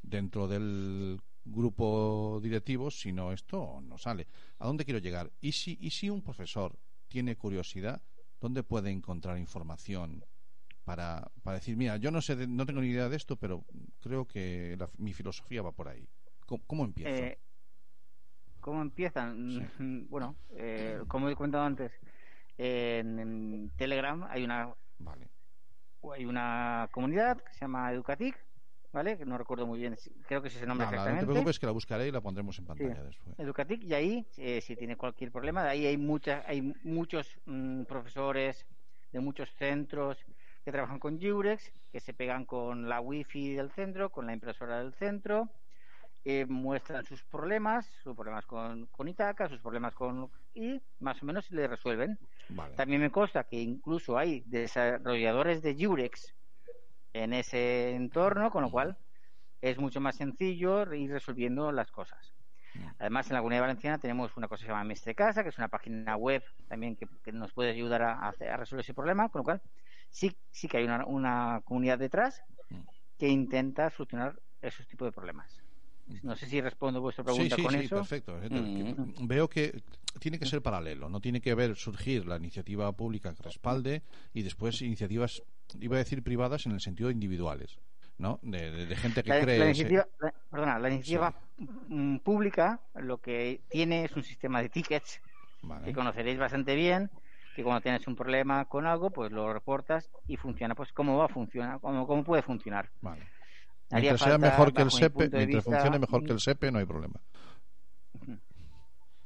dentro 0.03 0.49
del 0.49 1.21
grupo 1.45 2.41
directivo, 2.43 2.91
si 2.91 3.13
no, 3.13 3.33
esto 3.33 3.81
no 3.83 3.99
sale. 3.99 4.29
¿A 4.59 4.67
dónde 4.67 4.85
quiero 4.85 5.01
llegar? 5.01 5.33
¿Y 5.41 5.53
si, 5.53 5.79
y 5.81 5.91
si 5.91 6.11
un 6.11 6.23
profesor 6.23 6.79
tiene 7.09 7.37
curiosidad, 7.37 8.03
¿dónde 8.41 8.63
puede 8.63 8.91
encontrar 8.91 9.39
información 9.39 10.25
para, 10.85 11.31
para 11.43 11.59
decir, 11.59 11.77
mira, 11.77 11.97
yo 11.99 12.11
no 12.11 12.23
sé, 12.23 12.47
no 12.49 12.67
tengo 12.67 12.81
ni 12.83 12.89
idea 12.89 13.09
de 13.09 13.17
esto, 13.17 13.37
pero 13.37 13.67
creo 14.01 14.27
que 14.27 14.77
la- 14.79 14.91
mi 14.99 15.13
filosofía 15.15 15.63
va 15.63 15.73
por 15.73 15.89
ahí? 15.89 16.09
¿Cómo, 16.49 16.63
cómo 16.67 16.85
empiezo? 16.87 17.11
Eh, 17.11 17.39
¿Cómo 18.61 18.81
empiezan? 18.83 19.71
Bueno, 20.09 20.35
eh, 20.57 20.99
como 21.09 21.29
he 21.29 21.37
comentado 21.37 21.65
antes, 21.65 21.93
en, 22.57 23.19
en 23.19 23.71
Telegram 23.77 24.25
hay 24.31 24.45
una 24.45 24.75
Vale. 24.99 25.29
hay 26.15 26.25
una 26.25 26.89
comunidad 26.91 27.37
que 27.43 27.53
se 27.53 27.61
llama 27.61 27.93
Educatic, 27.93 28.35
¿vale? 28.93 29.19
Que 29.19 29.27
no 29.27 29.37
recuerdo 29.37 29.67
muy 29.67 29.79
bien, 29.79 29.95
creo 30.27 30.41
que 30.41 30.49
ese 30.49 30.57
es 30.57 30.63
el 30.63 30.69
nombre 30.69 30.87
Nada, 30.87 30.97
no 30.97 30.97
te 30.97 31.09
exactamente. 31.11 31.33
preocupes 31.33 31.59
que 31.59 31.67
la 31.67 31.73
buscaré 31.73 32.09
y 32.09 32.11
la 32.11 32.21
pondremos 32.23 32.59
en 32.59 32.65
pantalla 32.65 33.03
después. 33.05 33.39
Educatic 33.39 33.85
y 33.85 33.95
ahí 33.95 34.27
eh, 34.39 34.61
si 34.63 34.75
tiene 34.75 34.97
cualquier 34.97 35.31
problema 35.31 35.63
de 35.63 35.69
ahí 35.71 35.87
hay 35.87 35.99
muchas 35.99 36.43
hay 36.49 36.63
muchos 36.83 37.39
mm, 37.45 37.83
profesores 37.85 38.67
de 39.13 39.21
muchos 39.21 39.51
centros 39.57 40.19
que 40.65 40.73
trabajan 40.73 40.99
con 40.99 41.21
Jurex 41.21 41.71
que 41.93 42.01
se 42.01 42.13
pegan 42.15 42.45
con 42.47 42.89
la 42.89 43.01
wifi 43.01 43.53
del 43.55 43.71
centro 43.71 44.11
con 44.11 44.27
la 44.27 44.33
impresora 44.33 44.79
del 44.81 44.95
centro 44.95 45.49
eh, 46.25 46.47
muestran 46.47 47.05
sus 47.07 47.23
problemas 47.25 47.87
sus 48.03 48.15
problemas 48.15 48.45
con, 48.47 48.87
con 48.87 49.09
Itaca 49.09 49.49
sus 49.49 49.61
problemas 49.61 49.95
con 49.95 50.31
y 50.55 50.81
más 51.01 51.23
o 51.23 51.27
menos 51.27 51.51
le 51.51 51.69
resuelven. 51.69 52.19
Vale. 52.51 52.75
también 52.75 53.01
me 53.01 53.11
consta 53.11 53.45
que 53.45 53.61
incluso 53.61 54.19
hay 54.19 54.43
desarrolladores 54.47 55.63
de 55.63 55.77
Jurex 55.79 56.35
en 57.13 57.33
ese 57.33 57.95
entorno 57.95 58.51
con 58.51 58.63
lo 58.63 58.71
cual 58.71 58.97
es 59.61 59.79
mucho 59.79 60.01
más 60.01 60.17
sencillo 60.17 60.93
ir 60.95 61.11
resolviendo 61.11 61.73
las 61.73 61.91
cosas. 61.91 62.33
Además, 62.99 63.29
en 63.29 63.35
la 63.35 63.41
Comunidad 63.41 63.63
Valenciana 63.63 63.99
tenemos 63.99 64.37
una 64.37 64.47
cosa 64.47 64.61
que 64.61 64.67
se 64.67 64.73
llama 64.73 64.85
Mestre 64.85 65.15
Casa, 65.15 65.43
que 65.43 65.49
es 65.49 65.59
una 65.59 65.69
página 65.69 66.17
web 66.17 66.45
también 66.69 66.97
que, 66.97 67.09
que 67.25 67.33
nos 67.33 67.53
puede 67.53 67.71
ayudar 67.71 68.03
a, 68.03 68.29
a 68.29 68.57
resolver 68.57 68.85
ese 68.85 68.95
problema, 68.95 69.29
con 69.31 69.41
lo 69.41 69.45
cual 69.45 69.63
sí, 70.11 70.37
sí 70.51 70.69
que 70.69 70.79
hay 70.79 70.85
una, 70.85 71.05
una 71.07 71.61
comunidad 71.65 71.99
detrás 71.99 72.43
que 73.19 73.29
intenta 73.29 73.91
solucionar 73.91 74.39
esos 74.61 74.87
tipos 74.87 75.07
de 75.07 75.13
problemas. 75.13 75.61
No 76.23 76.35
sé 76.37 76.47
si 76.47 76.61
respondo 76.61 77.01
vuestra 77.01 77.23
pregunta 77.25 77.57
sí, 77.57 77.63
sí, 77.63 77.67
con 77.67 77.75
sí, 77.75 77.81
eso. 77.85 77.97
perfecto. 77.97 78.39
Mm. 78.51 79.27
Veo 79.27 79.49
que 79.49 79.83
tiene 80.21 80.39
que 80.39 80.47
ser 80.47 80.63
paralelo, 80.63 81.09
no 81.09 81.21
tiene 81.21 81.41
que 81.41 81.55
ver 81.55 81.77
surgir 81.77 82.27
la 82.27 82.37
iniciativa 82.37 82.91
pública 82.93 83.35
que 83.35 83.43
respalde 83.43 84.03
y 84.33 84.43
después 84.43 84.81
iniciativas, 84.83 85.43
iba 85.81 85.97
a 85.97 85.99
decir 85.99 86.23
privadas 86.23 86.67
en 86.67 86.73
el 86.73 86.81
sentido 86.81 87.11
individuales, 87.11 87.79
¿no? 88.17 88.39
De, 88.43 88.71
de- 88.71 88.87
de 88.87 88.97
gente 88.97 89.23
que 89.23 89.29
La, 89.31 89.41
cree. 89.41 89.59
la 89.59 89.65
ese- 89.71 89.83
iniciativa, 89.83 90.09
la- 90.21 90.35
perdona, 90.51 90.79
la 90.79 90.89
iniciativa 90.91 91.35
mm, 91.89 92.17
pública 92.19 92.81
lo 92.95 93.19
que 93.21 93.61
tiene 93.69 94.05
es 94.05 94.17
un 94.17 94.23
sistema 94.25 94.63
de 94.63 94.71
tickets 94.71 95.21
Vale. 95.63 95.85
que 95.85 95.93
conoceréis 95.93 96.39
bastante 96.39 96.75
bien, 96.75 97.11
que 97.55 97.63
cuando 97.63 97.81
tienes 97.83 98.07
un 98.07 98.17
problema 98.17 98.65
con 98.65 98.87
algo, 98.87 99.11
pues 99.11 99.31
lo 99.33 99.53
reportas 99.53 100.09
y 100.27 100.37
funciona. 100.37 100.75
Pues 100.75 100.93
cómo 100.93 101.19
va 101.19 101.27
a 101.27 101.29
funcionar, 101.29 101.81
cómo, 101.81 102.07
cómo 102.07 102.25
puede 102.25 102.43
funcionar. 102.43 102.89
Vale. 103.03 103.23
Haría 103.91 104.11
Mientras 104.13 104.29
sea 104.29 104.39
mejor 104.39 104.73
que 104.75 104.83
el 104.83 104.91
SEPE, 104.91 105.19
mientras 105.31 105.47
vista, 105.47 105.63
funcione 105.63 105.99
mejor 105.99 106.25
que 106.25 106.33
el 106.33 106.41
SEPE, 106.41 106.71
no 106.73 106.79
hay 106.79 106.85
problema. 106.87 107.21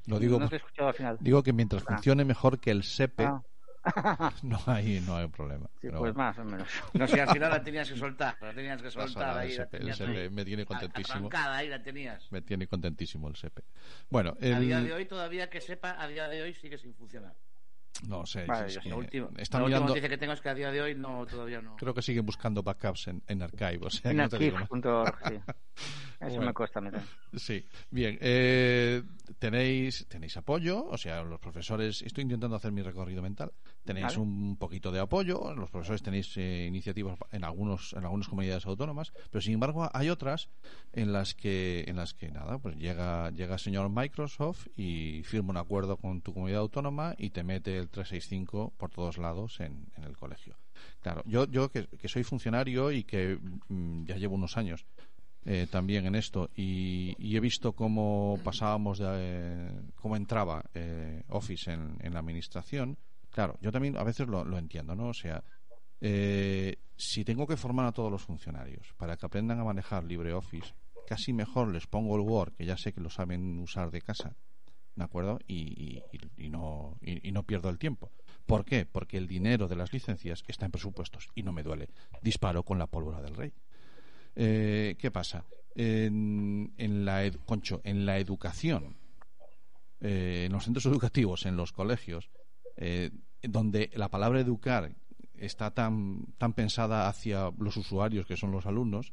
Lo 0.07 0.19
digo, 0.19 0.39
No 0.41 0.49
te 0.49 0.57
he 0.57 0.59
escuchado 0.59 0.89
al 0.89 0.95
final. 0.95 1.17
digo 1.21 1.43
que 1.43 1.53
mientras 1.53 1.83
Ah. 1.87 1.95
funcione 1.95 2.25
mejor 2.25 2.59
que 2.61 2.71
el 2.71 2.83
SEPE, 2.83 3.25
Ah. 3.25 3.43
no 4.43 4.61
hay, 4.67 5.01
no 5.01 5.17
hay 5.17 5.27
problema. 5.29 5.67
Sí, 5.81 5.89
Pero 5.89 5.99
pues 6.01 6.15
más 6.15 6.39
o 6.39 6.45
menos. 6.45 6.69
No 6.95 7.07
sé, 7.09 7.21
al 7.21 7.31
final 7.31 7.51
la 7.51 7.63
tenías 7.63 7.89
que 7.91 7.97
soltar. 7.97 8.37
La 8.41 8.53
tenías 8.55 8.81
que 8.83 8.91
soltar 8.91 9.39
ahí. 9.39 9.49
del 9.51 9.59
La 9.59 9.65
SEPE, 9.65 9.77
el 9.77 9.81
tenías 9.83 9.99
SEPE 9.99 10.21
ahí. 10.23 10.31
me 10.31 10.45
tiene 10.45 10.67
contentísimo. 10.67 11.29
Ahí 11.33 11.69
la 11.69 11.83
tenías. 11.83 12.31
Me 12.33 12.43
tiene 12.43 12.67
contentísimo 12.67 13.29
el 13.29 13.37
SEPE. 13.37 13.63
Bueno, 14.11 14.35
A 14.41 14.45
día 14.61 14.79
el- 14.79 14.87
de 14.87 14.93
hoy, 14.93 15.07
todavía 15.07 15.49
que 15.51 15.61
sepa, 15.61 16.01
a 16.01 16.07
día 16.09 16.29
de 16.29 16.43
hoy 16.43 16.55
sigue 16.55 16.79
sin 16.79 16.95
funcionar. 16.95 17.35
No 18.09 18.27
sé, 18.27 18.45
Vale, 18.47 18.67
es 18.69 18.79
que 18.79 18.89
La 18.89 18.97
última, 18.97 19.29
la 19.51 19.63
última 19.65 19.81
noticia 19.87 20.09
que 20.09 20.19
tengo 20.19 20.33
es 20.33 20.41
que 20.41 20.49
a 20.49 20.55
día 20.55 20.71
de 20.71 20.81
hoy 20.83 20.95
no, 20.95 21.25
todavía 21.27 21.61
no. 21.61 21.77
creo 21.77 21.95
que 21.95 22.03
siguen 22.03 22.25
buscando 22.27 22.63
backups 22.63 23.09
en, 23.09 23.23
en 23.29 23.43
Archive, 23.43 23.79
o 23.83 23.91
sea, 23.91 24.11
En 24.11 24.17
no 24.17 24.25
archive.org, 24.25 25.19
sí. 25.29 25.35
Eso 26.23 26.29
Bueno. 26.37 26.47
me 26.47 26.55
cuesta 26.55 26.81
meter. 26.81 27.03
Sí, 27.35 27.65
bien. 27.91 28.19
eh, 28.21 29.03
tenéis 29.39 30.07
tenéis 30.09 30.37
apoyo, 30.37 30.85
o 30.87 30.97
sea, 30.99 31.23
los 31.25 31.41
profesores. 31.41 32.03
Estoy 32.03 32.23
intentando 32.23 32.55
hacer 32.57 32.71
mi 32.73 32.83
recorrido 32.83 33.23
mental. 33.23 33.53
Tenéis 33.85 34.07
Vale. 34.09 34.19
un 34.19 34.57
poquito 34.59 34.93
de 34.93 35.01
apoyo. 35.01 35.55
Los 35.55 35.71
profesores 35.71 36.03
tenéis 36.03 36.37
eh, 36.37 36.67
iniciativas 36.67 37.19
en 37.33 37.43
algunos 37.45 37.95
en 37.95 38.05
algunas 38.05 38.29
comunidades 38.29 38.67
autónomas, 38.67 39.13
pero 39.31 39.41
sin 39.41 39.55
embargo 39.55 39.89
hay 39.93 40.11
otras 40.11 40.51
en 40.93 41.13
las 41.13 41.35
que 41.35 41.85
en 41.89 41.97
las 41.97 42.13
que 42.15 42.31
nada, 42.31 42.59
pues 42.59 42.77
llega 42.77 43.31
llega 43.31 43.55
el 43.55 43.61
señor 43.61 43.89
Microsoft 43.91 44.69
y 44.77 45.23
firma 45.25 45.51
un 45.51 45.57
acuerdo 45.57 45.97
con 45.97 46.21
tu 46.21 46.35
comunidad 46.35 46.61
autónoma 46.61 47.15
y 47.19 47.31
te 47.31 47.43
mete 47.43 47.82
el 47.83 47.91
365 47.91 48.73
por 48.77 48.91
todos 48.91 49.19
lados 49.19 49.61
en, 49.61 49.87
el 50.05 50.17
colegio. 50.17 50.57
Claro, 51.01 51.23
yo 51.27 51.47
yo 51.47 51.71
que, 51.71 51.87
soy 52.09 52.25
funcionario 52.25 52.91
y 52.91 53.05
que 53.05 53.39
mm, 53.69 54.05
ya 54.07 54.17
llevo 54.17 54.37
unos 54.37 54.57
años 54.57 54.87
eh, 55.45 55.67
también 55.71 56.07
en 56.07 56.15
esto 56.15 56.51
y, 56.55 57.37
he 57.37 57.41
visto 57.41 57.73
cómo 57.73 58.39
pasábamos 58.45 58.99
de, 58.99 59.07
eh, 59.11 59.83
cómo 59.97 60.17
entraba 60.17 60.65
eh, 60.75 61.25
Office 61.29 61.73
en, 61.73 61.97
en 62.01 62.13
la 62.13 62.21
administración 62.21 62.97
claro 63.31 63.59
yo 63.61 63.73
también 63.73 63.97
a 63.97 64.05
veces 64.05 64.29
lo, 64.29 64.45
lo 64.45 64.57
entiendo 64.57 64.95
no 64.95 65.09
o 65.09 65.15
sea 65.15 65.43
eh, 66.01 66.77
si 66.97 67.25
tengo 67.25 67.47
que 67.47 67.57
formar 67.57 67.87
a 67.87 67.93
todos 67.93 68.11
los 68.11 68.23
funcionarios 68.23 68.93
para 68.97 69.17
que 69.17 69.27
aprendan 69.27 69.59
a 69.59 69.65
manejar 69.65 70.05
LibreOffice 70.05 70.75
casi 71.09 71.33
mejor 71.33 71.73
les 71.73 71.87
pongo 71.87 72.15
el 72.17 72.23
Word 72.23 72.53
que 72.55 72.65
ya 72.65 72.77
sé 72.77 72.93
que 72.93 73.01
lo 73.01 73.11
saben 73.11 73.59
usar 73.59 73.91
de 73.91 74.03
casa 74.03 74.37
¿de 74.95 75.05
acuerdo? 75.05 75.39
Y, 75.47 76.03
y- 76.39 76.49
no, 76.49 76.97
y, 77.01 77.29
y 77.29 77.33
no 77.33 77.43
pierdo 77.45 77.69
el 77.71 77.79
tiempo. 77.79 78.11
¿Por 78.47 78.65
qué? 78.65 78.85
Porque 78.87 79.17
el 79.17 79.27
dinero 79.27 79.69
de 79.69 79.77
las 79.77 79.93
licencias 79.93 80.43
está 80.47 80.67
en 80.67 80.73
presupuestos 80.73 81.29
y 81.35 81.43
no 81.43 81.53
me 81.53 81.63
duele. 81.63 81.89
Disparo 82.23 82.63
con 82.63 82.79
la 82.79 82.87
pólvora 82.87 83.23
del 83.23 83.35
rey. 83.35 83.53
Eh, 84.35 84.97
¿Qué 84.99 85.11
pasa? 85.11 85.45
En, 85.75 86.73
en 86.77 87.05
la 87.05 87.31
Concho, 87.47 87.81
en 87.85 88.05
la 88.05 88.19
educación, 88.19 88.97
eh, 90.01 90.45
en 90.47 90.53
los 90.53 90.65
centros 90.65 90.87
educativos, 90.87 91.47
en 91.47 91.57
los 91.57 91.73
colegios, 91.73 92.31
eh, 92.77 93.11
donde 93.43 93.91
la 93.95 94.09
palabra 94.11 94.41
educar 94.41 94.95
está 95.35 95.73
tan, 95.73 96.27
tan 96.39 96.53
pensada 96.53 97.09
hacia 97.09 97.51
los 97.59 97.77
usuarios, 97.77 98.27
que 98.27 98.37
son 98.37 98.53
los 98.53 98.67
alumnos, 98.67 99.13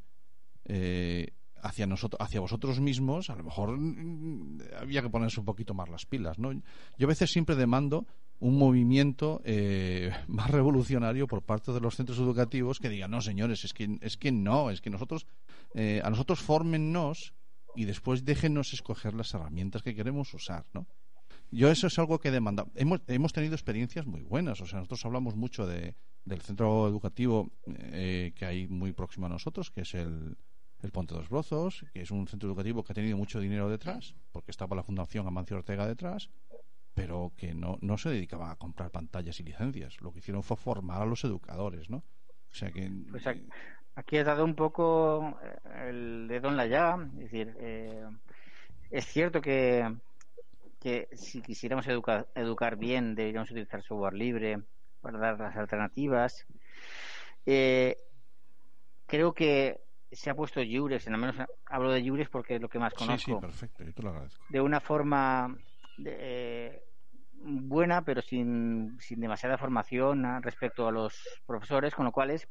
eh, 0.66 1.34
hacia 1.64 1.88
nosotros, 1.88 2.20
hacia 2.22 2.40
vosotros 2.40 2.80
mismos, 2.80 3.30
a 3.30 3.36
lo 3.36 3.44
mejor 3.44 3.78
mm, 3.78 4.60
había 4.80 5.02
que 5.02 5.10
ponerse 5.10 5.40
un 5.40 5.46
poquito 5.46 5.74
más 5.74 5.90
las 5.90 6.06
pilas, 6.06 6.40
¿no? 6.40 6.52
Yo 6.54 7.06
a 7.06 7.08
veces 7.08 7.32
siempre 7.32 7.56
demando 7.56 8.06
un 8.40 8.58
movimiento 8.58 9.42
eh, 9.44 10.12
más 10.28 10.50
revolucionario 10.50 11.28
por 11.28 11.44
parte 11.44 11.72
de 11.72 11.82
los 11.82 11.96
centros 11.96 12.18
educativos 12.20 12.80
que 12.80 12.90
digan, 12.90 13.12
no, 13.12 13.22
señores, 13.22 13.64
es 13.66 13.74
que, 13.74 13.98
es 14.02 14.18
que 14.18 14.32
no, 14.32 14.70
es 14.70 14.82
que 14.82 14.90
nosotros, 14.90 15.28
eh, 15.74 16.02
a 16.04 16.10
nosotros 16.10 16.40
fórmennos 16.40 17.34
y 17.76 17.86
después 17.86 18.26
déjenos 18.26 18.74
escoger 18.74 19.14
las 19.14 19.34
herramientas 19.34 19.84
que 19.84 19.96
queremos 19.96 20.34
usar, 20.34 20.66
¿no? 20.74 20.88
Yo 21.52 21.72
eso 21.72 21.88
es 21.88 21.98
algo 21.98 22.20
que 22.20 22.30
demanda. 22.30 22.68
Hemos, 22.76 23.02
hemos 23.08 23.34
tenido 23.34 23.56
experiencias 23.56 24.06
muy 24.06 24.22
buenas. 24.22 24.62
O 24.62 24.68
sea, 24.68 24.80
nosotros 24.80 25.04
hablamos 25.06 25.36
mucho 25.36 25.66
de, 25.66 25.96
del 26.24 26.42
centro 26.42 26.88
educativo 26.88 27.52
eh, 27.68 28.34
que 28.36 28.46
hay 28.46 28.68
muy 28.68 28.94
próximo 28.94 29.26
a 29.26 29.30
nosotros, 29.30 29.72
que 29.72 29.82
es 29.82 29.96
el, 29.96 30.38
el 30.82 30.92
Ponte 30.92 31.14
dos 31.14 31.30
Brozos, 31.30 31.86
que 31.94 32.02
es 32.02 32.12
un 32.12 32.28
centro 32.28 32.50
educativo 32.50 32.84
que 32.84 32.94
ha 32.94 32.96
tenido 32.96 33.18
mucho 33.18 33.40
dinero 33.40 33.70
detrás, 33.70 34.16
porque 34.32 34.52
estaba 34.52 34.76
la 34.76 34.84
Fundación 34.84 35.28
Amancio 35.28 35.58
Ortega 35.58 35.86
detrás, 35.88 36.30
pero 36.94 37.32
que 37.38 37.54
no, 37.54 37.78
no 37.82 37.98
se 37.98 38.10
dedicaba 38.10 38.52
a 38.52 38.56
comprar 38.56 38.92
pantallas 38.92 39.40
y 39.40 39.44
licencias. 39.44 40.00
Lo 40.02 40.12
que 40.12 40.20
hicieron 40.20 40.44
fue 40.44 40.58
formar 40.58 41.02
a 41.02 41.06
los 41.06 41.24
educadores, 41.24 41.90
¿no? 41.90 41.98
O 41.98 42.54
sea 42.54 42.72
que. 42.72 42.90
Pues 43.12 43.26
aquí, 43.96 44.18
he 44.18 44.24
dado 44.24 44.44
un 44.44 44.56
poco 44.56 45.38
eh, 45.44 45.90
el 45.90 46.28
dedo 46.28 46.50
en 46.50 46.58
la 46.58 46.66
llaga. 46.66 47.08
Es 47.16 47.32
decir, 47.32 47.56
eh, 47.60 48.06
es 48.90 49.06
cierto 49.06 49.42
que, 49.42 49.96
que 50.80 51.08
si 51.14 51.42
quisiéramos 51.42 51.88
educar, 51.88 52.28
educar 52.36 52.76
bien, 52.76 53.16
deberíamos 53.16 53.52
utilizar 53.52 53.84
software 53.84 54.14
libre 54.14 54.62
para 55.02 55.20
dar 55.20 55.40
las 55.40 55.56
alternativas. 55.56 56.46
Eh, 57.46 57.98
creo 59.06 59.34
que 59.34 59.80
se 60.12 60.30
ha 60.30 60.36
puesto 60.36 60.62
Jurex, 60.68 61.08
al 61.08 61.18
menos 61.18 61.36
hablo 61.66 61.92
de 61.92 62.08
Jurex 62.08 62.30
porque 62.30 62.56
es 62.56 62.62
lo 62.62 62.70
que 62.70 62.80
más 62.80 62.94
sí, 62.94 62.98
conozco. 63.00 63.36
sí, 63.36 63.42
perfecto. 63.42 63.84
Yo 63.84 63.94
te 63.94 64.02
lo 64.04 64.10
agradezco. 64.10 64.44
de 64.50 64.62
una 64.62 64.80
forma 64.80 65.56
de- 65.98 66.18
eh, 66.20 66.84
buena, 67.42 68.04
pero 68.04 68.22
sin, 68.22 68.98
sin 69.00 69.20
demasiada 69.22 69.58
formación 69.58 70.26
ah, 70.26 70.40
respecto 70.42 70.88
a 70.88 70.92
los 70.92 71.42
profesores, 71.46 71.94
con 71.96 72.06
lo 72.06 72.12
cual 72.12 72.32
es- 72.32 72.48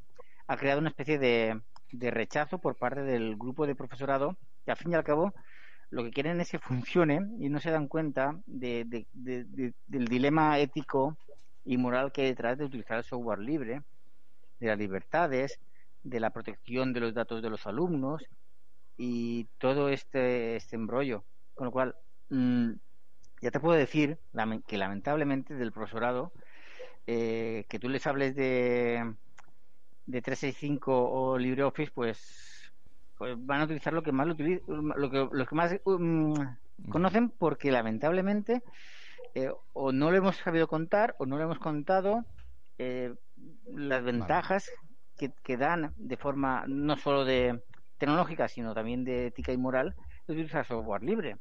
ha 0.47 0.57
creado 0.57 0.81
una 0.81 0.89
especie 0.91 1.19
de, 1.19 1.61
de 1.93 2.11
rechazo 2.11 2.59
por 2.59 2.77
parte 2.77 3.03
del 3.03 3.37
grupo 3.37 3.67
de 3.67 3.75
profesorado 3.75 4.37
que, 4.65 4.71
al 4.71 4.77
fin 4.77 4.93
y 4.93 4.95
al 4.95 5.05
cabo, 5.05 5.35
lo 5.91 6.05
que 6.05 6.11
quieren 6.11 6.41
es 6.41 6.51
que 6.51 6.59
funcione 6.59 7.21
y 7.39 7.49
no 7.49 7.61
se 7.61 7.71
dan 7.71 7.89
cuenta 7.89 8.39
de- 8.47 8.85
de- 8.87 9.07
de- 9.13 9.45
de- 9.45 9.75
del 9.87 10.07
dilema 10.07 10.59
ético 10.59 11.19
y 11.65 11.77
moral 11.77 12.13
que 12.13 12.23
hay 12.23 12.29
detrás 12.29 12.57
de 12.57 12.65
utilizar 12.65 12.99
el 12.99 13.05
software 13.05 13.41
libre, 13.41 13.83
de 14.61 14.67
las 14.69 14.79
libertades, 14.79 15.61
de 16.11 16.21
la 16.21 16.31
protección 16.31 16.93
de 16.93 17.01
los 17.01 17.15
datos 17.15 17.43
de 17.43 17.51
los 17.51 17.67
alumnos 17.67 18.25
y 18.97 19.45
todo 19.59 19.89
este, 19.89 20.57
este 20.57 20.77
embrollo. 20.77 21.25
Con 21.55 21.67
lo 21.67 21.73
cual, 21.73 21.95
mm, 22.31 22.73
ya 23.43 23.51
te 23.51 23.61
puedo 23.61 23.77
decir 23.79 24.19
que 24.67 24.79
lamentablemente 24.79 25.55
del 25.55 25.73
profesorado, 25.73 26.33
eh, 27.07 27.65
que 27.69 27.79
tú 27.79 27.89
les 27.89 28.07
hables 28.07 28.35
de, 28.35 29.15
de 30.07 30.23
365 30.23 30.93
o 31.11 31.39
LibreOffice, 31.39 31.93
pues, 31.95 32.73
pues 33.17 33.35
van 33.39 33.61
a 33.61 33.65
utilizar 33.65 33.93
lo 33.93 34.03
que 34.03 34.13
más 34.13 34.27
lo, 34.27 34.35
utili- 34.35 34.63
lo 34.67 35.11
que, 35.11 35.29
lo 35.31 35.47
que 35.47 35.55
más 35.55 35.77
um, 35.85 36.35
conocen 36.89 37.31
porque 37.31 37.71
lamentablemente 37.71 38.63
eh, 39.35 39.51
o 39.75 39.93
no 39.93 40.11
lo 40.11 40.17
hemos 40.17 40.37
sabido 40.37 40.69
contar 40.69 41.15
o 41.19 41.27
no 41.27 41.37
lo 41.37 41.45
hemos 41.45 41.59
contado 41.59 42.25
eh, 42.79 43.15
las 43.67 44.03
ventajas 44.05 44.71
que, 45.19 45.33
que 45.45 45.57
dan 45.57 45.93
de 45.97 46.17
forma 46.17 46.65
no 46.67 46.97
solo 46.97 47.25
de 47.25 47.63
tecnológica, 47.99 48.49
sino 48.49 48.75
también 48.75 49.05
de 49.05 49.27
ética 49.27 49.53
y 49.53 49.57
moral 49.59 49.95
de 50.27 50.35
utilizar 50.35 50.65
software 50.67 51.03
libre. 51.03 51.37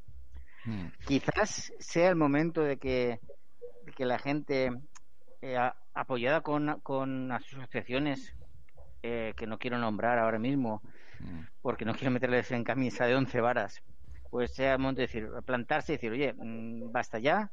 Mm. 0.66 0.88
Quizás 1.06 1.72
sea 1.80 2.10
el 2.10 2.16
momento 2.16 2.62
de 2.62 2.78
que, 2.78 3.20
de 3.86 3.92
que 3.94 4.06
la 4.06 4.20
gente, 4.20 4.72
eh, 5.42 5.58
a- 5.58 5.76
apoyada 5.94 6.42
con, 6.42 6.80
con 6.82 7.32
asociaciones 7.32 8.34
eh, 9.04 9.34
que 9.38 9.48
no 9.48 9.58
quiero 9.58 9.78
nombrar 9.78 10.20
ahora 10.20 10.40
mismo, 10.40 10.82
Mm. 11.20 11.40
porque 11.62 11.86
no 11.86 11.94
quiero 11.96 12.12
meterles 12.12 12.52
en 12.52 12.64
camisa 12.64 13.06
de 13.06 13.16
once 13.16 13.42
varas, 13.42 13.82
pues 14.30 14.54
sea 14.54 14.74
el 14.74 14.80
momento 14.80 15.02
de 15.02 15.08
decir, 15.08 15.30
plantarse 15.46 15.94
y 15.94 15.96
decir, 15.96 16.12
oye, 16.12 16.34
mm, 16.34 16.92
basta 16.92 17.18
ya, 17.20 17.50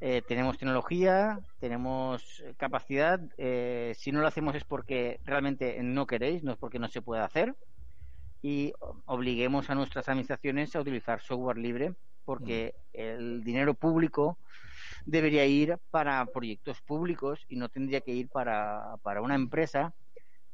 eh, 0.00 0.22
tenemos 0.26 0.58
tecnología, 0.58 1.40
tenemos 1.58 2.44
capacidad, 2.56 3.20
eh, 3.38 3.94
si 3.96 4.12
no 4.12 4.20
lo 4.20 4.26
hacemos 4.26 4.54
es 4.54 4.64
porque 4.64 5.20
realmente 5.24 5.82
no 5.82 6.06
queréis, 6.06 6.42
no 6.42 6.52
es 6.52 6.58
porque 6.58 6.78
no 6.78 6.88
se 6.88 7.02
pueda 7.02 7.24
hacer, 7.24 7.54
y 8.42 8.72
obliguemos 9.06 9.70
a 9.70 9.74
nuestras 9.74 10.08
administraciones 10.08 10.76
a 10.76 10.80
utilizar 10.80 11.20
software 11.20 11.58
libre, 11.58 11.94
porque 12.24 12.74
el 12.92 13.42
dinero 13.42 13.74
público 13.74 14.38
debería 15.06 15.46
ir 15.46 15.78
para 15.90 16.24
proyectos 16.26 16.80
públicos 16.82 17.44
y 17.48 17.56
no 17.56 17.68
tendría 17.68 18.00
que 18.00 18.12
ir 18.12 18.28
para, 18.28 18.96
para 19.02 19.22
una 19.22 19.34
empresa 19.34 19.94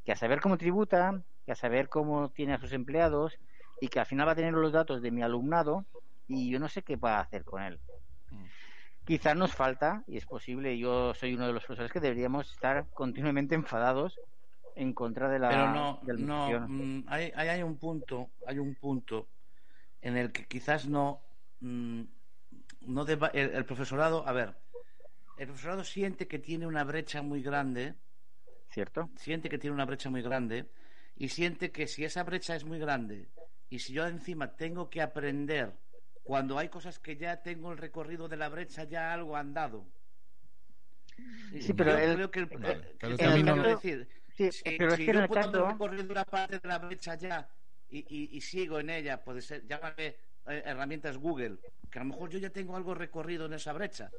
que 0.04 0.12
a 0.12 0.16
saber 0.16 0.40
cómo 0.40 0.58
tributa, 0.58 1.22
que 1.44 1.52
a 1.52 1.56
saber 1.56 1.88
cómo 1.88 2.30
tiene 2.30 2.54
a 2.54 2.58
sus 2.58 2.72
empleados 2.72 3.38
y 3.80 3.88
que 3.88 4.00
al 4.00 4.06
final 4.06 4.28
va 4.28 4.32
a 4.32 4.36
tener 4.36 4.52
los 4.52 4.72
datos 4.72 5.02
de 5.02 5.10
mi 5.10 5.22
alumnado 5.22 5.84
y 6.28 6.50
yo 6.50 6.60
no 6.60 6.68
sé 6.68 6.82
qué 6.82 6.96
va 6.96 7.16
a 7.16 7.20
hacer 7.20 7.44
con 7.44 7.62
él. 7.62 7.80
Mm. 8.30 8.44
Quizás 9.04 9.36
nos 9.36 9.52
falta, 9.52 10.04
y 10.06 10.16
es 10.16 10.26
posible, 10.26 10.78
yo 10.78 11.12
soy 11.14 11.34
uno 11.34 11.46
de 11.46 11.52
los 11.52 11.64
profesores 11.64 11.92
que 11.92 12.00
deberíamos 12.00 12.50
estar 12.52 12.86
continuamente 12.94 13.54
enfadados 13.54 14.18
en 14.76 14.92
contra 14.92 15.28
de 15.28 15.38
la 15.38 15.48
Pero 15.50 15.68
no, 15.68 15.98
de 16.02 16.14
la 16.14 16.18
no 16.20 16.68
mm, 16.68 17.04
hay, 17.08 17.32
hay, 17.34 17.48
hay 17.48 17.62
un 17.62 17.76
punto, 17.78 18.30
hay 18.46 18.58
un 18.58 18.74
punto 18.76 19.26
en 20.00 20.16
el 20.16 20.30
que 20.32 20.46
quizás 20.46 20.86
no, 20.88 21.20
mm, 21.60 22.02
no 22.86 23.04
deba- 23.04 23.30
el, 23.34 23.50
el 23.54 23.64
profesorado, 23.64 24.26
a 24.26 24.32
ver, 24.32 24.54
el 25.36 25.46
profesorado 25.46 25.84
siente 25.84 26.28
que 26.28 26.38
tiene 26.38 26.66
una 26.66 26.84
brecha 26.84 27.22
muy 27.22 27.42
grande, 27.42 27.94
¿cierto? 28.70 29.10
siente 29.16 29.48
que 29.48 29.58
tiene 29.58 29.74
una 29.74 29.84
brecha 29.84 30.10
muy 30.10 30.22
grande 30.22 30.66
y 31.16 31.28
siente 31.28 31.70
que 31.72 31.86
si 31.86 32.04
esa 32.04 32.22
brecha 32.22 32.54
es 32.54 32.64
muy 32.64 32.78
grande 32.78 33.28
y 33.68 33.80
si 33.80 33.92
yo 33.92 34.06
encima 34.06 34.54
tengo 34.56 34.88
que 34.90 35.02
aprender 35.02 35.72
cuando 36.22 36.58
hay 36.58 36.68
cosas 36.68 36.98
que 36.98 37.16
ya 37.16 37.42
tengo 37.42 37.72
el 37.72 37.78
recorrido 37.78 38.28
de 38.28 38.36
la 38.36 38.48
brecha 38.48 38.84
ya 38.84 39.12
algo 39.12 39.36
andado. 39.36 39.84
Sí, 41.60 41.72
pero 41.74 41.92
yo 41.92 41.98
el- 41.98 42.14
creo 42.14 42.30
que 42.30 42.40
el, 42.40 42.46
Vale, 42.46 42.96
pero 42.98 43.14
el 43.34 43.62
decir, 43.62 44.08
Sí, 44.34 44.50
si, 44.50 44.62
pero 44.78 44.94
es 44.94 44.96
si 44.96 45.02
en 45.08 45.14
yo 45.14 45.20
el 45.22 45.28
puedo 45.28 45.40
caso, 45.42 45.66
una 46.08 46.24
parte 46.24 46.58
de 46.58 46.68
la 46.68 46.78
brecha 46.78 47.16
ya 47.16 47.48
y, 47.90 47.98
y- 48.08 48.36
y 48.36 48.40
sigo 48.40 48.80
en 48.80 48.88
ella, 48.88 49.22
puede 49.22 49.42
ser, 49.42 49.66
llámame 49.66 50.06
eh, 50.46 50.62
herramientas 50.64 51.18
Google, 51.18 51.58
que 51.90 51.98
a 51.98 52.02
lo 52.02 52.08
mejor 52.08 52.30
yo 52.30 52.38
ya 52.38 52.50
tengo 52.50 52.76
algo 52.76 52.94
recorrido 52.94 53.44
en 53.46 53.52
esa 53.52 53.74
brecha. 53.74 54.10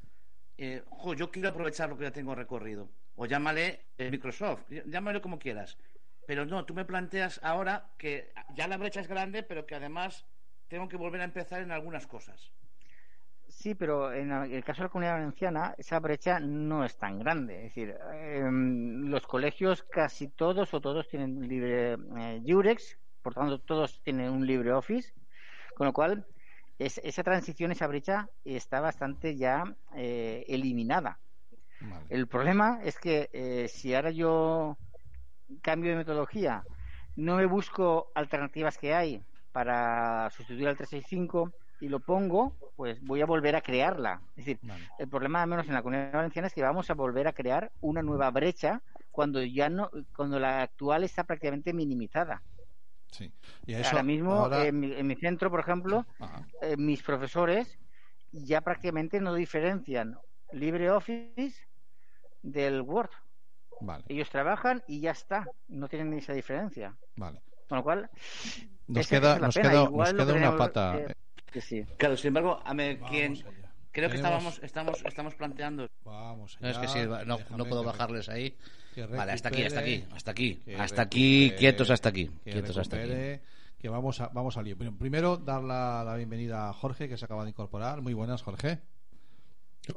Eh, 0.56 0.84
jo, 0.86 1.14
yo 1.14 1.32
quiero 1.32 1.48
aprovechar 1.48 1.88
lo 1.88 1.98
que 1.98 2.04
ya 2.04 2.12
tengo 2.12 2.34
recorrido. 2.36 2.88
O 3.16 3.26
llámale 3.26 3.86
eh, 3.98 4.10
Microsoft, 4.10 4.70
ll- 4.70 4.84
llámale 4.86 5.20
como 5.20 5.38
quieras. 5.40 5.76
Pero 6.26 6.46
no, 6.46 6.64
tú 6.64 6.74
me 6.74 6.84
planteas 6.84 7.40
ahora 7.42 7.90
que 7.98 8.32
ya 8.54 8.68
la 8.68 8.76
brecha 8.76 9.00
es 9.00 9.08
grande, 9.08 9.42
pero 9.42 9.66
que 9.66 9.74
además 9.74 10.24
tengo 10.74 10.88
que 10.90 11.02
volver 11.04 11.20
a 11.20 11.30
empezar 11.32 11.60
en 11.62 11.70
algunas 11.72 12.06
cosas. 12.14 12.38
Sí, 13.48 13.74
pero 13.74 14.12
en 14.12 14.32
el 14.32 14.64
caso 14.64 14.78
de 14.82 14.84
la 14.84 14.90
comunidad 14.90 15.14
valenciana, 15.14 15.74
esa 15.78 16.00
brecha 16.00 16.40
no 16.40 16.84
es 16.84 16.96
tan 16.98 17.18
grande. 17.18 17.56
Es 17.58 17.62
decir, 17.74 17.96
em, 18.12 19.06
los 19.08 19.26
colegios 19.26 19.84
casi 19.84 20.28
todos 20.28 20.72
o 20.74 20.80
todos 20.80 21.08
tienen 21.08 21.40
libre 21.46 21.92
eh, 22.18 22.42
Jurex, 22.46 22.98
por 23.22 23.34
tanto 23.34 23.60
todos 23.60 24.02
tienen 24.02 24.30
un 24.32 24.46
libre 24.46 24.72
Office, 24.72 25.12
con 25.74 25.86
lo 25.86 25.92
cual 25.92 26.26
es- 26.78 26.98
esa 27.04 27.22
transición, 27.22 27.70
esa 27.72 27.86
brecha 27.86 28.28
está 28.44 28.80
bastante 28.80 29.36
ya 29.36 29.76
eh, 29.94 30.44
eliminada. 30.48 31.20
Vale. 31.80 32.10
El 32.10 32.28
problema 32.28 32.80
es 32.82 32.98
que 32.98 33.30
eh, 33.32 33.68
si 33.68 33.94
ahora 33.94 34.10
yo 34.10 34.78
cambio 35.62 35.90
de 35.92 35.96
metodología, 35.98 36.64
no 37.16 37.36
me 37.36 37.46
busco 37.46 38.10
alternativas 38.14 38.78
que 38.78 38.94
hay 38.94 39.24
para 39.54 40.28
sustituir 40.30 40.66
al 40.66 40.76
365 40.76 41.52
y 41.80 41.88
lo 41.88 42.00
pongo, 42.00 42.52
pues 42.76 43.00
voy 43.02 43.20
a 43.20 43.26
volver 43.26 43.54
a 43.54 43.60
crearla. 43.60 44.20
Es 44.30 44.44
decir, 44.44 44.58
Vale. 44.62 44.84
el 44.98 45.08
problema, 45.08 45.42
al 45.42 45.48
menos 45.48 45.68
en 45.68 45.74
la 45.74 45.82
comunidad 45.82 46.12
valenciana, 46.12 46.48
es 46.48 46.54
que 46.54 46.62
vamos 46.62 46.90
a 46.90 46.94
volver 46.94 47.28
a 47.28 47.32
crear 47.32 47.70
una 47.80 48.02
nueva 48.02 48.30
brecha 48.32 48.82
cuando 49.12 49.40
ya 49.44 49.68
no, 49.68 49.90
cuando 50.16 50.40
la 50.40 50.62
actual 50.62 51.04
está 51.04 51.22
prácticamente 51.22 51.72
minimizada. 51.72 52.42
Sí. 53.12 53.32
Y 53.64 53.74
a 53.74 53.78
eso, 53.80 53.90
ahora 53.90 54.02
mismo, 54.02 54.32
ahora- 54.32 54.66
en, 54.66 54.80
mi, 54.80 54.92
en 54.92 55.06
mi 55.06 55.14
centro, 55.14 55.50
por 55.52 55.60
ejemplo, 55.60 56.04
eh, 56.60 56.76
mis 56.76 57.00
profesores 57.04 57.78
ya 58.32 58.60
prácticamente 58.60 59.20
no 59.20 59.34
diferencian 59.34 60.18
LibreOffice 60.50 61.54
del 62.42 62.80
Word. 62.80 63.10
Vale, 63.80 64.04
Ellos 64.08 64.30
trabajan 64.30 64.82
y 64.88 65.00
ya 65.00 65.12
está, 65.12 65.46
no 65.68 65.88
tienen 65.88 66.12
esa 66.14 66.32
diferencia. 66.32 66.96
vale. 67.14 67.40
Con 67.68 67.78
lo 67.78 67.84
cual, 67.84 68.10
Nos 68.88 69.06
queda, 69.08 69.38
nos 69.38 69.54
queda, 69.54 69.88
nos 69.90 70.12
queda 70.12 70.34
una 70.34 70.56
pata. 70.56 70.98
que- 71.06 71.14
que 71.52 71.60
sí. 71.60 71.84
Claro, 71.96 72.16
sin 72.16 72.28
embargo, 72.28 72.60
a 72.64 72.74
me- 72.74 72.94
Vamos 72.96 73.10
quien, 73.10 73.32
allá. 73.32 73.44
creo 73.92 74.10
que 74.10 74.16
estábamos, 74.16 74.60
estamos, 74.62 75.02
estamos 75.06 75.34
planteando. 75.34 75.88
Vamos 76.04 76.58
No, 76.60 76.68
es 76.68 76.76
que 76.78 76.86
allá, 76.86 76.92
sí, 76.92 77.26
no, 77.26 77.36
déjame 77.38 77.56
no 77.58 77.64
puedo 77.64 77.84
bajarles 77.84 78.28
ahí. 78.28 78.56
que 78.94 79.06
Vale, 79.06 79.32
hasta 79.32 79.48
aquí, 79.48 79.62
hasta 79.64 79.80
aquí, 79.80 80.04
hasta 80.14 80.30
aquí. 80.30 80.62
Hasta 80.78 81.02
aquí, 81.02 81.48
recupere- 81.50 81.58
quietos 81.58 81.90
hasta 81.90 82.08
aquí. 82.10 82.30
Quietos 82.44 82.76
hasta 82.78 82.96
aquí. 82.96 83.40
Que 83.78 83.88
vamos, 83.90 84.20
a, 84.20 84.28
vamos 84.28 84.56
al 84.56 84.64
lío. 84.64 84.76
Primero, 84.78 85.36
dar 85.36 85.62
la, 85.62 86.02
la 86.04 86.16
bienvenida 86.16 86.68
a 86.68 86.72
Jorge, 86.72 87.08
que 87.08 87.16
se 87.18 87.24
acaba 87.24 87.42
de 87.44 87.50
incorporar. 87.50 88.00
Muy 88.02 88.14
buenas, 88.14 88.42
Jorge. 88.42 88.78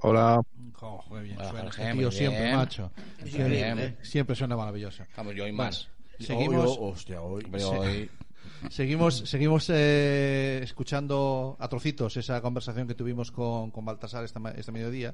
Hola. 0.02 0.42
Oh, 0.82 1.04
muy 1.10 1.22
bien, 1.22 1.38
Hola, 1.38 1.50
suena 1.50 1.64
Jorge, 1.66 1.82
este 1.84 1.94
muy 1.94 2.04
tío 2.04 2.12
siempre, 2.12 2.44
bien. 2.44 2.56
macho. 2.58 2.92
Muy 3.22 3.30
Siempre, 3.32 3.56
bien. 3.76 3.98
siempre 4.02 4.36
suena 4.36 4.58
maravilloso. 4.58 5.06
Vamos, 5.16 5.34
yo 5.36 5.48
y 5.48 5.52
Bueno, 5.52 5.64
más. 5.64 5.90
Seguimos, 6.20 6.66
Hoy, 6.72 6.78
oh, 6.80 6.88
hostia, 6.90 7.22
hoy. 7.22 7.44
Hombre, 7.46 7.62
Sí. 7.62 7.68
hoy- 7.68 8.10
seguimos, 8.70 9.18
seguimos 9.26 9.70
eh, 9.70 10.60
escuchando 10.64 11.56
a 11.60 11.68
trocitos 11.68 12.18
esa 12.18 12.42
conversación 12.42 12.88
que 12.88 12.96
tuvimos 12.96 13.32
con, 13.32 13.72
con 13.72 13.86
Baltasar 13.86 14.24
esta, 14.24 14.40
ma- 14.40 14.52
este 14.52 14.72
mediodía 14.72 15.14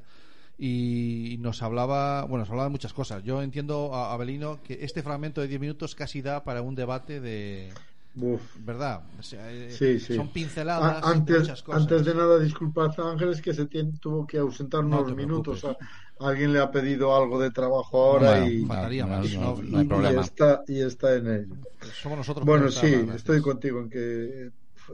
y 0.58 1.38
nos 1.40 1.62
hablaba, 1.64 2.22
bueno, 2.24 2.40
nos 2.40 2.50
hablaba 2.50 2.66
de 2.66 2.72
muchas 2.72 2.94
cosas. 2.94 3.24
Yo 3.24 3.42
entiendo, 3.42 3.94
a 3.96 4.14
Abelino, 4.14 4.60
que 4.64 4.80
este 4.82 5.02
fragmento 5.02 5.42
de 5.42 5.48
10 5.48 5.60
minutos 5.60 5.96
casi 5.96 6.22
da 6.22 6.44
para 6.44 6.62
un 6.62 6.76
debate 6.76 7.20
de... 7.20 7.72
Uf. 8.16 8.42
¿Verdad? 8.60 9.02
O 9.20 9.24
sea, 9.24 9.52
eh, 9.52 9.72
Sí, 9.72 10.00
sí. 10.00 10.16
Son 10.16 10.28
pinceladas 10.28 11.04
A- 11.04 11.08
de 11.08 11.14
antes, 11.16 11.40
muchas 11.40 11.64
cosas. 11.64 11.82
antes 11.82 12.06
de 12.06 12.14
nada, 12.14 12.38
disculpad 12.38 12.92
Ángeles 13.00 13.42
que 13.42 13.54
se 13.56 13.66
tuvo 13.66 14.28
que 14.28 14.38
ausentar 14.38 14.84
No 14.84 15.02
unos 15.02 15.16
minutos. 15.16 15.66
A- 15.66 15.76
alguien 16.24 16.54
le 16.54 16.60
ha 16.60 16.72
pedido 16.72 17.16
algo 17.16 17.40
de 17.40 17.52
trabajo 17.52 18.04
ahora 18.04 18.40
Bueno, 18.40 18.50
y, 18.50 18.66
faltaría 18.66 19.06
más. 19.06 19.34
no, 19.34 19.42
no- 19.42 19.62
no 19.64 19.78
hay 19.78 19.86
y 19.86 19.88
problema. 19.88 20.22
está, 20.22 20.64
y 20.68 20.82
está 20.82 21.16
en 21.16 21.28
ello. 21.28 21.56
Somos 22.02 22.18
nosotros. 22.20 22.46
Bueno, 22.46 22.70
sí, 22.72 22.96
estoy 23.16 23.42
contigo 23.42 23.80
en 23.82 23.90
que 23.90 24.50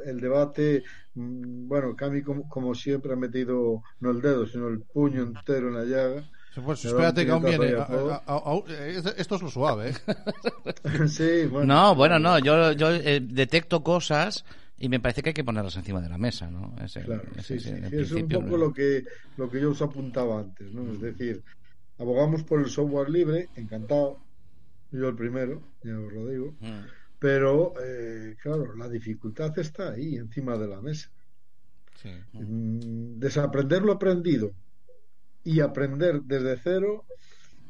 el 0.05 0.19
debate, 0.19 0.83
mm, 1.15 1.67
bueno, 1.67 1.95
Cami 1.95 2.21
como, 2.21 2.47
como 2.47 2.75
siempre 2.75 3.13
ha 3.13 3.15
metido 3.15 3.81
no 3.99 4.11
el 4.11 4.21
dedo, 4.21 4.45
sino 4.45 4.67
el 4.67 4.81
puño 4.81 5.23
entero 5.23 5.69
en 5.69 5.73
la 5.75 5.83
llaga. 5.83 6.23
Pues 6.65 6.83
espérate 6.83 7.25
que 7.25 7.31
aún 7.31 7.43
viene. 7.43 7.73
a 7.75 7.83
a- 7.83 8.23
a- 8.25 8.51
a- 8.51 8.63
eh, 8.67 9.01
esto 9.17 9.35
es 9.35 9.41
lo 9.41 9.49
suave, 9.49 9.91
¿eh? 9.91 9.93
sí, 11.07 11.45
bueno. 11.45 11.73
No, 11.73 11.95
bueno, 11.95 12.19
no, 12.19 12.39
yo, 12.39 12.71
yo 12.73 12.91
eh, 12.91 13.19
detecto 13.21 13.83
cosas 13.83 14.43
y 14.79 14.89
me 14.89 14.99
parece 14.99 15.21
que 15.21 15.29
hay 15.29 15.33
que 15.33 15.43
ponerlas 15.43 15.75
encima 15.75 16.01
de 16.01 16.09
la 16.09 16.17
mesa, 16.17 16.49
¿no? 16.49 16.73
Ese- 16.83 17.03
Claro, 17.03 17.23
ese- 17.35 17.59
sí, 17.59 17.69
sí, 17.69 17.75
es 17.91 18.11
un 18.11 18.27
poco 18.29 18.47
¿no? 18.51 18.57
lo 18.57 18.73
que, 18.73 19.03
lo 19.37 19.49
que 19.49 19.59
yo 19.61 19.71
os 19.71 19.81
apuntaba 19.81 20.39
antes, 20.39 20.71
¿no? 20.73 20.91
Es 20.91 20.99
decir, 21.01 21.43
abogamos 21.97 22.43
por 22.43 22.59
el 22.61 22.69
software 22.69 23.09
libre, 23.09 23.49
encantado, 23.55 24.19
yo 24.91 25.09
el 25.09 25.15
primero, 25.15 25.61
ya 25.83 25.99
os 25.99 26.11
lo 26.13 26.27
digo, 26.27 26.55
Mm. 26.59 26.85
pero 27.19 27.73
eh, 27.83 28.35
claro, 28.41 28.75
la 28.75 28.87
dificultad 28.89 29.57
está 29.59 29.91
ahí, 29.91 30.15
encima 30.15 30.57
de 30.57 30.67
la 30.67 30.81
mesa. 30.81 31.09
Sí. 31.95 32.09
Mm, 32.31 33.19
Desaprender 33.19 33.81
lo 33.81 33.91
aprendido 33.91 34.51
y 35.43 35.59
aprender 35.59 36.21
desde 36.23 36.57
cero 36.57 37.05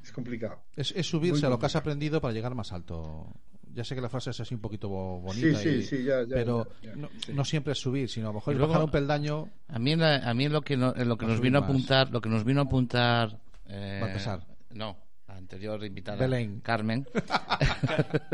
es 0.03 0.11
complicado. 0.11 0.63
Es, 0.75 0.91
es 0.95 1.07
subirse 1.07 1.41
Muy 1.41 1.47
a 1.47 1.49
lo 1.49 1.59
que 1.59 1.65
has 1.65 1.75
aprendido 1.75 2.21
para 2.21 2.33
llegar 2.33 2.53
más 2.55 2.71
alto. 2.71 3.25
Ya 3.73 3.83
sé 3.83 3.95
que 3.95 4.01
la 4.01 4.09
frase 4.09 4.31
es 4.31 4.39
así 4.39 4.55
un 4.55 4.61
poquito 4.61 4.89
bo- 4.89 5.21
Sí, 5.33 5.41
bonita, 5.41 5.59
sí, 5.59 5.69
y- 5.69 5.83
sí, 5.83 6.03
ya, 6.03 6.21
ya. 6.23 6.35
pero 6.35 6.67
ya, 6.81 6.89
ya, 6.91 6.95
no, 6.95 7.09
sí. 7.25 7.33
no 7.33 7.45
siempre 7.45 7.73
es 7.73 7.79
subir, 7.79 8.09
sino 8.09 8.27
a 8.27 8.29
lo 8.29 8.35
mejor 8.35 8.55
luego- 8.55 8.73
bajar 8.73 8.85
un 8.85 8.91
peldaño. 8.91 9.49
A 9.67 9.79
mí, 9.79 9.91
en 9.91 9.99
la- 9.99 10.17
a 10.17 10.33
mí 10.33 10.49
lo 10.49 10.61
que 10.61 10.75
no- 10.75 10.93
lo 10.93 11.17
que 11.17 11.25
No 11.25 11.29
nos 11.29 11.37
subir 11.37 11.51
vino 11.51 11.59
a 11.59 11.63
apuntar, 11.63 12.09
lo 12.11 12.19
que 12.21 12.29
nos 12.29 12.43
vino 12.43 12.61
a 12.61 12.63
apuntar, 12.63 13.39
eh, 13.67 13.99
Baltasar. 14.01 14.45
no, 14.73 14.97
a 15.27 15.35
anterior 15.37 15.83
invitada, 15.85 16.17
Belén. 16.17 16.59
Carmen. 16.61 17.05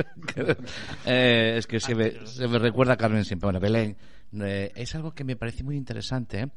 Eh, 1.05 1.55
es 1.57 1.67
que 1.67 1.79
se 1.79 1.95
me, 1.95 2.25
se 2.25 2.47
me 2.47 2.59
recuerda 2.59 2.93
a 2.93 2.97
Carmen 2.97 3.25
siempre. 3.25 3.47
Bueno, 3.47 3.59
Belén, 3.59 3.95
eh, 4.41 4.71
es 4.75 4.95
algo 4.95 5.13
que 5.13 5.23
me 5.23 5.35
parece 5.35 5.63
muy 5.63 5.75
interesante, 5.77 6.41
¿eh? 6.41 6.47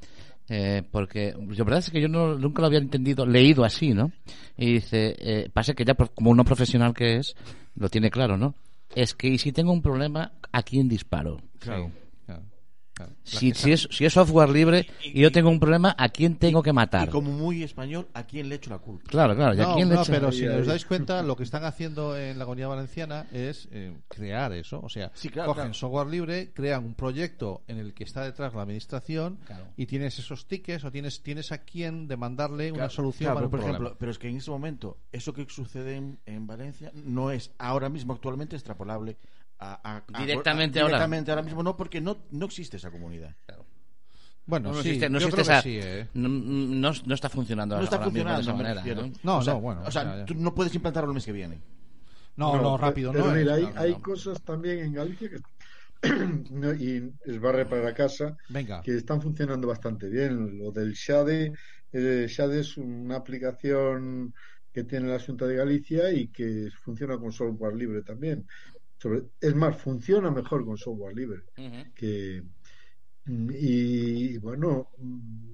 Eh, 0.51 0.83
porque 0.91 1.35
la 1.37 1.65
verdad 1.65 1.81
es 1.81 1.91
que 1.91 2.01
yo 2.01 2.09
no, 2.09 2.35
nunca 2.35 2.63
lo 2.63 2.69
había 2.69 2.79
entendido, 2.79 3.27
leído 3.27 3.65
así, 3.65 3.91
¿no? 3.93 4.11
Y 4.57 4.75
dice, 4.75 5.15
eh, 5.19 5.51
pasa 5.53 5.75
que 5.75 5.85
ya 5.85 5.93
por- 5.95 6.15
como 6.15 6.31
uno 6.31 6.43
profesional 6.45 6.95
que 6.95 7.17
es, 7.17 7.35
lo 7.77 7.89
tiene 7.91 8.11
claro, 8.11 8.39
¿no? 8.39 8.55
Es 8.95 9.15
que 9.15 9.37
si 9.39 9.53
tengo 9.53 9.73
un 9.73 9.83
problema, 9.83 10.33
¿a 10.53 10.63
quién 10.63 10.89
disparo? 10.89 11.39
Claro, 11.59 11.91
claro. 13.07 13.13
Si, 13.25 13.53
si, 13.55 13.73
es, 13.73 13.89
si 13.91 14.05
es 14.05 14.13
software 14.13 14.49
libre 14.51 14.87
y 15.03 15.21
yo 15.21 15.31
tengo 15.33 15.49
un 15.51 15.61
problema, 15.61 15.95
¿a 15.99 16.09
quién 16.09 16.37
tengo 16.37 16.63
que 16.63 16.73
matar? 16.73 17.09
Y 17.09 17.11
como 17.11 17.31
muy 17.33 17.63
español, 17.63 18.09
¿a 18.15 18.25
quién 18.25 18.49
le 18.49 18.57
echo 18.57 18.71
la 18.71 18.79
culpa? 18.79 19.09
Claro, 19.09 19.35
claro. 19.37 19.55
¿y 19.55 19.61
a 19.61 19.65
No, 19.65 19.75
quién 19.75 19.89
le 19.89 19.95
no, 19.95 20.03
echa- 20.03 20.13
pero 20.13 20.33
si 20.33 20.47
os 20.47 20.67
dais 20.67 20.85
cuenta, 20.85 21.23
lo 21.23 21.37
que 21.37 21.43
están 21.45 21.65
haciendo 21.65 22.17
en 22.17 22.39
la 22.39 22.45
Comunidad 22.45 22.69
Valenciana 22.69 23.27
es 23.33 23.69
eh, 23.71 23.93
crear 24.09 24.53
eso. 24.53 24.81
O 24.83 24.89
sea, 24.89 25.11
Sí, 25.15 25.29
claro, 25.29 25.49
cogen 25.49 25.63
claro. 25.65 25.75
software 25.75 26.07
libre, 26.09 26.51
crean 26.53 26.85
un 26.85 26.95
proyecto 26.95 27.63
en 27.69 27.79
el 27.79 27.95
que 27.95 28.05
está 28.05 28.25
detrás 28.25 28.55
la 28.55 28.63
administración 28.63 29.39
y 29.77 29.87
tienes 29.87 30.19
esos 30.19 30.47
tickets 30.47 30.85
o 30.85 30.91
tienes, 30.91 31.23
tienes 31.23 31.53
a 31.53 31.59
quien 31.59 32.09
demandarle 32.09 32.73
una 32.73 32.91
solución 32.91 33.27
claro, 33.27 33.35
para 33.37 33.47
un 33.47 33.51
por 33.51 33.61
problema. 33.61 33.79
ejemplo, 33.79 33.97
pero 33.99 34.11
es 34.11 34.19
que 34.19 34.29
en 34.29 34.37
ese 34.39 34.51
momento, 34.51 34.99
eso 35.13 35.33
que 35.33 35.47
sucede 35.49 35.97
en, 35.97 36.19
en 36.27 36.47
Valencia 36.47 36.91
no 36.95 37.31
es 37.31 37.53
ahora 37.59 37.89
mismo 37.89 38.13
actualmente 38.13 38.57
extrapolable 38.57 39.17
a, 39.61 39.81
a- 39.83 39.97
a- 40.13 40.19
Directamente 40.21 40.79
a- 40.79 40.83
ahora. 40.83 40.95
directamente 40.97 41.31
ahora 41.31 41.43
mismo 41.43 41.63
no, 41.63 41.77
porque 41.77 42.01
no, 42.01 42.17
no 42.31 42.47
existe 42.47 42.77
esa 42.77 42.91
comunidad. 42.91 43.35
Bueno, 44.47 44.71
No, 44.73 44.83
sí, 44.83 44.89
existe, 44.89 45.11
no 45.11 45.19
existe 45.19 45.43
esa- 45.43 45.61
sí, 45.63 45.79
¿eh? 45.83 46.09
no, 46.15 46.29
no- 46.29 46.93
no 47.05 47.15
está 47.15 47.29
funcionando 47.29 47.77
No 47.77 47.85
está 47.85 47.97
ahora 47.97 48.09
mismo 48.11 48.31
de 48.31 48.37
funcionando, 48.37 48.73
esa 48.73 48.83
manera. 48.83 49.03
¿no? 49.03 49.13
No, 49.23 49.39
O 49.39 49.43
sea, 49.43 49.55
no, 49.55 49.61
bueno, 49.61 49.83
O 49.87 49.91
sea, 49.91 50.05
ya, 50.05 50.17
ya. 50.21 50.25
tú 50.25 50.35
no 50.37 50.55
puedes 50.55 50.75
implantarlo 50.75 51.11
el 51.11 51.15
mes 51.15 51.25
que 51.27 51.33
viene. 51.33 51.59
No, 52.37 52.57
no, 52.63 52.77
rápido, 52.79 53.13
pero 53.13 53.27
no. 53.27 53.35
mira, 53.35 53.55
hay, 53.55 53.69
hay 53.77 53.93
no. 53.93 54.01
cosas 54.03 54.41
también 54.43 54.79
en 54.79 54.93
Galicia 54.95 55.29
que 55.29 55.39
no, 56.51 56.73
y 56.75 57.13
es 57.27 57.41
barre 57.41 57.67
para 57.67 57.93
casa 57.93 58.37
Venga, 58.49 58.81
que 58.83 58.95
están 58.97 59.21
funcionando 59.21 59.67
bastante 59.67 60.09
bien. 60.09 60.57
Lo 60.59 60.71
del 60.71 60.93
Shade, 60.93 61.53
eh, 61.93 62.27
Shade 62.29 62.61
es 62.61 62.77
una 62.77 63.17
aplicación 63.17 64.33
que 64.73 64.85
tiene 64.85 65.09
la 65.09 65.19
Junta 65.19 65.47
de 65.47 65.57
Galicia 65.57 66.13
y 66.13 66.29
que 66.29 66.69
funciona 66.85 67.19
con 67.19 67.33
software 67.33 67.75
libre 67.75 68.03
también. 68.03 68.47
Sobre- 68.99 69.25
es 69.41 69.55
más, 69.55 69.77
funciona 69.81 70.31
mejor 70.31 70.65
con 70.65 70.77
software 70.77 71.15
libre 71.15 71.43
que 71.95 72.43
y 73.51 74.39
bueno, 74.39 74.89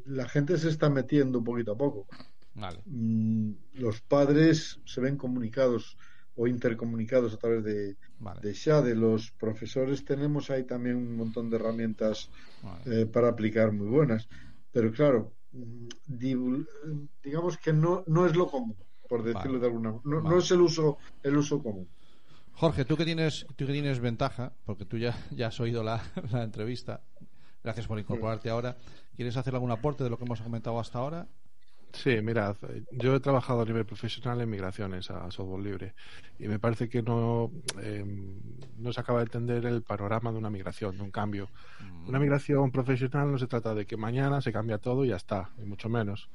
la 0.07 0.29
gente 0.29 0.57
se 0.59 0.69
está 0.69 0.89
metiendo 0.91 1.39
un 1.39 1.45
poquito 1.45 1.73
a 1.73 1.77
poco. 1.77 2.07
vale. 2.55 2.81
Mm, 2.87 3.53
Los 3.75 4.01
padres 4.01 4.81
se 4.85 5.01
ven 5.01 5.17
comunicados 5.17 5.97
o 6.37 6.47
intercomunicados 6.47 7.35
a 7.35 7.37
través 7.37 7.65
de, 7.65 7.97
Vale, 8.19 8.41
de 8.41 8.53
Shade. 8.53 8.95
Los 8.95 9.33
profesores 9.33 10.05
tenemos 10.05 10.51
ahí 10.51 10.65
también 10.65 10.97
un 10.97 11.17
montón 11.17 11.51
de 11.51 11.57
herramientas 11.57 12.31
vale. 12.63 13.03
eh, 13.03 13.07
para 13.07 13.29
aplicar 13.29 13.73
muy 13.73 13.89
buenas. 13.89 14.29
Pero 14.71 14.93
claro, 14.93 15.33
mm, 15.53 15.89
digamos 17.23 17.59
que 17.59 17.73
no, 17.73 18.05
no 18.07 18.27
es 18.27 18.37
lo 18.37 18.47
común, 18.47 18.77
por 19.09 19.23
decirlo 19.25 19.59
de 19.59 19.67
alguna 19.67 19.91
manera. 19.93 20.03
No, 20.05 20.21
no 20.31 20.39
es 20.39 20.51
el 20.51 20.61
uso, 20.61 20.99
el 21.23 21.37
uso 21.37 21.63
común. 21.63 21.89
Jorge, 22.57 22.85
tú 22.85 22.97
que 22.97 23.05
tienes, 23.05 23.47
tú 23.57 23.67
que 23.67 23.73
tienes 23.73 23.99
ventaja, 23.99 24.53
porque 24.65 24.85
tú 24.85 24.97
ya, 24.97 25.17
ya 25.31 25.49
has 25.49 25.61
oído 25.61 25.83
la, 25.83 26.03
la 26.31 26.43
entrevista, 26.45 27.01
gracias 27.63 27.87
por 27.87 27.99
incorporarte 27.99 28.49
ahora. 28.51 28.77
¿Quieres 29.17 29.37
hacer 29.37 29.55
algún 29.55 29.71
aporte 29.71 30.05
de 30.05 30.11
lo 30.11 30.19
que 30.19 30.25
hemos 30.25 30.41
comentado 30.41 30.79
hasta 30.79 30.99
ahora? 30.99 31.27
Sí, 31.95 32.21
mirad, 32.21 32.57
eh, 32.69 32.83
yo 32.91 33.15
he 33.15 33.21
trabajado 33.21 33.61
a 33.61 33.65
nivel 33.65 33.87
profesional 33.87 34.41
en 34.41 34.51
migraciones 34.51 35.11
a 35.11 35.31
software 35.31 35.63
libre 35.63 35.95
y 36.41 36.49
me 36.49 36.59
parece 36.59 36.89
que 36.89 37.03
no, 37.03 37.53
eh, 37.81 38.05
no 38.79 38.93
se 38.93 39.01
acaba 39.01 39.21
de 39.21 39.27
entender 39.27 39.65
el 39.65 39.83
panorama 39.83 40.33
de 40.33 40.39
una 40.39 40.51
migración, 40.51 40.97
de 40.97 41.05
un 41.05 41.13
cambio. 41.13 41.49
Una 42.07 42.19
migración 42.19 42.73
profesional 42.73 43.31
no 43.31 43.39
se 43.39 43.47
trata 43.47 43.75
de 43.75 43.87
que 43.87 43.97
mañana 43.97 44.41
se 44.41 44.53
cambia 44.53 44.79
todo 44.79 45.05
y 45.05 45.09
ya 45.09 45.17
está, 45.17 45.51
ni 45.57 45.67
mucho 45.67 45.89
menos. 45.89 46.29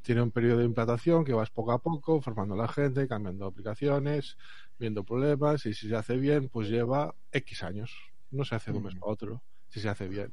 Tiene 0.00 0.22
un 0.22 0.30
periodo 0.30 0.60
de 0.60 0.64
implantación 0.64 1.24
que 1.24 1.34
vas 1.34 1.50
poco 1.50 1.72
a 1.72 1.78
poco, 1.78 2.22
formando 2.22 2.54
a 2.54 2.58
la 2.58 2.68
gente, 2.68 3.06
cambiando 3.06 3.46
aplicaciones, 3.46 4.38
viendo 4.78 5.04
problemas 5.04 5.66
y 5.66 5.74
si 5.74 5.90
se 5.90 5.94
hace 5.94 6.16
bien, 6.16 6.48
pues 6.48 6.70
lleva 6.70 7.14
X 7.32 7.62
años. 7.62 7.94
No 8.30 8.44
se 8.46 8.54
hace 8.54 8.72
de 8.72 8.78
un 8.78 8.84
mes 8.84 8.94
para 8.94 9.12
otro, 9.12 9.42
si 9.68 9.78
se 9.78 9.90
hace 9.90 10.08
bien. 10.08 10.32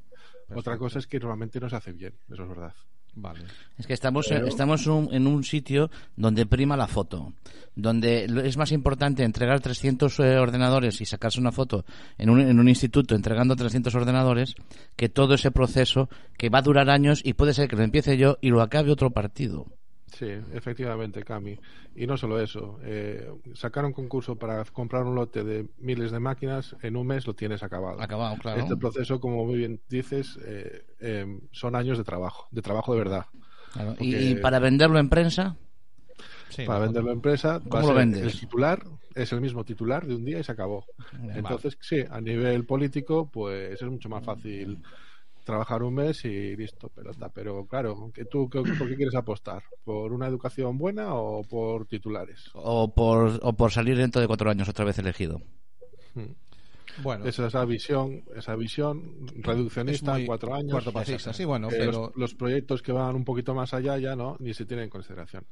Otra 0.56 0.78
cosa 0.78 1.00
es 1.00 1.06
que 1.06 1.20
normalmente 1.20 1.60
no 1.60 1.70
se 1.70 1.76
hace 1.76 1.92
bien, 1.92 2.18
eso 2.30 2.44
es 2.44 2.50
verdad. 2.50 2.74
Vale. 3.22 3.42
Es 3.78 3.86
que 3.86 3.94
estamos, 3.94 4.28
Pero- 4.30 4.48
estamos 4.48 4.88
un- 4.88 5.10
en 5.14 5.28
un 5.28 5.44
sitio 5.44 5.90
donde 6.16 6.46
prima 6.46 6.78
la 6.78 6.88
foto, 6.88 7.34
donde 7.76 8.26
es 8.46 8.58
más 8.58 8.72
importante 8.72 9.24
entregar 9.24 9.60
300 9.60 10.20
eh, 10.20 10.38
ordenadores 10.38 11.00
y 11.02 11.06
sacarse 11.06 11.40
una 11.40 11.52
foto 11.52 11.86
en 12.18 12.30
un, 12.30 12.40
en 12.40 12.60
un 12.60 12.68
instituto 12.70 13.16
entregando 13.16 13.56
300 13.56 13.94
ordenadores 13.96 14.56
que 14.96 15.10
todo 15.10 15.34
ese 15.34 15.52
proceso 15.52 16.10
que 16.38 16.50
va 16.50 16.60
a 16.60 16.64
durar 16.64 16.90
años 16.90 17.22
y 17.24 17.34
puede 17.34 17.54
ser 17.54 17.68
que 17.68 17.76
lo 17.76 17.84
empiece 17.84 18.18
yo 18.18 18.38
y 18.42 18.50
lo 18.50 18.62
acabe 18.62 18.92
otro 18.92 19.12
partido. 19.12 19.66
Sí, 20.18 20.28
efectivamente, 20.54 21.24
Cami. 21.24 21.58
Y 21.96 22.08
no 22.08 22.18
solo 22.18 22.40
eso, 22.40 22.80
eh, 22.84 23.30
sacar 23.54 23.86
un 23.86 23.94
concurso 23.94 24.36
para 24.38 24.64
comprar 24.66 25.04
un 25.04 25.16
lote 25.16 25.44
de 25.44 25.68
miles 25.78 26.12
de 26.12 26.20
máquinas, 26.20 26.76
en 26.82 26.96
un 26.96 27.08
mes 27.08 27.28
lo 27.28 27.34
tienes 27.36 27.64
acabado. 27.64 28.02
Acabado, 28.02 28.38
claro. 28.38 28.60
Este 28.62 28.76
proceso, 28.76 29.20
como 29.20 29.46
muy 29.46 29.58
bien 29.58 29.82
dices, 29.88 30.40
eh, 30.46 30.84
eh, 31.00 31.26
son 31.52 31.76
años 31.76 31.98
de 31.98 32.04
trabajo, 32.04 32.48
de 32.52 32.62
trabajo 32.62 32.94
de 32.94 33.00
verdad. 33.00 33.26
Claro. 33.74 33.92
Y, 34.00 34.12
porque- 34.12 34.24
y 34.32 34.36
para 34.36 34.60
venderlo 34.60 35.00
en 35.00 35.10
prensa, 35.10 35.56
Sí, 36.50 36.66
para 36.66 36.80
venderlo 36.80 37.12
a 37.12 37.14
empresa, 37.14 37.60
va 37.60 37.64
¿Cómo 37.70 37.78
a 37.90 37.94
lo 37.94 37.94
vendes? 37.96 38.24
el 38.24 38.40
titular 38.40 38.84
es 39.16 39.32
el 39.32 39.42
mismo 39.42 39.64
titular 39.64 40.06
de 40.06 40.16
un 40.16 40.26
día 40.26 40.40
y 40.40 40.44
se 40.44 40.52
acabó. 40.52 40.86
Entonces, 41.36 41.78
sí, 41.82 42.04
a 42.10 42.20
nivel 42.22 42.66
político, 42.66 43.30
pues 43.32 43.82
es 43.82 43.88
mucho 43.90 44.10
más 44.10 44.24
fácil 44.24 44.80
trabajar 45.50 45.84
un 45.84 45.94
mes 45.96 46.24
y 46.26 46.56
listo, 46.56 46.90
pelota. 46.90 47.30
Pero 47.30 47.66
claro, 47.66 48.12
que 48.14 48.26
tú 48.26 48.50
¿qué- 48.50 48.62
¿por 48.62 48.88
qué 48.88 48.96
quieres 48.96 49.16
apostar? 49.16 49.64
¿Por 49.84 50.14
una 50.14 50.28
educación 50.28 50.78
buena 50.78 51.14
o 51.16 51.44
por 51.44 51.86
titulares? 51.88 52.50
o 52.54 52.94
por, 52.94 53.40
o 53.42 53.54
por 53.54 53.72
salir 53.72 53.98
dentro 53.98 54.22
de 54.22 54.28
cuatro 54.28 54.50
años 54.50 54.70
otra 54.70 54.86
vez 54.86 54.98
elegido. 55.00 55.42
Bueno, 57.02 57.26
Esa 57.26 57.48
esa 57.48 57.64
visión, 57.66 58.24
esa 58.36 58.56
visión 58.56 59.28
reduccionista 59.38 60.20
en 60.20 60.26
cuatro 60.26 60.54
años. 60.54 60.72
cortoplacista, 60.72 61.32
sí, 61.34 61.46
bueno, 61.46 61.70
pero- 61.70 61.92
los, 61.92 62.16
los 62.18 62.36
proyectos 62.36 62.82
que 62.82 62.92
van 62.92 63.16
un 63.16 63.24
poquito 63.24 63.54
más 63.56 63.74
allá 63.74 63.98
ya 63.98 64.16
no, 64.16 64.36
ni 64.40 64.54
se 64.54 64.66
tienen 64.66 64.86
en 64.86 64.90
consideración. 64.90 65.46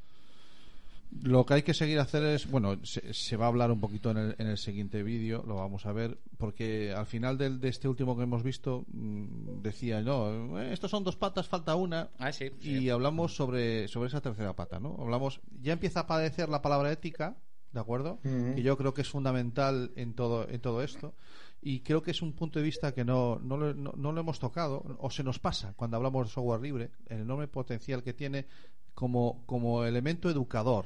Lo 1.24 1.46
que 1.46 1.54
hay 1.56 1.62
que 1.64 1.74
seguir 1.74 2.00
hacer 2.00 2.24
es, 2.24 2.50
bueno, 2.52 2.78
se, 2.84 3.14
se 3.14 3.38
va 3.38 3.46
a 3.46 3.48
hablar 3.48 3.72
un 3.72 3.80
poquito 3.80 4.12
en 4.12 4.18
el, 4.18 4.36
en 4.38 4.48
el 4.48 4.58
siguiente 4.58 5.04
vídeo, 5.04 5.44
lo 5.48 5.56
vamos 5.56 5.86
a 5.86 5.94
ver, 5.94 6.18
porque 6.38 6.92
al 6.94 7.06
final 7.06 7.38
del, 7.38 7.60
de 7.62 7.70
este 7.70 7.88
último 7.88 8.16
que 8.18 8.24
hemos 8.24 8.44
visto 8.44 8.84
mm, 8.92 9.62
decía, 9.62 10.02
no, 10.02 10.60
eh, 10.62 10.74
estos 10.74 10.92
son 10.92 11.04
dos 11.06 11.16
patas, 11.16 11.48
falta 11.48 11.76
una, 11.76 12.10
Ah, 12.20 12.32
sí, 12.34 12.52
y 12.62 12.90
hablamos 12.90 13.36
sobre, 13.36 13.88
sobre 13.88 14.10
esa 14.10 14.22
tercera 14.22 14.54
pata, 14.54 14.80
¿no? 14.80 14.96
Hablamos, 15.00 15.40
ya 15.62 15.74
empieza 15.74 16.02
a 16.02 16.04
aparecer 16.04 16.50
la 16.50 16.62
palabra 16.62 16.92
ética, 16.92 17.38
¿de 17.72 17.80
acuerdo? 17.80 18.20
Ujú. 18.26 18.56
Que 18.56 18.62
yo 18.64 18.78
creo 18.78 18.94
que 18.94 19.02
es 19.02 19.10
fundamental 19.10 19.92
en 19.96 20.14
todo, 20.14 20.48
en 20.50 20.60
todo 20.60 20.84
esto. 20.84 21.14
Y 21.62 21.80
creo 21.80 22.04
que 22.04 22.12
es 22.12 22.22
un 22.22 22.34
punto 22.34 22.60
de 22.60 22.66
vista 22.66 22.94
que 22.94 23.04
no, 23.06 23.40
no, 23.40 23.58
lo, 23.58 23.74
no- 23.74 23.94
no 23.96 24.12
lo 24.12 24.22
hemos 24.22 24.40
tocado, 24.40 24.84
o 25.00 25.10
se 25.10 25.24
nos 25.24 25.40
pasa 25.40 25.74
cuando 25.78 25.98
hablamos 25.98 26.28
de 26.28 26.34
software 26.34 26.62
libre, 26.62 26.92
el 27.08 27.22
enorme 27.22 27.48
potencial 27.48 28.04
que 28.04 28.14
tiene 28.14 28.46
como, 28.94 29.44
como 29.46 29.84
elemento 29.84 30.30
educador 30.30 30.86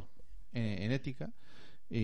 en, 0.54 0.84
en 0.84 0.92
ética. 0.92 1.32
Y, 1.90 1.98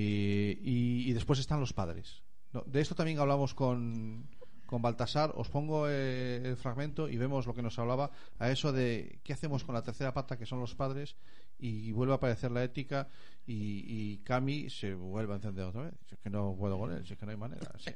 y- 0.62 1.10
y 1.10 1.14
después 1.14 1.40
están 1.40 1.60
los 1.60 1.74
padres. 1.74 2.22
No, 2.54 2.64
de 2.66 2.82
esto 2.82 2.96
también 2.96 3.20
hablamos 3.20 3.54
con, 3.54 4.28
con 4.66 4.82
Baltasar. 4.82 5.32
Os 5.36 5.50
pongo 5.50 5.88
eh, 5.90 6.42
el 6.44 6.58
fragmento 6.58 7.08
y 7.10 7.18
vemos 7.18 7.46
lo 7.46 7.54
que 7.54 7.62
nos 7.62 7.78
hablaba 7.80 8.12
a 8.40 8.52
eso 8.52 8.72
de 8.74 9.20
qué 9.24 9.34
hacemos 9.34 9.64
con 9.64 9.76
la 9.76 9.84
tercera 9.84 10.14
pata, 10.14 10.38
que 10.38 10.46
son 10.46 10.60
los 10.60 10.76
padres, 10.76 11.16
y 11.60 11.92
vuelve 11.92 12.14
a 12.14 12.18
aparecer 12.18 12.52
la 12.52 12.64
ética 12.64 13.08
y, 13.46 13.84
y 13.88 14.18
Cami 14.20 14.70
se 14.70 14.94
vuelve 14.94 15.34
a 15.34 15.38
encender 15.38 15.66
otra 15.66 15.84
vez. 15.84 15.94
Si 16.08 16.16
es 16.16 16.20
que 16.22 16.30
no 16.30 16.56
puedo 16.58 16.78
con 16.78 16.92
él, 16.92 17.06
si 17.06 17.14
es 17.14 17.20
que 17.20 17.26
no 17.26 17.32
hay 17.32 17.38
manera. 17.38 17.72
Si- 17.80 17.90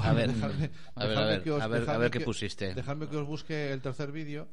A 0.00 0.12
ver, 0.12 0.30
Dejadme- 0.34 0.70
a 0.94 1.06
ver, 1.06 1.18
a 1.18 1.24
ver, 1.26 1.42
os- 1.50 1.62
a 1.62 1.66
ver, 1.68 1.80
a 1.90 1.98
ver 1.98 2.10
qué 2.10 2.18
pusiste. 2.24 2.74
Dejadme 2.74 3.08
que 3.08 3.16
os 3.16 3.26
busque 3.26 3.72
el 3.72 3.80
tercer 3.80 4.10
vídeo. 4.12 4.48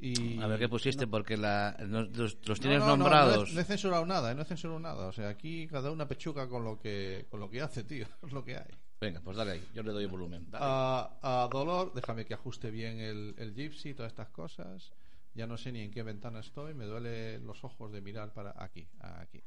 Y... 0.00 0.40
A 0.40 0.46
ver 0.46 0.60
qué 0.60 0.68
pusiste, 0.68 1.06
porque 1.08 1.36
la, 1.36 1.76
no- 1.88 2.02
los, 2.04 2.38
tienes 2.60 2.78
no, 2.80 2.86
no, 2.86 2.96
nombrados. 2.98 3.48
No, 3.48 3.52
he, 3.52 3.54
no 3.54 3.60
he 3.60 3.64
censurado 3.64 4.06
nada, 4.06 4.32
no 4.34 4.42
he 4.42 4.44
censurado 4.44 4.78
nada. 4.78 5.06
O 5.08 5.12
sea, 5.12 5.28
aquí 5.28 5.66
cada 5.66 5.90
una 5.90 6.06
pechuga 6.06 6.48
con 6.48 6.64
lo 6.64 6.78
que 6.78 7.26
con 7.30 7.40
lo 7.40 7.50
que 7.50 7.60
hace, 7.60 7.82
tío. 7.84 8.06
Es 8.22 8.32
lo 8.32 8.44
que 8.44 8.56
hay. 8.56 8.70
Venga, 9.00 9.20
pues 9.20 9.36
dale 9.36 9.52
ahí, 9.52 9.68
yo 9.74 9.82
le 9.82 9.92
doy 9.92 10.04
el 10.04 10.10
volumen. 10.10 10.50
Dale. 10.50 10.64
A, 10.66 11.18
a 11.44 11.48
dolor, 11.48 11.92
déjame 11.94 12.24
que 12.24 12.34
ajuste 12.34 12.70
bien 12.70 12.98
el, 13.00 13.34
el 13.38 13.54
gypsy, 13.54 13.94
todas 13.94 14.10
estas 14.12 14.28
cosas. 14.30 14.92
Ya 15.34 15.46
no 15.46 15.56
sé 15.56 15.70
ni 15.70 15.80
en 15.82 15.90
qué 15.92 16.02
ventana 16.02 16.40
estoy, 16.40 16.74
me 16.74 16.84
duele 16.84 17.38
los 17.40 17.62
ojos 17.62 17.92
de 17.92 18.00
mirar 18.00 18.32
para 18.32 18.54
aquí, 18.56 18.88
aquí. 19.00 19.40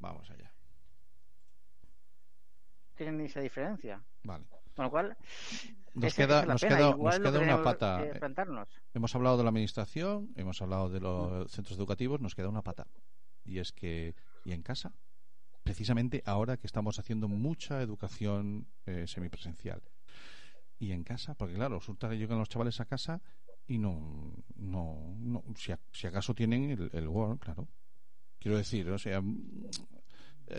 Vamos 0.00 0.28
allá. 0.30 0.52
Tienen 2.96 3.20
esa 3.20 3.40
diferencia. 3.40 4.02
Vale. 4.24 4.44
Con 4.74 4.86
lo 4.86 4.90
cual, 4.90 5.16
Nos 5.94 6.14
queda, 6.14 6.46
nos 6.46 6.60
queda, 6.62 6.96
nos 6.96 7.18
queda 7.18 7.32
que 7.32 7.38
una 7.38 7.62
pata. 7.62 8.02
plantarnos. 8.18 8.68
Hemos 8.94 9.14
hablado 9.14 9.36
de 9.36 9.42
la 9.42 9.50
administración, 9.50 10.32
hemos 10.36 10.62
hablado 10.62 10.88
de 10.88 11.00
los 11.00 11.50
centros 11.50 11.76
educativos, 11.78 12.20
nos 12.20 12.34
queda 12.34 12.48
una 12.48 12.62
pata. 12.62 12.86
Y 13.44 13.58
es 13.58 13.72
que, 13.72 14.14
¿y 14.44 14.52
en 14.52 14.62
casa? 14.62 14.94
precisamente 15.62 16.22
ahora 16.26 16.56
que 16.56 16.66
estamos 16.66 16.98
haciendo 16.98 17.28
mucha 17.28 17.82
educación 17.82 18.66
eh, 18.86 19.06
semipresencial. 19.06 19.82
Y 20.78 20.92
en 20.92 21.04
casa, 21.04 21.34
porque 21.34 21.54
claro, 21.54 21.78
resulta 21.78 22.08
que 22.08 22.18
llegan 22.18 22.38
los 22.38 22.48
chavales 22.48 22.80
a 22.80 22.86
casa 22.86 23.22
y 23.66 23.78
no, 23.78 24.34
no, 24.56 25.14
no 25.18 25.44
si, 25.54 25.72
si 25.92 26.06
acaso 26.06 26.34
tienen 26.34 26.70
el, 26.70 26.90
el 26.92 27.08
Word, 27.08 27.38
claro. 27.38 27.68
Quiero 28.40 28.56
decir, 28.56 28.90
o 28.90 28.98
sea, 28.98 29.22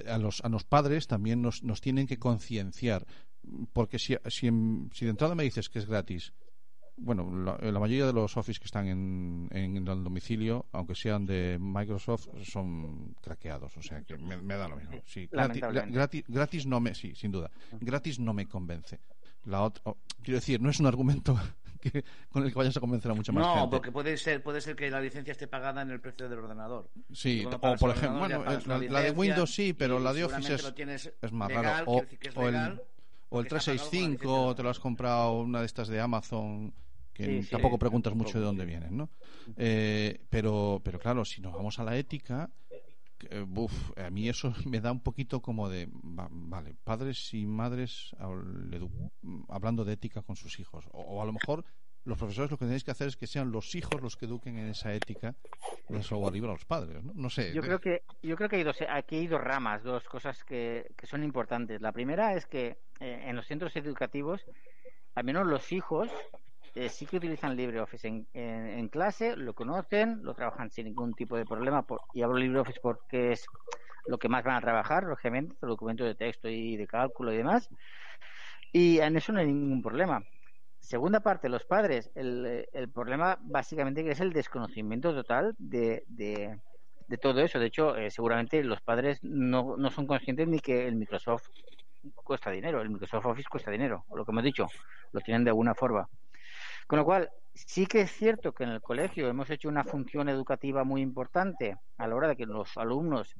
a 0.08 0.18
los, 0.18 0.42
a 0.46 0.50
los 0.50 0.64
padres 0.64 1.08
también 1.08 1.42
nos, 1.42 1.64
nos 1.64 1.82
tienen 1.82 2.08
que 2.08 2.18
concienciar. 2.18 3.06
Porque 3.74 4.00
si, 4.00 4.16
si, 4.28 4.50
si 4.94 5.06
de 5.06 5.12
entrada 5.12 5.36
me 5.36 5.44
dices 5.44 5.70
que 5.70 5.80
es 5.80 5.86
gratis, 5.86 6.34
bueno, 6.98 7.30
la, 7.44 7.58
la, 7.72 7.80
mayoría 7.80 8.06
de 8.06 8.14
los 8.14 8.38
Office 8.38 8.60
que 8.60 8.66
están 8.66 8.88
en, 8.88 9.50
en, 9.52 9.78
el 9.78 10.04
domicilio, 10.04 10.68
aunque 10.72 10.96
sean 10.96 11.26
de 11.26 11.58
Microsoft, 11.60 12.28
son 12.44 13.16
craqueados. 13.22 13.76
O 13.78 13.82
sea, 13.82 14.02
que 14.04 14.18
me, 14.18 14.38
me 14.38 14.56
da 14.56 14.68
lo 14.68 14.78
mismo. 14.78 15.02
Sí, 15.06 15.28
gratis, 15.32 15.62
gratis, 15.90 16.24
gratis, 16.28 16.66
no 16.66 16.80
me, 16.80 16.94
sí, 16.94 17.16
sin 17.16 17.32
duda. 17.32 17.50
Gratis 17.80 18.20
no 18.20 18.34
me 18.34 18.48
convence. 18.48 19.00
La 19.46 19.64
otra, 19.64 19.82
oh, 19.86 19.98
quiero 20.22 20.40
decir, 20.40 20.62
no 20.62 20.70
es 20.70 20.80
un 20.80 20.86
argumento 20.86 21.38
que, 21.82 22.06
con 22.30 22.44
el 22.44 22.50
que 22.50 22.56
vayas 22.56 22.78
a 22.78 22.80
convencer 22.80 23.12
a 23.12 23.16
mucha 23.16 23.32
más 23.32 23.42
no, 23.42 23.50
gente. 23.50 23.66
No, 23.66 23.70
porque 23.70 23.92
puede 23.92 24.16
ser, 24.18 24.42
puede 24.42 24.62
ser 24.62 24.76
que 24.76 24.90
la 24.90 25.02
licencia 25.02 25.32
esté 25.32 25.48
pagada 25.48 25.82
en 25.82 25.90
el 25.90 26.00
precio 26.00 26.30
del 26.30 26.40
ordenador. 26.40 26.90
Sí, 27.12 27.44
o 27.44 27.60
por 27.60 27.90
ejemplo, 27.90 28.20
bueno, 28.20 28.44
la, 28.44 28.78
la, 28.78 29.02
de 29.02 29.12
Windows 29.12 29.54
sí, 29.54 29.74
pero 29.74 30.00
la 30.00 30.14
de 30.14 30.26
Office 30.26 30.56
es, 30.56 31.14
es 31.22 31.32
más 31.32 31.50
legal, 31.50 31.64
raro. 31.66 31.92
O, 31.92 32.04
es 32.04 32.38
o, 32.38 32.48
el, 32.48 32.80
o 33.34 33.40
el 33.40 33.48
365, 33.48 34.56
te 34.56 34.64
lo 34.64 34.70
has 34.70 34.80
comprado 34.80 35.40
una 35.42 35.60
de 35.60 35.66
estas 35.66 35.88
de 35.88 36.00
Amazon 36.00 36.74
que 37.14 37.26
Sí, 37.28 37.44
tampoco 37.52 37.76
sí, 37.76 37.80
preguntas 37.80 38.16
mucho 38.16 38.40
de 38.40 38.46
dónde 38.46 38.66
vienen, 38.66 38.98
¿no? 38.98 39.10
Eh, 39.58 40.20
pero, 40.30 40.82
pero 40.84 41.00
claro, 41.00 41.26
si 41.26 41.42
nos 41.42 41.56
vamos 41.56 41.78
a 41.80 41.84
la 41.84 41.96
ética, 41.98 42.50
eh, 43.30 43.46
buf, 43.48 43.92
a 43.98 44.10
mí 44.10 44.30
eso 44.30 44.54
me 44.66 44.82
da 44.82 44.92
un 44.92 45.00
poquito 45.02 45.42
como 45.42 45.70
de, 45.70 45.88
va- 45.94 46.30
vale, 46.32 46.76
padres 46.84 47.34
y 47.34 47.46
madres 47.46 48.16
hablando 49.50 49.86
de 49.86 49.94
ética 49.94 50.22
con 50.22 50.36
sus 50.36 50.60
hijos, 50.60 50.86
o, 50.92 51.02
o 51.02 51.22
a 51.22 51.26
lo 51.26 51.34
mejor 51.34 51.66
los 52.06 52.18
profesores 52.18 52.52
lo 52.52 52.58
que 52.58 52.66
tenéis 52.66 52.84
que 52.84 52.92
hacer 52.92 53.08
es 53.08 53.18
que 53.18 53.28
sean 53.28 53.52
los 53.52 53.76
hijos 53.76 54.02
los 54.02 54.18
que 54.18 54.26
eduquen 54.26 54.58
en 54.58 54.70
esa 54.70 54.94
ética 54.94 55.36
libre 55.90 56.50
a 56.50 56.54
los 56.54 56.66
padres, 56.66 57.04
¿no? 57.04 57.14
No 57.16 57.30
sé. 57.30 57.54
Yo 57.54 57.62
eh, 57.62 57.66
creo 57.66 57.80
que 57.80 58.02
yo 58.22 58.36
creo 58.36 58.50
que 58.50 58.58
hay 58.58 58.64
dos 58.64 58.78
aquí 58.90 59.18
hay 59.18 59.28
dos 59.28 59.42
ramas, 59.42 59.84
dos 59.84 60.04
cosas 60.06 60.44
que, 60.44 60.92
que 60.98 61.08
son 61.08 61.24
importantes. 61.24 61.82
La 61.82 61.92
primera 61.92 62.34
es 62.34 62.46
que 62.46 62.78
eh, 63.00 63.24
en 63.26 63.36
los 63.36 63.48
centros 63.48 63.76
educativos, 63.76 64.42
al 65.16 65.24
menos 65.24 65.48
los 65.48 65.72
hijos 65.72 66.10
eh, 66.76 66.90
sí 66.90 67.06
que 67.06 67.18
utilizan 67.18 67.56
LibreOffice 67.56 68.08
en, 68.08 68.28
en, 68.34 68.68
en 68.68 68.88
clase, 68.90 69.36
lo 69.36 69.54
conocen, 69.54 70.24
lo 70.24 70.34
trabajan 70.34 70.72
sin 70.72 70.86
ningún 70.86 71.14
tipo 71.14 71.38
de 71.38 71.46
problema. 71.46 71.84
Por, 71.84 72.02
y 72.14 72.22
hablo 72.22 72.38
LibreOffice 72.38 72.80
porque 72.82 73.34
es 73.34 73.46
lo 74.08 74.18
que 74.18 74.30
más 74.30 74.44
van 74.44 74.56
a 74.56 74.62
trabajar, 74.62 75.04
lógicamente, 75.04 75.56
los 75.62 75.70
documentos 75.70 76.06
de 76.06 76.16
texto 76.16 76.50
y 76.50 76.76
de 76.76 76.88
cálculo 76.88 77.32
y 77.32 77.38
demás. 77.38 77.70
Y 78.72 79.00
en 79.00 79.16
eso 79.16 79.32
no 79.32 79.40
hay 79.40 79.46
ningún 79.46 79.82
problema. 79.82 80.24
Segunda 80.84 81.22
parte, 81.22 81.48
los 81.48 81.64
padres, 81.64 82.12
el, 82.14 82.68
el 82.74 82.90
problema 82.90 83.40
básicamente 83.42 84.08
es 84.12 84.20
el 84.20 84.34
desconocimiento 84.34 85.16
total 85.16 85.56
de, 85.58 86.04
de, 86.08 86.60
de 87.08 87.18
todo 87.18 87.40
eso. 87.40 87.58
De 87.58 87.68
hecho, 87.68 87.96
eh, 87.96 88.12
seguramente 88.12 88.62
los 88.66 88.82
padres 88.82 89.24
no, 89.24 89.78
no 89.78 89.90
son 89.90 90.06
conscientes 90.06 90.46
ni 90.46 90.60
que 90.60 90.86
el 90.86 90.98
Microsoft 90.98 91.48
cuesta 92.16 92.52
dinero, 92.52 92.82
el 92.82 92.90
Microsoft 92.90 93.26
Office 93.26 93.48
cuesta 93.50 93.72
dinero, 93.72 94.04
o 94.10 94.18
lo 94.18 94.26
que 94.26 94.32
hemos 94.34 94.44
dicho, 94.44 94.68
lo 95.14 95.22
tienen 95.22 95.46
de 95.46 95.52
alguna 95.52 95.74
forma. 95.74 96.10
Con 96.86 97.00
lo 97.00 97.06
cual, 97.06 97.30
sí 97.54 97.86
que 97.86 98.02
es 98.02 98.12
cierto 98.12 98.52
que 98.52 98.66
en 98.66 98.72
el 98.72 98.82
colegio 98.82 99.30
hemos 99.30 99.50
hecho 99.50 99.70
una 99.70 99.86
función 99.86 100.28
educativa 100.28 100.84
muy 100.84 101.02
importante 101.02 101.78
a 101.98 102.08
la 102.10 102.16
hora 102.16 102.28
de 102.28 102.36
que 102.36 102.46
los 102.46 102.76
alumnos 102.76 103.34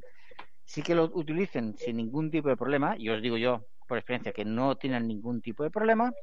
sí 0.64 0.82
que 0.82 0.96
lo 0.96 1.12
utilicen 1.14 1.78
sin 1.78 1.98
ningún 1.98 2.32
tipo 2.32 2.48
de 2.48 2.56
problema, 2.56 2.96
y 2.98 3.10
os 3.10 3.22
digo 3.22 3.36
yo 3.36 3.66
por 3.86 3.98
experiencia 3.98 4.32
que 4.32 4.46
no 4.46 4.78
tienen 4.78 5.10
ningún 5.10 5.42
tipo 5.42 5.64
de 5.64 5.70
problema, 5.70 6.14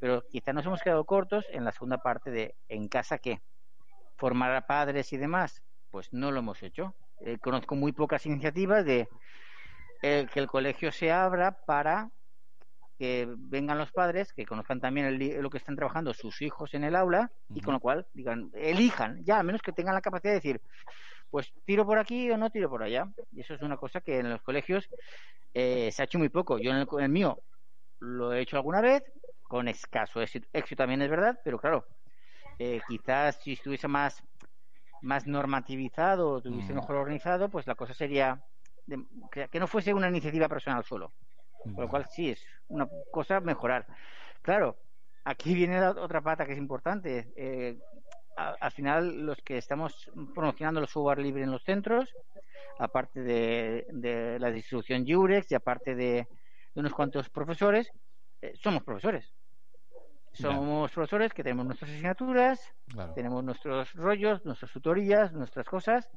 pero 0.00 0.24
quizá 0.28 0.52
nos 0.52 0.66
hemos 0.66 0.82
quedado 0.82 1.04
cortos 1.04 1.46
en 1.50 1.64
la 1.64 1.72
segunda 1.72 1.98
parte 1.98 2.30
de 2.30 2.54
en 2.68 2.88
casa 2.88 3.18
qué, 3.18 3.40
formar 4.16 4.54
a 4.54 4.66
padres 4.66 5.12
y 5.12 5.16
demás, 5.16 5.62
pues 5.90 6.12
no 6.12 6.30
lo 6.30 6.40
hemos 6.40 6.62
hecho. 6.62 6.94
Eh, 7.20 7.38
conozco 7.38 7.74
muy 7.74 7.92
pocas 7.92 8.26
iniciativas 8.26 8.84
de 8.84 9.08
eh, 10.02 10.26
que 10.32 10.40
el 10.40 10.46
colegio 10.46 10.92
se 10.92 11.10
abra 11.10 11.52
para 11.66 12.10
que 12.98 13.28
vengan 13.36 13.78
los 13.78 13.92
padres, 13.92 14.32
que 14.32 14.44
conozcan 14.44 14.80
también 14.80 15.06
el, 15.06 15.40
lo 15.40 15.50
que 15.50 15.58
están 15.58 15.76
trabajando 15.76 16.12
sus 16.14 16.42
hijos 16.42 16.74
en 16.74 16.82
el 16.82 16.96
aula 16.96 17.30
y 17.54 17.60
con 17.60 17.74
lo 17.74 17.80
cual 17.80 18.06
digan, 18.12 18.50
elijan, 18.54 19.24
ya, 19.24 19.38
a 19.38 19.42
menos 19.44 19.62
que 19.62 19.72
tengan 19.72 19.94
la 19.94 20.00
capacidad 20.00 20.32
de 20.32 20.40
decir, 20.40 20.60
pues 21.30 21.52
tiro 21.64 21.86
por 21.86 21.98
aquí 21.98 22.28
o 22.30 22.36
no 22.36 22.50
tiro 22.50 22.68
por 22.68 22.82
allá. 22.82 23.08
Y 23.30 23.40
eso 23.40 23.54
es 23.54 23.62
una 23.62 23.76
cosa 23.76 24.00
que 24.00 24.18
en 24.18 24.30
los 24.30 24.42
colegios 24.42 24.88
eh, 25.54 25.90
se 25.92 26.02
ha 26.02 26.06
hecho 26.06 26.18
muy 26.18 26.28
poco. 26.28 26.58
Yo 26.58 26.72
en 26.72 26.78
el, 26.78 26.88
en 26.90 27.04
el 27.04 27.08
mío 27.08 27.38
lo 28.00 28.32
he 28.32 28.40
hecho 28.40 28.56
alguna 28.56 28.80
vez, 28.80 29.02
con 29.42 29.68
escaso 29.68 30.20
éxito, 30.20 30.48
éxito 30.52 30.82
también 30.82 31.02
es 31.02 31.10
verdad, 31.10 31.38
pero 31.44 31.58
claro, 31.58 31.86
eh, 32.58 32.80
quizás 32.88 33.36
si 33.36 33.52
estuviese 33.52 33.88
más 33.88 34.22
más 35.00 35.28
normativizado, 35.28 36.38
estuviese 36.38 36.72
Mm. 36.72 36.76
mejor 36.76 36.96
organizado, 36.96 37.48
pues 37.48 37.68
la 37.68 37.76
cosa 37.76 37.94
sería 37.94 38.42
de- 38.84 39.04
que, 39.30 39.48
que 39.48 39.60
no 39.60 39.68
fuese 39.68 39.94
una 39.94 40.08
iniciativa 40.08 40.48
personal 40.48 40.84
solo. 40.84 41.12
Con 41.62 41.76
lo 41.84 41.88
cual 41.88 42.06
sí 42.06 42.30
es 42.30 42.44
una 42.66 42.88
cosa 43.12 43.38
mejorar. 43.40 43.86
Claro, 44.42 44.76
aquí 45.24 45.54
viene 45.54 45.80
la 45.80 45.90
otra 45.90 46.20
pata 46.20 46.46
que 46.46 46.52
es 46.52 46.58
importante. 46.58 47.32
Eh, 47.36 47.78
a- 48.36 48.56
al 48.60 48.72
final, 48.72 49.24
los 49.24 49.40
que 49.42 49.58
estamos 49.58 50.10
promocionando 50.34 50.80
el 50.80 50.88
software 50.88 51.18
libre 51.20 51.44
en 51.44 51.52
los 51.52 51.62
centros, 51.62 52.12
aparte 52.80 53.20
de, 53.20 53.86
de 53.90 54.38
la 54.40 54.50
distribución 54.50 55.04
Jurex 55.06 55.52
y 55.52 55.54
aparte 55.54 55.94
de, 55.94 56.26
de 56.74 56.80
unos 56.80 56.92
cuantos 56.94 57.28
profesores, 57.30 57.90
eh, 58.42 58.52
somos 58.56 58.82
profesores. 58.82 59.32
Somos 60.32 60.92
profesores 60.92 61.32
que 61.32 61.42
tenemos 61.42 61.66
nuestras 61.66 61.90
asignaturas, 61.90 62.60
Claro. 62.86 63.12
tenemos 63.14 63.42
nuestros 63.42 63.92
rollos, 63.94 64.44
nuestras 64.44 64.70
tutorías, 64.70 65.32
nuestras 65.32 65.66
cosas. 65.66 66.08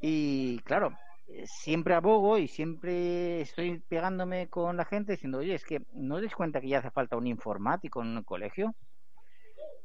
Y 0.00 0.58
claro, 0.60 0.92
eh, 1.28 1.44
siempre 1.46 1.94
abogo 1.94 2.36
y 2.36 2.48
siempre 2.48 3.40
estoy 3.40 3.78
pegándome 3.80 4.48
con 4.48 4.76
la 4.76 4.84
gente 4.84 5.12
diciendo, 5.12 5.38
oye, 5.38 5.54
es 5.54 5.64
que 5.64 5.80
no 5.92 6.16
os 6.16 6.20
dais 6.20 6.34
cuenta 6.34 6.60
que 6.60 6.68
ya 6.68 6.78
hace 6.80 6.90
falta 6.90 7.16
un 7.16 7.26
informático 7.26 8.02
en 8.02 8.16
el 8.18 8.24
colegio. 8.24 8.74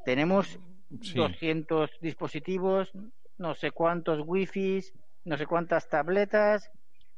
Tenemos 0.05 0.59
Sí. 1.01 1.13
200 1.15 1.91
dispositivos, 2.01 2.91
no 3.37 3.53
sé 3.53 3.71
cuántos 3.71 4.21
wifis, 4.25 4.91
no 5.23 5.37
sé 5.37 5.45
cuántas 5.45 5.87
tabletas 5.87 6.71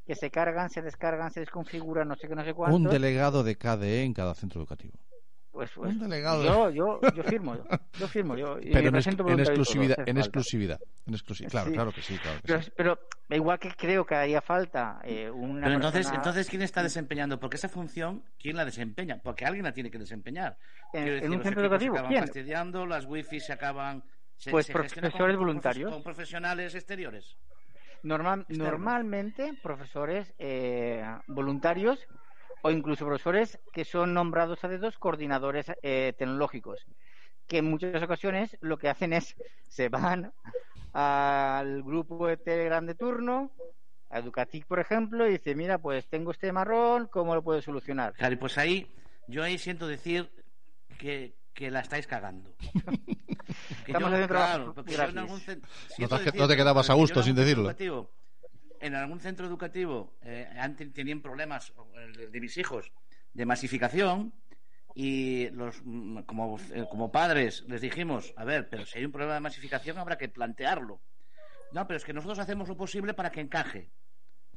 que 0.05 0.15
se 0.15 0.29
cargan, 0.31 0.69
se 0.69 0.81
descargan, 0.81 1.31
se 1.31 1.39
desconfiguran, 1.41 2.07
no 2.07 2.15
sé 2.15 2.27
qué, 2.27 2.35
no 2.35 2.43
sé 2.43 2.53
cuántos. 2.53 2.79
Un 2.79 2.87
delegado 2.89 3.43
de 3.43 3.55
KDE 3.57 4.03
en 4.03 4.13
cada 4.13 4.33
centro 4.33 4.59
educativo. 4.61 4.97
Pues, 5.51 5.69
pues, 5.75 5.91
un 5.91 5.99
delegado. 5.99 6.43
Yo, 6.45 6.69
yo, 6.69 6.99
yo 7.13 7.23
firmo, 7.23 7.55
yo, 7.55 7.63
yo 7.99 8.07
firmo, 8.07 8.37
yo. 8.37 8.55
Pero 8.71 8.87
en, 8.87 8.95
en 8.95 9.17
todo, 9.17 9.27
exclusividad, 9.37 9.99
hace 9.99 10.09
en 10.11 10.17
exclusividad, 10.17 10.79
en 11.05 11.13
exclusividad. 11.13 11.51
Claro, 11.51 11.67
Sí. 11.67 11.73
claro 11.73 11.91
que 11.91 12.01
sí, 12.01 12.17
claro 12.17 12.37
que 12.39 12.47
Pero, 12.47 12.61
sí. 12.61 12.71
pero 12.77 12.99
igual 13.29 13.59
que 13.59 13.69
creo 13.75 14.05
que 14.05 14.15
haría 14.15 14.41
falta 14.41 15.01
eh, 15.03 15.29
una 15.29 15.63
Pero 15.63 15.75
entonces, 15.75 15.99
persona 16.03 16.17
entonces, 16.17 16.49
¿quién 16.49 16.61
está 16.61 16.81
desempeñando? 16.81 17.37
Porque 17.37 17.57
esa 17.57 17.67
función, 17.67 18.23
¿quién 18.39 18.55
la 18.55 18.63
desempeña? 18.63 19.19
Porque 19.21 19.45
alguien 19.45 19.65
la 19.65 19.73
tiene 19.73 19.91
que 19.91 19.99
desempeñar. 19.99 20.57
en, 20.93 21.03
Quiero 21.03 21.07
en 21.17 21.21
decir, 21.21 21.37
un 21.37 21.43
centro 21.43 21.61
educativo. 21.63 21.95
Se 21.95 21.99
acaban 21.99 22.11
¿Quién? 22.11 22.23
fastidiando, 22.23 22.85
las 22.85 23.05
wifi 23.05 23.39
se 23.41 23.51
acaban. 23.53 24.03
Se, 24.37 24.51
Pues 24.51 24.65
se 24.67 24.73
profesores 24.73 25.11
con, 25.11 25.35
voluntarios. 25.35 25.91
Con 25.91 26.01
profesionales 26.01 26.73
exteriores. 26.75 27.35
Normal, 28.03 28.45
normalmente 28.49 29.53
profesores 29.61 30.33
eh, 30.39 31.03
voluntarios 31.27 32.07
o 32.63 32.71
incluso 32.71 33.05
profesores 33.05 33.59
que 33.73 33.85
son 33.85 34.13
nombrados 34.13 34.63
a 34.63 34.67
dedos 34.67 34.97
coordinadores 34.97 35.71
eh, 35.81 36.13
tecnológicos, 36.17 36.85
que 37.47 37.57
en 37.59 37.65
muchas 37.65 38.01
ocasiones 38.01 38.57
lo 38.61 38.77
que 38.77 38.89
hacen 38.89 39.13
es 39.13 39.35
se 39.69 39.89
van 39.89 40.31
al 40.93 41.83
grupo 41.83 42.27
de 42.27 42.37
Telegram 42.37 42.85
de 42.85 42.95
turno, 42.95 43.51
a 44.09 44.19
Educatic, 44.19 44.65
por 44.65 44.79
ejemplo, 44.79 45.27
y 45.27 45.31
dice, 45.31 45.55
mira, 45.55 45.77
pues 45.77 46.07
tengo 46.07 46.31
este 46.31 46.51
marrón, 46.51 47.07
¿cómo 47.07 47.33
lo 47.33 47.41
puedo 47.41 47.61
solucionar? 47.61 48.13
Claro, 48.13 48.33
y 48.33 48.37
pues 48.37 48.57
ahí, 48.57 48.93
yo 49.27 49.41
ahí 49.41 49.57
siento 49.57 49.87
decir 49.87 50.29
que, 50.97 51.33
que 51.53 51.69
la 51.71 51.81
estáis 51.81 52.07
cagando. 52.07 52.55
Que 53.85 53.91
Estamos 53.91 54.01
yo, 54.11 54.15
haciendo 54.15 54.27
trabajo 54.27 54.73
claro, 54.73 54.85
yo 54.85 55.03
en 55.03 55.17
algún 55.17 55.39
No 55.99 56.07
te- 56.07 56.23
decir 56.23 56.39
no 56.39 56.47
te 56.47 56.55
quedabas 56.55 56.89
a 56.89 56.93
gusto 56.93 57.21
sin 57.23 57.35
decirlo. 57.35 57.63
educativo- 57.69 58.11
en 58.79 58.95
algún 58.95 59.19
centro 59.19 59.45
educativo 59.45 60.15
eh, 60.21 60.47
antes 60.57 60.93
tenían 60.93 61.21
problemas 61.21 61.73
el 61.95 62.31
de, 62.31 62.39
mis 62.39 62.55
hijos 62.57 62.91
de 63.33 63.45
masificación 63.45 64.33
y 64.95 65.49
los 65.49 65.81
mm, 65.83 66.19
como, 66.21 66.57
eh, 66.73 66.85
como 66.89 67.11
padres 67.11 67.63
les 67.67 67.81
dijimos, 67.81 68.33
a 68.37 68.45
ver, 68.45 68.69
pero 68.69 68.85
si 68.85 68.99
hay 68.99 69.05
un 69.05 69.11
problema 69.11 69.33
de 69.33 69.39
masificación 69.41 69.97
habrá 69.97 70.17
que 70.17 70.29
plantearlo. 70.29 71.01
No, 71.73 71.87
pero 71.87 71.97
es 71.97 72.05
que 72.05 72.13
nosotros 72.13 72.39
hacemos 72.39 72.69
lo 72.69 72.77
posible 72.77 73.13
para 73.13 73.31
que 73.31 73.41
encaje. 73.41 73.91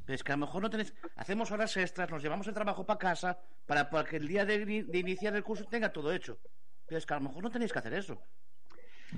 Pero 0.05 0.14
es 0.14 0.22
que 0.22 0.32
a 0.32 0.36
lo 0.36 0.47
mejor 0.47 0.62
no 0.62 0.70
tenéis, 0.70 0.95
hacemos 1.16 1.51
horas 1.51 1.76
extras, 1.76 2.11
nos 2.11 2.22
llevamos 2.22 2.47
el 2.47 2.55
trabajo 2.55 2.84
para 2.86 2.99
casa 2.99 3.38
para, 3.66 3.88
para 3.90 4.09
que 4.09 4.16
el 4.16 4.28
día 4.28 4.45
de, 4.45 4.84
de 4.84 4.99
iniciar 4.99 5.34
el 5.34 5.42
curso 5.42 5.64
tenga 5.64 5.92
todo 5.92 6.12
hecho. 6.12 6.38
Pero 6.87 6.99
es 6.99 7.07
que 7.07 7.14
a 7.14 7.18
lo 7.18 7.28
mejor 7.28 7.43
no 7.43 7.51
tenéis 7.51 7.72
que 7.72 7.78
hacer 7.78 7.95
eso. 7.95 8.20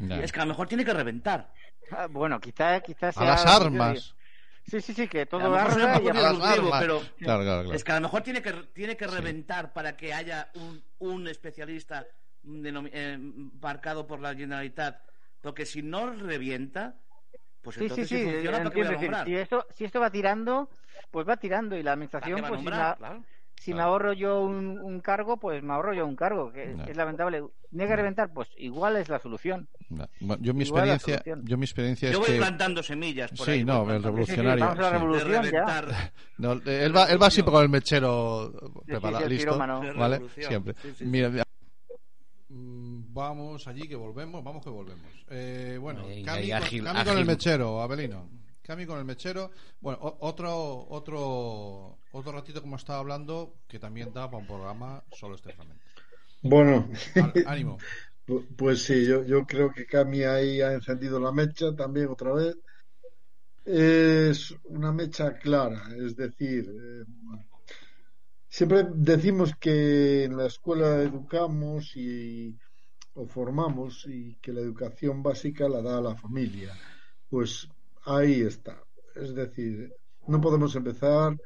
Ya. 0.01 0.21
Es 0.23 0.31
que 0.33 0.41
a 0.41 0.45
lo 0.45 0.49
mejor 0.51 0.69
tiene 0.69 0.85
que 0.85 0.93
reventar. 0.93 1.53
Ah, 1.91 2.07
bueno, 2.09 2.39
quizá, 2.41 2.81
quizá 2.81 3.09
A 3.09 3.13
sea 3.13 3.25
las 3.25 3.47
armas. 3.47 4.15
Sí, 4.65 4.81
sí, 4.81 4.93
sí, 4.95 5.07
que 5.09 5.27
todo 5.27 5.55
arda 5.55 5.97
y 5.97 5.99
poco 6.01 6.11
aparte- 6.11 6.13
disruptivo, 6.13 6.75
arma. 6.75 6.81
pero 6.81 6.99
Claro, 7.19 7.43
claro, 7.45 7.63
claro. 7.63 7.73
es 7.73 7.85
que 7.85 7.93
a 7.93 7.95
lo 7.97 8.01
mejor 8.01 8.23
tiene 8.23 8.43
que, 8.43 8.53
tiene 8.75 8.97
que 8.97 9.07
reventar 9.07 9.73
para 9.73 9.97
que 9.97 10.13
haya 10.13 10.51
un, 10.55 10.83
un 10.99 11.29
especialista 11.29 12.05
eh, 12.45 13.19
marcado 13.63 14.07
por 14.07 14.21
la 14.21 14.35
Generalitat. 14.35 15.01
Porque 15.41 15.65
si 15.67 15.83
no 15.83 16.11
revienta, 16.13 16.97
pues 17.63 17.75
Sí, 17.77 17.81
sí, 17.81 17.85
entonces 17.85 18.09
sí, 18.09 18.17
si 18.19 18.25
funciona, 18.25 18.59
¿para 18.59 18.71
qué 18.71 18.77
voy 18.79 18.87
a 18.87 18.91
entiendo, 18.91 19.17
nombrar? 19.19 19.27
si 19.27 19.37
esto, 19.37 19.67
si 19.71 19.85
esto 19.85 20.01
va 20.01 20.11
tirando, 20.11 20.69
pues 21.13 21.29
va 21.29 21.37
tirando 21.37 21.77
y 21.77 21.79
la 21.85 21.85
¿Para 21.85 21.93
administración, 21.93 22.41
pues 22.41 22.49
si, 22.49 22.55
nombrar? 22.57 22.91
me, 22.91 22.97
Claro. 22.99 23.25
Si 23.61 23.75
me 23.75 23.81
ahorro 23.83 24.13
yo 24.13 24.41
un, 24.43 24.79
un 24.79 25.01
cargo, 25.01 25.39
pues 25.39 25.63
me 25.63 25.73
ahorro 25.73 25.93
yo 25.95 26.07
un 26.07 26.15
cargo, 26.17 26.53
que 26.53 26.67
No. 26.69 26.85
es 26.85 26.97
lamentable. 26.97 27.43
¿Tiene 27.71 27.87
que 27.89 27.97
reventar? 27.97 28.33
Pues 28.33 28.49
igual 28.59 28.97
es 28.97 29.09
la 29.09 29.19
solución. 29.19 29.69
No, 29.91 30.07
bueno, 30.21 30.43
Yo 30.43 30.55
mi 30.55 30.65
Igual 30.65 30.89
experiencia, 30.91 31.15
solución. 31.19 31.43
yo 31.47 31.57
mi 31.59 31.65
experiencia 31.65 32.11
Yo 32.11 32.13
es 32.15 32.19
voy 32.19 32.27
que 32.35 32.39
plantando 32.39 32.83
semillas 32.83 33.31
por 33.33 33.45
Sí, 33.47 33.51
ahí. 33.53 33.65
no, 33.65 33.81
el 33.83 34.01
plantando. 34.01 34.25
Sí, 34.25 34.33
sí, 34.33 34.37
revolucionario. 34.37 34.65
vamos 34.65 34.79
a 34.79 34.83
la 34.83 34.89
sí. 34.89 34.95
Revolución 34.95 35.45
ya. 35.53 36.13
No, 36.39 36.53
él 36.53 36.97
va, 36.97 37.05
él 37.07 37.23
va 37.23 37.31
siempre 37.31 37.53
con 37.53 37.63
el 37.63 37.69
mechero 37.69 38.53
sí, 38.53 38.83
preparado, 38.87 39.25
el 39.25 39.31
listo, 39.31 39.59
¿vale? 39.59 40.21
Siempre. 40.39 40.75
Sí, 40.75 40.89
sí, 40.91 40.95
sí. 40.99 41.05
Mira. 41.07 41.31
Mm, 42.49 43.13
Vamos 43.13 43.67
allí 43.67 43.89
que 43.89 43.97
volvemos, 43.97 44.45
vamos 44.45 44.63
que 44.63 44.71
volvemos. 44.71 45.03
Eh, 45.31 45.79
bueno, 45.81 46.03
Ahí, 46.07 46.23
Cami, 46.23 46.53
ágil, 46.53 46.85
Cami 46.85 46.99
con 46.99 47.09
el 47.09 47.15
ágil. 47.15 47.27
mechero, 47.27 47.81
Abelino. 47.81 48.29
Cami 48.67 48.85
con 48.87 48.99
el 48.99 49.05
mechero. 49.05 49.51
Bueno, 49.81 49.99
otro 50.21 50.53
otro 50.99 51.19
otro 52.11 52.33
ratito 52.33 52.61
como 52.63 52.77
estaba 52.77 52.99
hablando 53.01 53.35
que 53.69 53.79
también 53.79 54.13
da 54.13 54.29
para 54.31 54.39
un 54.41 54.47
programa 54.47 55.05
solo 55.11 55.35
externamente. 55.37 55.87
Bueno, 56.43 56.89
ánimo. 57.45 57.75
pu- 58.27 58.47
pues 58.57 58.83
sí, 58.85 59.07
yo, 59.07 59.25
yo 59.25 59.47
creo 59.47 59.73
que 59.73 59.87
Cami 59.87 60.23
ahí 60.25 60.61
ha 60.61 60.73
encendido 60.75 61.19
la 61.21 61.33
mecha 61.33 61.75
también 61.75 62.09
otra 62.09 62.33
vez. 62.35 62.57
Es 63.67 64.55
una 64.65 64.93
mecha 64.93 65.37
clara, 65.39 65.89
es 65.99 66.17
decir, 66.17 66.71
eh, 66.71 67.05
siempre 68.49 68.87
decimos 68.95 69.55
que 69.61 70.25
en 70.25 70.37
la 70.37 70.47
escuela 70.47 71.03
educamos 71.03 71.93
y 71.97 72.57
o 73.15 73.27
formamos 73.27 74.07
y 74.09 74.37
que 74.43 74.53
la 74.53 74.61
educación 74.63 75.23
básica 75.23 75.69
la 75.69 75.83
da 75.83 76.01
la 76.01 76.17
familia. 76.17 76.73
Pues 77.29 77.69
ahí 78.07 78.43
está. 78.43 78.83
Es 79.15 79.35
decir, 79.35 79.93
no 80.27 80.41
podemos 80.41 80.75
empezar 80.77 81.37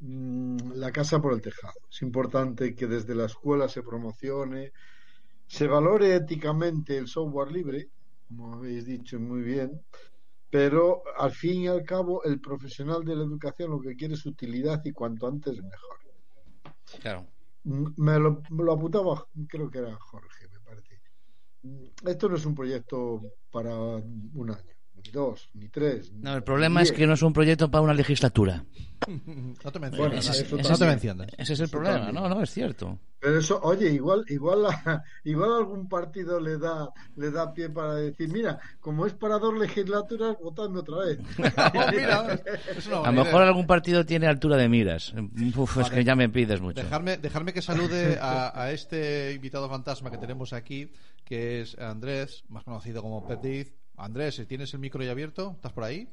mm, 0.00 0.72
la 0.74 0.92
casa 0.92 1.20
por 1.20 1.34
el 1.34 1.42
tejado. 1.42 1.74
Es 1.90 2.02
importante 2.02 2.74
que 2.76 2.86
desde 2.88 3.14
la 3.16 3.26
escuela 3.26 3.68
se 3.68 3.82
promocione, 3.84 4.72
se 5.46 5.66
valore 5.68 6.16
éticamente 6.16 6.98
el 6.98 7.08
software 7.08 7.52
libre, 7.52 7.90
como 8.28 8.54
habéis 8.56 8.86
dicho 8.86 9.20
muy 9.20 9.42
bien, 9.42 9.82
pero 10.50 11.02
al 11.18 11.32
fin 11.32 11.62
y 11.62 11.68
al 11.68 11.84
cabo 11.84 12.24
el 12.24 12.40
profesional 12.40 13.04
de 13.04 13.16
la 13.16 13.24
educación 13.24 13.70
lo 13.72 13.80
que 13.80 13.96
quiere 13.96 14.14
es 14.14 14.26
utilidad 14.26 14.82
y 14.84 14.92
cuanto 14.92 15.28
antes 15.28 15.54
mejor. 15.62 15.98
Claro. 17.00 17.26
Mm, 17.64 17.94
Me 17.98 18.18
lo, 18.18 18.42
me 18.50 18.64
lo 18.64 18.72
apuntaba, 18.72 19.26
creo 19.48 19.70
que 19.70 19.78
era 19.78 19.96
Jorge, 19.98 20.48
me 20.48 20.60
parece. 20.60 21.00
Mm, 21.62 21.86
Esto 22.08 22.28
no 22.28 22.36
es 22.36 22.46
un 22.46 22.54
proyecto 22.54 23.22
para 23.50 23.74
un 23.76 24.50
año, 24.50 24.75
ni 25.04 25.10
dos, 25.10 25.48
ni 25.54 25.68
tres. 25.68 26.12
No, 26.12 26.34
el 26.34 26.42
problema 26.42 26.82
es 26.82 26.92
que 26.92 27.06
no 27.06 27.14
es 27.14 27.22
un 27.22 27.32
proyecto 27.32 27.70
para 27.70 27.82
una 27.82 27.94
legislatura. 27.94 28.64
No 29.62 29.70
te 29.70 29.78
me 29.78 29.90
Bueno, 29.90 30.14
no 30.16 30.20
también. 30.22 30.78
te 30.78 30.84
me 30.86 30.92
enciendas. 30.92 31.28
Ese 31.36 31.52
es 31.52 31.60
el 31.60 31.64
Eso 31.66 31.72
problema. 31.72 32.06
también. 32.06 32.14
No, 32.14 32.28
no, 32.30 32.42
es 32.42 32.50
cierto. 32.50 32.98
Pero 33.20 33.38
eso, 33.38 33.60
oye, 33.62 33.90
igual, 33.90 34.24
igual, 34.28 34.64
igual 35.24 35.52
algún 35.52 35.86
partido 35.88 36.40
le 36.40 36.56
da, 36.58 36.88
le 37.16 37.30
da 37.30 37.52
pie 37.52 37.68
para 37.68 37.94
decir, 37.96 38.28
mira, 38.32 38.58
como 38.80 39.04
es 39.06 39.12
para 39.12 39.38
dos 39.38 39.52
legislaturas, 39.58 40.36
votadme 40.42 40.78
otra 40.80 40.96
vez. 41.04 41.18
Oh, 41.76 41.90
mira, 41.92 42.40
A 43.04 43.12
lo 43.12 43.24
mejor 43.24 43.42
algún 43.42 43.66
partido 43.66 44.06
tiene 44.06 44.26
altura 44.28 44.56
de 44.56 44.68
miras. 44.68 45.12
Uf, 45.56 45.76
es 45.78 45.90
que 45.90 46.02
ya 46.02 46.14
me 46.16 46.28
pides 46.30 46.60
mucho. 46.60 46.82
Dejarme, 46.82 47.18
dejarme 47.18 47.52
que 47.52 47.60
salude 47.62 48.18
a, 48.20 48.58
a 48.60 48.72
este 48.72 49.32
invitado 49.34 49.68
fantasma 49.68 50.10
que 50.10 50.18
tenemos 50.18 50.52
aquí, 50.54 50.90
que 51.24 51.60
es 51.60 51.78
Andrés, 51.78 52.44
más 52.48 52.64
conocido 52.64 53.02
como 53.02 53.26
Pet 53.26 53.40
Diz. 53.42 53.74
Andrés, 53.96 54.42
¿tienes 54.46 54.72
el 54.74 54.80
micro 54.80 55.02
ya 55.02 55.10
abierto? 55.12 55.52
¿Estás 55.56 55.72
por 55.72 55.84
ahí? 55.84 56.08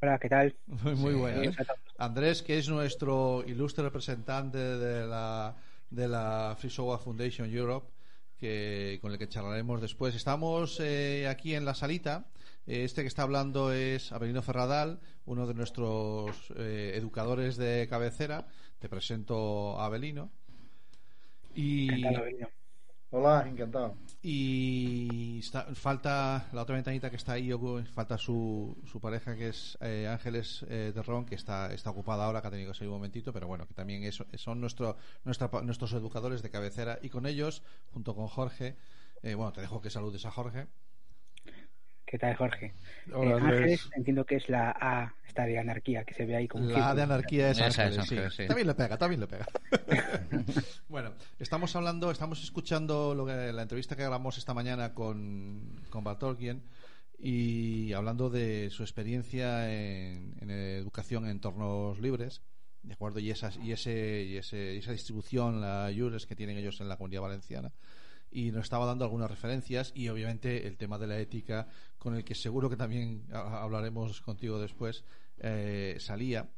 Hola, 0.00 0.18
¿qué 0.18 0.28
tal? 0.28 0.54
Muy, 0.66 0.94
muy 0.94 1.14
bueno. 1.14 1.50
Sí. 1.50 1.58
Andrés, 1.98 2.42
que 2.42 2.58
es 2.58 2.68
nuestro 2.68 3.42
ilustre 3.46 3.84
representante 3.84 4.58
de 4.58 5.06
la, 5.06 5.56
de 5.90 6.08
la 6.08 6.56
Free 6.58 6.70
Software 6.70 7.00
Foundation 7.00 7.50
Europe, 7.50 7.90
que, 8.38 8.98
con 9.00 9.12
el 9.12 9.18
que 9.18 9.28
charlaremos 9.28 9.80
después. 9.80 10.14
Estamos 10.14 10.78
eh, 10.80 11.26
aquí 11.28 11.54
en 11.54 11.64
la 11.64 11.74
salita. 11.74 12.26
Eh, 12.66 12.84
Este 12.84 13.02
que 13.02 13.08
está 13.08 13.22
hablando 13.22 13.72
es 13.72 14.12
Avelino 14.12 14.42
Ferradal, 14.42 15.00
uno 15.24 15.46
de 15.46 15.54
nuestros 15.54 16.52
eh, 16.56 16.92
educadores 16.96 17.56
de 17.56 17.86
cabecera. 17.88 18.46
Te 18.78 18.88
presento 18.88 19.80
a 19.80 19.86
Avelino. 19.86 20.30
Y, 21.54 21.92
Encantado, 21.92 22.24
Benito. 22.24 22.48
Hola, 23.16 23.46
encantado. 23.48 23.94
y 24.22 25.38
está- 25.38 25.66
falta 25.74 26.48
la 26.52 26.62
otra 26.62 26.74
ventanita 26.74 27.10
que 27.10 27.16
está 27.16 27.34
ahí, 27.34 27.52
falta 27.94 28.18
su, 28.18 28.76
su 28.90 28.98
pareja 29.00 29.36
que 29.36 29.50
es 29.50 29.78
eh, 29.80 30.08
Ángeles 30.10 30.64
eh, 30.68 30.90
Terrón, 30.92 31.24
que 31.24 31.36
está, 31.36 31.72
ocupada 31.90 32.24
ahora, 32.24 32.40
que 32.42 32.48
ha 32.48 32.50
tenido 32.50 32.72
que 32.72 32.78
salir 32.78 32.88
un 32.90 32.96
momentito, 32.96 33.32
pero 33.32 33.46
bueno, 33.46 33.68
que 33.68 33.74
también 33.74 34.02
es- 34.02 34.24
son 34.36 34.60
nuestro, 34.60 34.96
nuestra, 35.24 35.48
nuestros 35.62 35.92
educadores 35.92 36.42
de 36.42 36.50
cabecera 36.50 36.98
y 37.02 37.08
con 37.08 37.26
ellos, 37.26 37.62
junto 37.92 38.16
con 38.16 38.26
Jorge, 38.26 38.76
eh, 39.22 39.34
bueno, 39.34 39.52
te 39.52 39.60
dejo 39.60 39.80
que 39.80 39.90
saludes 39.90 40.26
a 40.26 40.32
Jorge. 40.32 40.66
¿Qué 42.14 42.18
tal, 42.18 42.36
Jorge? 42.36 42.72
Hola, 43.12 43.32
Eh. 43.32 43.40
Ángeles, 43.40 43.90
entiendo 43.96 44.24
que 44.24 44.36
es 44.36 44.48
la 44.48 44.70
A, 44.70 45.16
esta 45.26 45.46
de 45.46 45.58
anarquía, 45.58 46.04
que 46.04 46.14
se 46.14 46.24
ve 46.24 46.36
ahí 46.36 46.46
como 46.46 46.62
La 46.66 46.70
de 46.70 46.74
círculo. 46.76 47.02
anarquía 47.02 47.50
es 47.50 47.60
Ángeles, 47.60 48.06
sí. 48.06 48.16
sí. 48.36 48.46
También 48.46 48.68
le 48.68 48.74
pega, 48.76 48.96
también 48.96 49.20
le 49.20 49.26
pega. 49.26 49.48
bueno, 50.88 51.14
estamos 51.40 51.74
hablando, 51.74 52.12
estamos 52.12 52.40
escuchando 52.44 53.16
lo 53.16 53.26
que, 53.26 53.52
la 53.52 53.62
entrevista 53.62 53.96
que 53.96 54.02
grabamos 54.02 54.38
esta 54.38 54.54
mañana 54.54 54.94
con, 54.94 55.80
con 55.90 56.04
Bartolkien 56.04 56.62
y 57.18 57.92
hablando 57.94 58.30
de 58.30 58.70
su 58.70 58.84
experiencia 58.84 59.74
en, 59.74 60.36
en 60.40 60.50
educación 60.50 61.24
en 61.24 61.32
entornos 61.32 61.98
libres, 61.98 62.42
¿de 62.84 62.92
acuerdo? 62.92 63.18
Y, 63.18 63.32
esas, 63.32 63.56
y, 63.56 63.72
ese, 63.72 64.22
y, 64.22 64.36
ese, 64.36 64.76
y 64.76 64.78
esa 64.78 64.92
distribución, 64.92 65.60
la 65.60 65.90
Jures 65.92 66.26
que 66.26 66.36
tienen 66.36 66.58
ellos 66.58 66.80
en 66.80 66.88
la 66.88 66.96
comunidad 66.96 67.22
valenciana. 67.22 67.72
Y 68.34 68.50
nos 68.50 68.64
estaba 68.64 68.84
dando 68.84 69.04
algunas 69.04 69.30
referencias 69.30 69.92
y 69.94 70.08
obviamente 70.08 70.66
el 70.66 70.76
tema 70.76 70.98
de 70.98 71.06
la 71.06 71.18
ética, 71.18 71.68
con 71.98 72.16
el 72.16 72.24
que 72.24 72.34
seguro 72.34 72.68
que 72.68 72.76
también 72.76 73.22
ha- 73.32 73.62
hablaremos 73.62 74.20
contigo 74.20 74.58
después, 74.58 75.04
eh, 75.38 75.96
salía. 76.00 76.48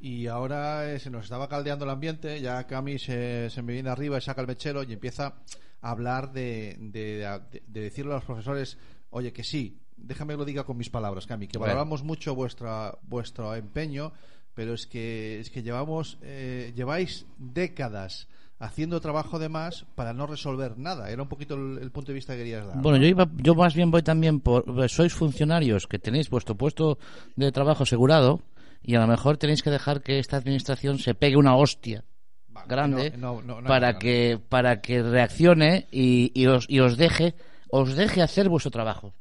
Y 0.00 0.28
ahora 0.28 0.92
eh, 0.92 1.00
se 1.00 1.10
nos 1.10 1.24
estaba 1.24 1.48
caldeando 1.48 1.84
el 1.84 1.90
ambiente, 1.90 2.40
ya 2.40 2.64
Cami 2.66 2.98
se, 2.98 3.50
se 3.50 3.60
me 3.62 3.72
viene 3.72 3.88
arriba 3.90 4.18
y 4.18 4.20
saca 4.20 4.40
el 4.40 4.46
mechero 4.46 4.82
y 4.84 4.92
empieza 4.92 5.34
a 5.80 5.90
hablar 5.90 6.32
de, 6.32 6.76
de, 6.78 7.26
de- 7.50 7.62
de 7.66 7.80
decirle 7.80 8.12
a 8.12 8.16
los 8.16 8.24
profesores, 8.24 8.78
oye, 9.10 9.32
que 9.32 9.42
sí, 9.42 9.80
déjame 9.96 10.34
que 10.34 10.38
lo 10.38 10.44
diga 10.44 10.62
con 10.64 10.76
mis 10.76 10.90
palabras, 10.90 11.26
Cami, 11.26 11.48
que 11.48 11.58
Bueno. 11.58 11.72
valoramos 11.72 12.02
mucho 12.04 12.34
vuestra, 12.36 12.96
vuestro 13.02 13.52
empeño, 13.54 14.12
pero 14.54 14.74
es 14.74 14.86
que, 14.86 15.40
es 15.40 15.50
que 15.50 15.62
llevamos, 15.62 16.18
eh, 16.22 16.72
lleváis 16.76 17.26
décadas 17.38 18.28
haciendo 18.58 19.00
trabajo 19.00 19.38
de 19.38 19.48
más 19.48 19.84
para 19.94 20.12
no 20.12 20.26
resolver 20.26 20.78
nada. 20.78 21.10
Era 21.10 21.22
un 21.22 21.28
poquito 21.28 21.54
el, 21.54 21.78
el 21.78 21.90
punto 21.90 22.08
de 22.12 22.14
vista 22.14 22.32
que 22.32 22.38
querías 22.40 22.66
dar. 22.66 22.80
Bueno, 22.80 22.98
yo 22.98 23.06
iba, 23.06 23.28
yo 23.36 23.54
más 23.54 23.74
bien 23.74 23.90
voy 23.90 24.02
también 24.02 24.40
por 24.40 24.64
sois 24.88 25.12
funcionarios 25.12 25.86
que 25.86 25.98
tenéis 25.98 26.30
vuestro 26.30 26.54
puesto 26.54 26.98
de 27.36 27.52
trabajo 27.52 27.82
asegurado 27.82 28.40
y 28.82 28.94
a 28.94 29.00
lo 29.00 29.06
mejor 29.06 29.36
tenéis 29.36 29.62
que 29.62 29.70
dejar 29.70 30.00
que 30.02 30.18
esta 30.18 30.36
administración 30.36 30.98
se 30.98 31.14
pegue 31.14 31.36
una 31.36 31.56
hostia 31.56 32.04
Vale, 32.48 32.66
grande 32.68 33.10
no- 33.18 33.42
no- 33.42 33.42
no- 33.42 33.60
no 33.60 33.68
para 33.68 33.98
que 33.98 34.38
para 34.48 34.80
que 34.80 35.02
reaccione 35.02 35.86
y, 35.92 36.32
y 36.34 36.46
os 36.46 36.64
y 36.70 36.80
os 36.80 36.96
deje 36.96 37.34
os 37.68 37.94
deje 37.96 38.22
hacer 38.22 38.48
vuestro 38.48 38.70
trabajo 38.70 39.12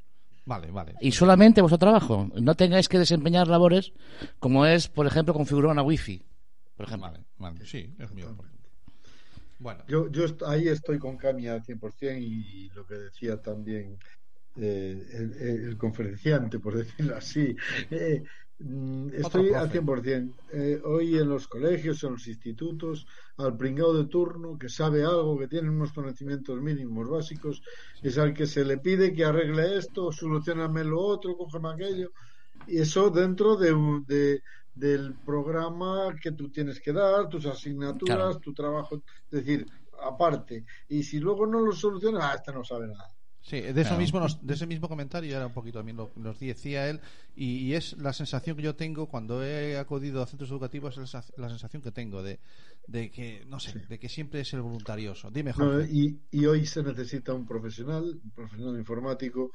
Vale, 0.46 0.70
vale. 0.72 0.94
y 1.02 1.12
solamente 1.12 1.60
vuestro 1.62 1.80
trabajo 1.80 2.30
no 2.40 2.56
tengáis 2.56 2.88
que 2.88 3.00
desempeñar 3.00 3.48
labores 3.48 3.92
como 4.40 4.66
es 4.66 4.88
por 4.88 5.08
ejemplo 5.08 5.34
configurar 5.34 5.72
una 5.72 5.82
wifi 5.82 6.22
por 6.78 6.86
ejemplo 6.86 7.10
Vale, 7.12 7.24
vale, 7.38 7.66
sí, 7.66 7.94
es 8.00 8.12
mío. 8.12 8.28
por 8.28 8.46
ejemplo. 8.46 8.55
Bueno, 9.58 9.84
Yo, 9.88 10.10
yo 10.12 10.26
ahí 10.48 10.68
estoy 10.68 11.00
con 11.00 11.18
Cami 11.18 11.48
al 11.48 11.64
100% 11.64 12.22
y 12.26 12.70
lo 12.72 12.86
que 12.86 12.96
decía 12.96 13.42
también 13.42 13.98
eh, 14.56 15.06
el, 15.14 15.34
el 15.70 15.78
conferenciante, 15.78 16.60
por 16.60 16.76
decirlo 16.78 17.16
así. 17.18 17.56
Eh, 17.90 18.24
mm, 18.60 19.10
estoy 19.14 19.54
al 19.54 19.70
profe. 19.70 19.72
100%. 19.72 20.38
Eh, 20.54 20.82
hoy 20.86 21.18
en 21.18 21.30
los 21.30 21.48
colegios, 21.48 22.04
en 22.04 22.14
los 22.14 22.28
institutos, 22.28 23.08
al 23.38 23.58
pringado 23.58 23.94
de 24.04 24.10
turno 24.10 24.58
que 24.58 24.70
sabe 24.70 25.04
algo, 25.06 25.38
que 25.40 25.48
tiene 25.48 25.70
unos 25.70 25.94
conocimientos 25.94 26.62
mínimos 26.62 27.10
básicos, 27.10 27.62
es 28.02 28.18
al 28.18 28.34
que 28.34 28.48
se 28.48 28.66
le 28.66 28.80
pide 28.80 29.14
que 29.14 29.26
arregle 29.26 29.78
esto, 29.78 30.12
solucioname 30.12 30.84
lo 30.86 31.02
otro, 31.02 31.36
cógeme 31.38 31.70
aquello. 31.72 32.12
Y 32.66 32.80
eso 32.80 33.10
dentro 33.10 33.56
de, 33.58 33.74
de- 34.08 34.42
del 34.76 35.16
programa 35.26 36.16
que 36.22 36.32
tú 36.34 36.50
tienes 36.52 36.80
que 36.80 36.92
dar, 36.94 37.30
tus 37.30 37.46
asignaturas, 37.46 38.18
Claro. 38.18 38.40
tu 38.40 38.54
trabajo. 38.54 39.02
Es 39.32 39.46
decir, 39.46 39.66
aparte. 40.04 40.66
Y 40.90 41.04
si 41.04 41.20
luego 41.20 41.48
no 41.48 41.62
lo 41.62 41.72
solucionas, 41.72 42.24
ah, 42.24 42.36
este 42.36 42.52
no 42.52 42.64
sabe 42.64 42.88
nada. 42.88 43.10
Sí, 43.42 43.62
de 43.62 43.70
eso 43.70 43.82
Claro. 43.90 43.98
mismo 44.00 44.20
nos- 44.20 44.44
de 44.44 44.54
ese 44.56 44.66
mismo 44.66 44.90
comentario 44.90 45.36
era 45.36 45.46
un 45.46 45.54
poquito 45.54 45.78
también 45.78 45.98
lo 45.98 46.10
nos 46.16 46.40
decía 46.40 46.90
él 46.90 47.00
y, 47.36 47.58
y 47.60 47.74
es 47.76 47.96
la 48.00 48.12
sensación 48.12 48.58
que 48.58 48.64
yo 48.64 48.76
tengo 48.76 49.08
cuando 49.08 49.44
he 49.44 49.78
acudido 49.78 50.24
a 50.24 50.26
centros 50.26 50.50
educativos 50.50 50.98
es 50.98 51.14
la, 51.14 51.24
la 51.38 51.50
sensación 51.50 51.84
que 51.84 51.92
tengo 51.92 52.24
de, 52.24 52.40
de 52.88 53.12
que 53.12 53.46
no 53.46 53.60
sé 53.60 53.86
de 53.88 54.00
que 54.00 54.10
siempre 54.10 54.40
es 54.40 54.52
el 54.56 54.62
voluntarioso 54.64 55.30
dime 55.30 55.52
No, 55.52 55.66
Jorge 55.66 55.88
y, 55.92 56.20
y 56.32 56.48
hoy 56.48 56.66
se 56.66 56.82
necesita 56.82 57.36
un 57.36 57.46
profesional, 57.46 58.20
un 58.24 58.32
profesional 58.32 58.80
informático. 58.80 59.52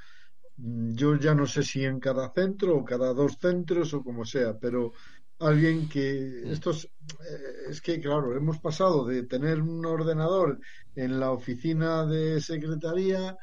Mm, 0.63 0.95
Yo 0.95 1.17
ya 1.17 1.35
no 1.35 1.47
sé 1.47 1.63
si 1.63 1.85
en 1.85 1.99
cada 2.01 2.31
centro 2.33 2.77
o 2.77 2.85
cada 2.85 3.13
dos 3.15 3.37
centros 3.41 3.93
o 3.95 4.03
como 4.03 4.25
sea, 4.25 4.59
pero 4.59 4.93
alguien 5.39 5.89
que 5.89 6.53
estos 6.53 6.85
eh, 6.85 7.71
es 7.71 7.81
que 7.81 7.99
claro, 8.01 8.37
hemos 8.37 8.59
pasado 8.61 9.07
de 9.07 9.23
tener 9.25 9.61
un 9.61 9.85
ordenador 9.87 10.59
en 10.95 11.19
la 11.19 11.31
oficina 11.33 12.05
de 12.07 12.41
secretaría 12.41 13.37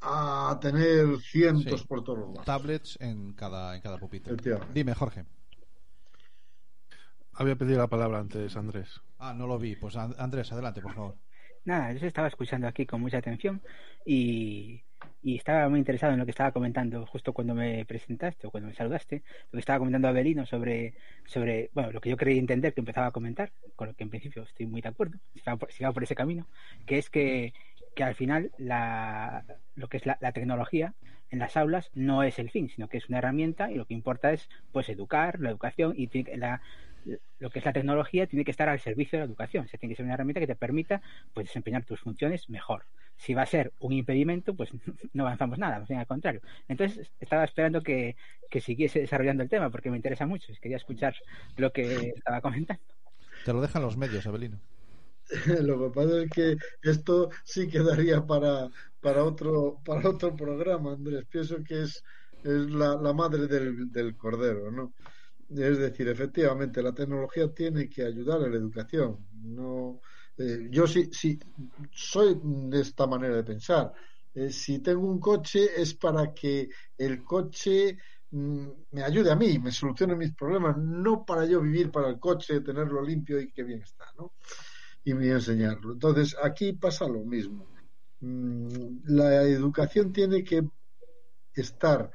a 0.00 0.58
tener 0.60 1.16
cientos 1.20 1.80
Sí. 1.82 1.86
por 1.86 2.02
todos 2.04 2.18
los 2.20 2.28
lados. 2.30 2.44
tablets 2.46 2.98
en 3.00 3.32
cada 3.34 3.74
en 3.76 3.80
cada 3.82 3.98
pupitre 3.98 4.36
dime 4.74 4.94
Jorge 4.94 5.24
Había 7.38 7.56
pedido 7.56 7.78
la 7.78 7.88
palabra 7.88 8.18
antes, 8.18 8.56
Andrés. 8.56 9.00
ah 9.18 9.32
no 9.34 9.46
lo 9.46 9.58
vi 9.58 9.76
pues 9.76 9.96
An- 9.96 10.14
Andrés 10.18 10.50
adelante 10.52 10.80
por 10.80 10.94
favor 10.94 11.14
Nada, 11.64 11.92
yo 11.94 12.06
estaba 12.06 12.28
escuchando 12.28 12.68
aquí 12.68 12.86
con 12.86 13.00
mucha 13.00 13.18
atención 13.18 13.60
y, 14.04 14.84
y 15.26 15.34
estaba 15.34 15.68
muy 15.68 15.80
interesado 15.80 16.12
en 16.12 16.20
lo 16.20 16.24
que 16.24 16.30
estaba 16.30 16.52
comentando 16.52 17.04
justo 17.04 17.32
cuando 17.32 17.52
me 17.52 17.84
presentaste 17.84 18.46
o 18.46 18.52
cuando 18.52 18.68
me 18.68 18.76
saludaste, 18.76 19.24
lo 19.50 19.56
que 19.56 19.58
estaba 19.58 19.80
comentando 19.80 20.06
Abelino 20.06 20.46
sobre, 20.46 20.94
sobre 21.24 21.68
bueno, 21.74 21.90
lo 21.90 22.00
que 22.00 22.10
yo 22.10 22.16
creí 22.16 22.38
entender 22.38 22.72
que 22.72 22.80
empezaba 22.80 23.08
a 23.08 23.10
comentar, 23.10 23.50
con 23.74 23.88
lo 23.88 23.94
que 23.94 24.04
en 24.04 24.10
principio 24.10 24.44
estoy 24.44 24.66
muy 24.66 24.82
de 24.82 24.90
acuerdo, 24.90 25.18
sigamos 25.34 25.58
por, 25.58 25.72
sigamos 25.72 25.94
por 25.94 26.04
ese 26.04 26.14
camino, 26.14 26.46
que 26.86 26.98
es 26.98 27.10
que, 27.10 27.54
que 27.96 28.04
al 28.04 28.14
final 28.14 28.52
la, 28.56 29.44
lo 29.74 29.88
que 29.88 29.96
es 29.96 30.06
la, 30.06 30.16
la 30.20 30.30
tecnología 30.30 30.94
en 31.30 31.40
las 31.40 31.56
aulas 31.56 31.90
no 31.92 32.22
es 32.22 32.38
el 32.38 32.50
fin, 32.50 32.68
sino 32.68 32.88
que 32.88 32.98
es 32.98 33.08
una 33.08 33.18
herramienta 33.18 33.72
y 33.72 33.74
lo 33.74 33.86
que 33.86 33.94
importa 33.94 34.32
es 34.32 34.48
pues 34.70 34.88
educar, 34.88 35.40
la 35.40 35.50
educación 35.50 35.92
y 35.96 36.08
la, 36.36 36.60
lo 37.38 37.50
que 37.50 37.58
es 37.58 37.64
la 37.64 37.72
tecnología 37.72 38.26
tiene 38.26 38.44
que 38.44 38.50
estar 38.50 38.68
al 38.68 38.80
servicio 38.80 39.18
de 39.18 39.24
la 39.24 39.26
educación. 39.26 39.64
O 39.64 39.68
sea, 39.68 39.78
tiene 39.78 39.92
que 39.92 39.96
ser 39.96 40.04
una 40.04 40.14
herramienta 40.14 40.40
que 40.40 40.46
te 40.46 40.56
permita 40.56 41.02
pues 41.32 41.46
desempeñar 41.46 41.84
tus 41.84 42.00
funciones 42.00 42.48
mejor. 42.48 42.84
Si 43.16 43.34
va 43.34 43.42
a 43.42 43.46
ser 43.46 43.72
un 43.78 43.92
impedimento, 43.92 44.54
pues 44.54 44.70
no 45.12 45.24
avanzamos 45.24 45.58
nada, 45.58 45.78
más 45.78 45.88
bien 45.88 46.00
al 46.00 46.06
contrario. 46.06 46.40
Entonces 46.68 47.10
estaba 47.20 47.44
esperando 47.44 47.82
que, 47.82 48.16
que 48.50 48.60
siguiese 48.60 49.00
desarrollando 49.00 49.42
el 49.42 49.48
tema 49.48 49.70
porque 49.70 49.90
me 49.90 49.96
interesa 49.96 50.26
mucho. 50.26 50.52
Quería 50.60 50.76
escuchar 50.76 51.14
lo 51.56 51.72
que 51.72 52.12
estaba 52.16 52.40
comentando. 52.40 52.82
te 53.44 53.52
lo 53.52 53.60
dejan 53.60 53.82
los 53.82 53.96
medios 53.96 54.26
Abelino 54.26 54.60
Lo 55.62 55.78
que 55.80 55.94
pasa 55.94 56.22
es 56.22 56.30
que 56.30 56.56
esto 56.82 57.30
sí 57.44 57.68
quedaría 57.68 58.24
para, 58.24 58.68
para 59.00 59.24
otro 59.24 59.80
para 59.84 60.08
otro 60.08 60.34
programa, 60.36 60.92
Andrés. 60.92 61.24
Pienso 61.28 61.62
que 61.64 61.82
es, 61.82 62.02
es 62.44 62.70
la, 62.70 62.96
la 62.96 63.12
madre 63.12 63.46
del, 63.46 63.90
del 63.90 64.16
cordero, 64.16 64.70
¿no? 64.70 64.92
Es 65.48 65.78
decir, 65.78 66.08
efectivamente, 66.08 66.82
la 66.82 66.92
tecnología 66.92 67.52
tiene 67.52 67.88
que 67.88 68.04
ayudar 68.04 68.42
a 68.42 68.48
la 68.48 68.56
educación. 68.56 69.26
No, 69.42 70.00
eh, 70.36 70.68
yo 70.70 70.86
sí, 70.86 71.08
sí 71.12 71.38
soy 71.92 72.40
de 72.42 72.80
esta 72.80 73.06
manera 73.06 73.36
de 73.36 73.44
pensar. 73.44 73.92
Eh, 74.34 74.50
si 74.50 74.80
tengo 74.80 75.06
un 75.06 75.20
coche 75.20 75.80
es 75.80 75.94
para 75.94 76.34
que 76.34 76.68
el 76.98 77.22
coche 77.24 77.96
mm, 78.30 78.66
me 78.90 79.02
ayude 79.02 79.30
a 79.30 79.36
mí, 79.36 79.58
me 79.58 79.70
solucione 79.70 80.16
mis 80.16 80.34
problemas, 80.34 80.76
no 80.76 81.24
para 81.24 81.46
yo 81.46 81.60
vivir 81.60 81.90
para 81.90 82.08
el 82.08 82.18
coche, 82.18 82.60
tenerlo 82.60 83.02
limpio 83.02 83.40
y 83.40 83.50
que 83.52 83.62
bien 83.62 83.82
está, 83.82 84.04
¿no? 84.18 84.34
y 85.06 85.14
me 85.14 85.28
enseñarlo. 85.28 85.92
Entonces, 85.92 86.36
aquí 86.42 86.72
pasa 86.72 87.06
lo 87.06 87.24
mismo. 87.24 87.64
Mm, 88.20 88.98
La 89.04 89.42
educación 89.44 90.12
tiene 90.12 90.42
que 90.42 90.68
estar 91.54 92.10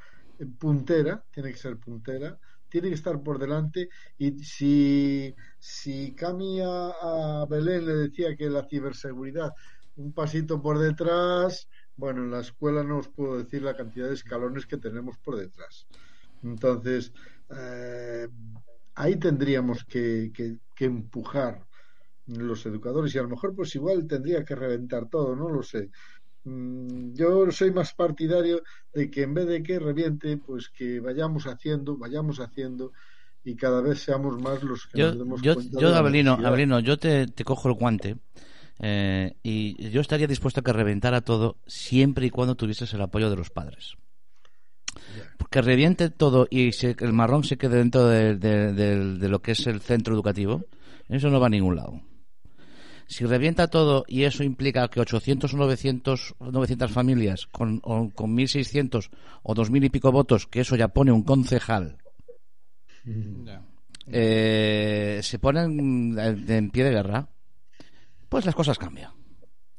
puntera, 0.59 1.23
tiene 1.31 1.51
que 1.51 1.57
ser 1.57 1.77
puntera, 1.77 2.37
tiene 2.71 2.87
que 2.87 2.95
estar 2.95 3.21
por 3.21 3.37
delante 3.37 3.89
y 4.17 4.43
si, 4.43 5.35
si 5.59 6.13
Cami 6.13 6.61
a, 6.63 7.45
Belén 7.47 7.85
le 7.85 7.95
decía 7.95 8.35
que 8.35 8.49
la 8.49 8.65
ciberseguridad 8.67 9.51
un 9.97 10.13
pasito 10.13 10.61
por 10.61 10.79
detrás, 10.79 11.67
bueno, 11.97 12.23
en 12.23 12.31
la 12.31 12.39
escuela 12.39 12.81
no 12.81 12.99
os 12.99 13.09
puedo 13.09 13.37
decir 13.37 13.61
la 13.61 13.75
cantidad 13.75 14.07
de 14.07 14.13
escalones 14.15 14.65
que 14.65 14.77
tenemos 14.77 15.17
por 15.17 15.35
detrás. 15.35 15.85
Entonces, 16.41 17.11
eh, 17.55 18.27
ahí 18.95 19.17
tendríamos 19.17 19.83
que, 19.83 20.31
que, 20.33 20.57
que 20.73 20.85
empujar 20.85 21.67
los 22.25 22.65
educadores 22.65 23.13
y 23.13 23.19
a 23.19 23.23
lo 23.23 23.29
mejor 23.29 23.53
pues 23.53 23.75
igual 23.75 24.07
tendría 24.07 24.45
que 24.45 24.55
reventar 24.55 25.09
todo, 25.09 25.35
no 25.35 25.49
lo 25.49 25.61
sé. 25.61 25.91
Mm, 26.43 27.13
Yo 27.13 27.51
soy 27.51 27.71
más 27.71 27.93
partidario 27.93 28.63
de 28.93 29.09
que 29.11 29.23
en 29.23 29.33
vez 29.33 29.47
de 29.47 29.61
que 29.63 29.79
reviente, 29.79 30.37
pues 30.37 30.69
que 30.69 30.99
vayamos 30.99 31.45
haciendo, 31.45 31.97
vayamos 31.97 32.39
haciendo 32.39 32.91
y 33.43 33.55
cada 33.55 33.81
vez 33.81 33.99
seamos 33.99 34.39
más 34.41 34.61
los 34.63 34.87
que 34.87 34.99
nos 34.99 35.11
Yo, 35.13 35.19
demos 35.19 35.41
yo, 35.41 35.53
cuenta 35.55 35.79
yo 35.79 35.91
de 35.91 35.97
Abelino. 35.97 36.33
Abelino, 36.43 36.79
yo 36.79 36.97
te, 36.97 37.27
te 37.27 37.43
cojo 37.43 37.67
el 37.69 37.75
guante 37.75 38.17
eh, 38.79 39.35
y 39.43 39.89
yo 39.89 40.01
estaría 40.01 40.27
dispuesto 40.27 40.59
a 40.59 40.63
que 40.63 40.73
reventara 40.73 41.21
todo 41.21 41.57
siempre 41.67 42.25
y 42.25 42.29
cuando 42.31 42.55
tuvieses 42.55 42.93
el 42.93 43.01
apoyo 43.01 43.29
de 43.29 43.35
los 43.35 43.49
padres. 43.51 43.93
Que 45.49 45.61
reviente 45.61 46.09
todo 46.09 46.47
y 46.49 46.71
se- 46.71 46.95
el 46.99 47.13
marrón 47.13 47.43
se 47.43 47.57
quede 47.57 47.77
dentro 47.77 48.05
de, 48.07 48.35
de- 48.37 48.73
de- 48.73 49.17
de 49.17 49.29
lo 49.29 49.41
que 49.41 49.51
es 49.51 49.67
el 49.67 49.81
centro 49.81 50.13
educativo, 50.13 50.63
eso 51.09 51.29
no 51.29 51.39
va 51.39 51.47
a 51.47 51.49
ningún 51.49 51.75
lado. 51.75 52.01
Si 53.11 53.25
revienta 53.25 53.67
todo 53.67 54.05
y 54.07 54.23
eso 54.23 54.41
implica 54.41 54.87
que 54.87 55.01
800 55.01 55.53
o 55.53 55.57
900, 55.57 56.35
900 56.39 56.89
familias 56.89 57.45
con, 57.45 57.81
o 57.83 58.09
con 58.15 58.33
1.600 58.37 59.09
o 59.43 59.53
2.000 59.53 59.83
y 59.85 59.89
pico 59.89 60.13
votos, 60.13 60.47
que 60.47 60.61
eso 60.61 60.77
ya 60.77 60.87
pone 60.87 61.11
un 61.11 61.23
concejal, 61.23 61.97
Ya. 63.03 63.61
eh, 64.07 65.19
se 65.23 65.39
ponen 65.39 66.15
en, 66.17 66.49
en 66.49 66.71
pie 66.71 66.85
de 66.85 66.91
guerra, 66.91 67.27
pues 68.29 68.45
las 68.45 68.55
cosas 68.55 68.77
cambian. 68.79 69.11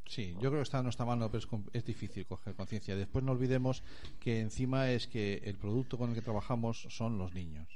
Sí, 0.05 0.33
yo 0.35 0.51
creo 0.51 0.57
que 0.57 0.61
está 0.61 0.77
en 0.77 0.83
nuestra 0.83 1.05
mano, 1.07 1.31
pero 1.31 1.43
es, 1.43 1.49
es 1.73 1.85
difícil 1.85 2.27
coger 2.27 2.53
conciencia. 2.53 2.95
Después 2.95 3.25
no 3.25 3.31
olvidemos 3.31 3.81
que 4.19 4.41
encima 4.41 4.91
es 4.91 5.07
que 5.07 5.41
el 5.43 5.55
producto 5.57 5.97
con 5.97 6.09
el 6.09 6.15
que 6.15 6.21
trabajamos 6.21 6.85
son 6.91 7.17
los 7.17 7.33
niños. 7.33 7.67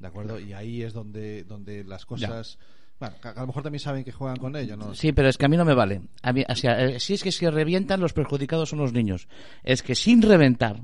¿De 0.00 0.08
acuerdo? 0.08 0.40
Y 0.40 0.54
ahí 0.54 0.82
es 0.82 0.92
donde, 0.92 1.44
donde 1.44 1.84
las 1.84 2.04
cosas. 2.04 2.58
Bueno, 3.00 3.14
a 3.22 3.40
lo 3.40 3.46
mejor 3.46 3.62
también 3.62 3.80
saben 3.80 4.02
que 4.04 4.10
juegan 4.12 4.36
con 4.38 4.56
ello, 4.56 4.76
¿no? 4.76 4.94
Sí, 4.94 5.12
pero 5.12 5.28
es 5.28 5.38
que 5.38 5.46
a 5.46 5.48
mí 5.48 5.56
no 5.56 5.64
me 5.64 5.74
vale. 5.74 6.02
A 6.22 6.32
mí, 6.32 6.44
o 6.48 6.54
sea, 6.56 6.84
eh, 6.84 6.98
si 6.98 7.14
es 7.14 7.22
que 7.22 7.30
si 7.30 7.48
revientan, 7.48 8.00
los 8.00 8.12
perjudicados 8.12 8.70
son 8.70 8.80
los 8.80 8.92
niños. 8.92 9.28
Es 9.62 9.82
que 9.82 9.94
sin 9.94 10.20
reventar, 10.20 10.80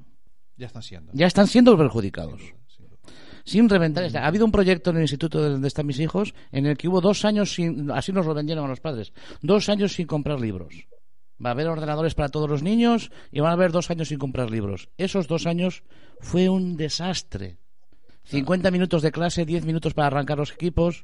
Ya 0.56 0.66
están 0.66 0.82
siendo. 0.82 1.10
ya 1.12 1.26
están 1.26 1.48
siendo 1.48 1.72
los 1.72 1.80
perjudicados. 1.80 2.40
Sin 2.68 2.86
duda. 2.88 2.98
Sin 3.44 3.68
reventar. 3.68 4.16
Ha 4.16 4.26
habido 4.26 4.44
un 4.44 4.52
proyecto 4.52 4.90
en 4.90 4.96
el 4.96 5.02
instituto 5.02 5.42
de 5.42 5.50
donde 5.50 5.66
están 5.68 5.86
mis 5.86 5.98
hijos 5.98 6.34
en 6.52 6.66
el 6.66 6.76
que 6.76 6.86
hubo 6.88 7.00
dos 7.00 7.24
años 7.24 7.52
sin, 7.52 7.90
así 7.90 8.12
nos 8.12 8.26
lo 8.26 8.34
vendieron 8.34 8.64
a 8.64 8.68
los 8.68 8.80
padres, 8.80 9.12
dos 9.42 9.68
años 9.68 9.92
sin 9.94 10.06
comprar 10.06 10.40
libros. 10.40 10.72
Va 11.44 11.48
a 11.50 11.52
haber 11.52 11.66
ordenadores 11.66 12.14
para 12.14 12.28
todos 12.28 12.48
los 12.48 12.62
niños 12.62 13.10
y 13.32 13.40
van 13.40 13.50
a 13.50 13.54
haber 13.54 13.72
dos 13.72 13.90
años 13.90 14.06
sin 14.06 14.18
comprar 14.18 14.52
libros. 14.52 14.88
Esos 14.98 15.26
dos 15.26 15.46
años 15.46 15.82
fue 16.20 16.48
un 16.48 16.76
desastre. 16.76 17.58
50 18.26 18.70
minutos 18.70 19.02
de 19.02 19.10
clase, 19.10 19.44
10 19.44 19.66
minutos 19.66 19.94
para 19.94 20.06
arrancar 20.06 20.38
los 20.38 20.52
equipos. 20.52 21.02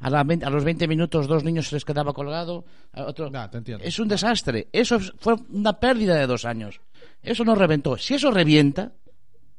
A, 0.00 0.10
la 0.10 0.20
a 0.20 0.50
los 0.50 0.64
20 0.64 0.86
minutos 0.88 1.26
dos 1.26 1.44
niños 1.44 1.68
se 1.68 1.76
les 1.76 1.84
quedaba 1.84 2.12
colgado. 2.12 2.64
a 2.92 3.04
otro- 3.04 3.30
Nah, 3.30 3.48
te 3.48 3.58
entiendo. 3.58 3.84
Es 3.84 3.98
un 3.98 4.08
desastre. 4.08 4.68
Eso 4.72 4.98
fue 5.18 5.36
una 5.50 5.78
pérdida 5.78 6.14
de 6.14 6.26
dos 6.26 6.44
años. 6.44 6.80
Eso 7.22 7.44
no 7.44 7.54
reventó. 7.54 7.96
Si 7.96 8.14
eso 8.14 8.30
revienta, 8.30 8.92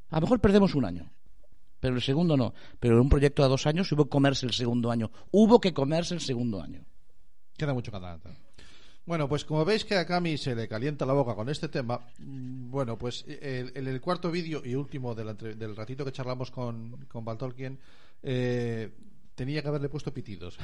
a 0.09 0.15
lo 0.15 0.21
mejor 0.21 0.39
perdemos 0.39 0.75
un 0.75 0.85
año. 0.85 1.11
Pero 1.79 1.95
el 1.95 2.01
segundo 2.01 2.35
no. 2.35 2.53
Pero 2.79 2.95
en 2.95 3.01
un 3.01 3.09
proyecto 3.09 3.43
de 3.43 3.49
dos 3.49 3.65
años 3.67 3.91
hubo 3.91 4.05
que 4.05 4.09
comerse 4.09 4.45
el 4.45 4.53
segundo 4.53 4.91
año. 4.91 5.11
Hubo 5.31 5.59
que 5.59 5.73
comerse 5.73 6.13
el 6.13 6.21
segundo 6.21 6.61
año. 6.61 6.83
Queda 7.57 7.73
mucho 7.73 7.91
cada 7.91 8.19
Bueno, 9.05 9.27
pues 9.27 9.45
como 9.45 9.65
veis 9.65 9.85
que 9.85 9.95
a 9.95 10.05
Cami 10.05 10.37
se 10.37 10.55
le 10.55 10.67
calienta 10.67 11.05
la 11.05 11.13
boca 11.13 11.35
con 11.35 11.49
este 11.49 11.67
tema, 11.67 11.99
mm, 12.19 12.69
bueno, 12.69 12.97
pues 12.97 13.25
en 13.27 13.87
el, 13.87 14.01
cuarto 14.01 14.31
vídeo 14.31 14.61
y 14.63 14.75
último 14.75 15.15
del 15.15 15.75
ratito 15.75 16.05
que 16.05 16.11
charlamos 16.11 16.51
con, 16.51 17.05
con 17.07 17.25
Baltolkien, 17.25 17.79
eh, 18.23 18.91
tenía 19.39 19.61
que 19.61 19.69
haberle 19.69 19.87
puesto 19.87 20.13
pitidos. 20.13 20.57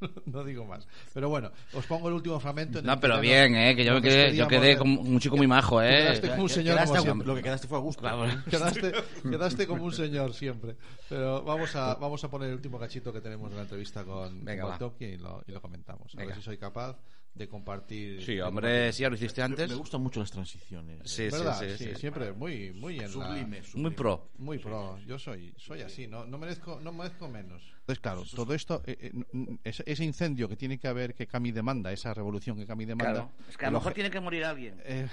no 0.26 0.42
digo 0.42 0.64
más. 0.64 0.88
Pero 1.14 1.28
bueno, 1.28 1.52
os 1.72 1.86
pongo 1.86 2.08
el 2.08 2.14
último 2.14 2.40
fragmento. 2.40 2.80
en 2.80 2.86
No, 2.86 2.98
pero 2.98 3.20
bien, 3.20 3.54
¿eh? 3.54 3.76
Que 3.76 3.84
yo 3.84 3.92
nos 3.92 4.02
quedé, 4.02 4.34
yo 4.34 4.48
quedé 4.48 4.76
como 4.76 5.00
un 5.00 5.20
chico 5.20 5.36
muy 5.36 5.46
majo, 5.46 5.80
¿eh? 5.80 5.98
Quedaste 5.98 6.30
como 6.30 6.42
un 6.42 6.48
señor 6.48 6.84
como 6.84 7.00
siempre. 7.00 7.26
lo 7.28 7.36
que 7.36 7.42
quedaste 7.44 7.68
fue 7.68 7.78
a 7.78 7.80
gusto. 7.80 8.02
Quedaste, 8.50 8.92
quedaste 9.22 9.66
como 9.68 9.84
un 9.84 9.92
señor 9.92 10.34
siempre. 10.34 10.74
Pero 11.08 11.44
vamos 11.44 11.76
a, 11.76 11.94
vamos 11.94 12.24
a 12.24 12.28
poner 12.28 12.48
el 12.48 12.56
último 12.56 12.80
cachito 12.80 13.12
que 13.12 13.20
tenemos 13.20 13.48
de 13.50 13.56
la 13.56 13.62
entrevista 13.62 14.02
con, 14.02 14.44
Venga, 14.44 14.76
con 14.76 14.92
y 14.98 15.16
lo, 15.18 15.44
y 15.46 15.52
lo 15.52 15.62
comentamos. 15.62 16.12
A 16.16 16.24
ver 16.24 16.34
si 16.34 16.42
soy 16.42 16.58
capaz 16.58 16.96
de 17.36 17.48
compartir. 17.48 18.24
Sí, 18.24 18.40
hombre, 18.40 18.92
si 18.92 19.02
ya 19.02 19.10
lo 19.10 19.14
hiciste 19.16 19.42
antes. 19.42 19.68
Me 19.68 19.74
gustan 19.76 20.00
mucho 20.02 20.20
las 20.20 20.30
transiciones. 20.30 20.98
Sí, 21.04 21.30
sí, 21.30 21.36
¿Verdad? 21.36 21.60
sí, 21.60 21.84
sí. 21.84 21.94
siempre 21.96 22.32
muy, 22.32 22.72
muy 22.72 22.96
en 22.96 23.02
la- 23.02 23.08
Sublime, 23.08 23.58
Muy 23.58 23.62
sublime. 23.62 23.90
pro. 23.92 24.28
Muy 24.38 24.58
pro, 24.58 24.98
yo 25.06 25.18
soy, 25.18 25.52
soy 25.58 25.82
así, 25.82 26.06
no, 26.06 26.24
no 26.24 26.38
merezco, 26.38 26.80
no 26.80 26.92
merezco 26.92 27.28
menos. 27.28 27.62
Entonces, 27.80 28.00
claro, 28.00 28.24
todo 28.34 28.52
esto, 28.54 28.82
eh, 28.86 29.12
eh, 29.12 29.58
ese, 29.84 30.04
incendio 30.04 30.48
que 30.48 30.56
tiene 30.56 30.78
que 30.78 30.88
haber 30.88 31.14
que 31.14 31.26
Cami 31.28 31.52
demanda, 31.52 31.92
esa 31.92 32.12
revolución 32.14 32.56
que 32.56 32.66
Cami 32.66 32.84
demanda, 32.84 33.12
Claro. 33.12 33.32
Es 33.48 33.56
que 33.56 33.66
a 33.66 33.70
lo 33.70 33.78
mejor 33.78 33.92
tiene 33.92 34.10
que 34.10 34.18
morir 34.20 34.44
alguien. 34.44 34.80
eh, 34.84 35.06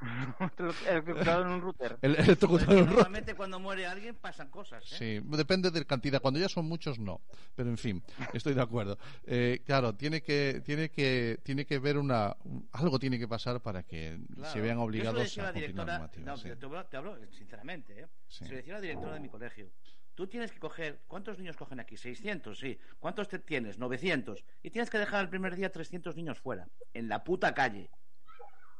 Electrocutado 0.88 1.42
en 1.42 1.48
un 1.48 1.60
router. 1.60 1.98
el, 2.02 2.10
el 2.10 2.16
Pues 2.16 2.28
electrocutado 2.28 2.72
en 2.72 2.78
rojo. 2.86 2.90
normalmente 2.94 3.34
cuando 3.34 3.60
muere 3.60 3.86
alguien 3.86 4.14
pasan 4.16 4.48
cosas. 4.50 4.82
¿eh? 4.92 4.96
Sí, 5.22 5.36
depende 5.36 5.70
de 5.70 5.78
la 5.80 5.84
cantidad. 5.84 6.20
Cuando 6.20 6.40
ya 6.40 6.48
son 6.48 6.66
muchos, 6.66 6.98
no. 6.98 7.20
Pero 7.54 7.70
en 7.70 7.78
fin, 7.78 8.02
estoy 8.32 8.54
de 8.54 8.62
acuerdo. 8.62 8.98
Eh, 9.26 9.60
claro, 9.64 9.94
tiene 9.94 10.22
que, 10.22 10.62
tiene 10.64 10.90
que, 10.90 11.38
tiene 11.42 11.59
que 11.66 11.78
ver 11.78 11.96
una, 11.98 12.36
un- 12.44 12.68
algo 12.72 12.98
tiene 12.98 13.18
que 13.18 13.28
pasar 13.28 13.60
para 13.60 13.82
que 13.82 14.18
Claro. 14.34 14.52
se 14.52 14.60
vean 14.60 14.78
obligados 14.78 15.22
decía 15.22 15.42
a 15.44 15.46
la 15.46 15.52
continuar 15.52 15.68
directora, 15.70 15.92
normativa, 15.98 16.24
no, 16.26 16.36
sí. 16.36 16.48
te, 16.56 16.66
hablo, 16.66 16.86
te 16.86 16.96
hablo 16.96 17.18
sinceramente, 17.32 18.00
¿eh? 18.00 18.06
Sí. 18.28 18.44
Se 18.44 18.50
lo 18.50 18.56
decía 18.56 18.74
a 18.74 18.76
la 18.76 18.82
directora 18.82 19.14
de 19.14 19.20
mi 19.20 19.28
colegio. 19.28 19.70
Tú 20.14 20.26
tienes 20.26 20.52
que 20.52 20.58
coger, 20.58 21.02
¿cuántos 21.06 21.38
niños 21.38 21.56
cogen 21.56 21.80
aquí? 21.80 21.96
600, 21.96 22.58
sí. 22.58 22.78
¿Cuántos 22.98 23.28
te 23.28 23.38
tienes? 23.38 23.78
900. 23.78 24.44
Y 24.62 24.70
tienes 24.70 24.90
que 24.90 24.98
dejar 24.98 25.22
el 25.22 25.28
primer 25.30 25.56
día 25.56 25.72
300 25.72 26.14
niños 26.16 26.38
fuera, 26.38 26.68
en 26.92 27.08
la 27.08 27.24
puta 27.24 27.54
calle. 27.54 27.90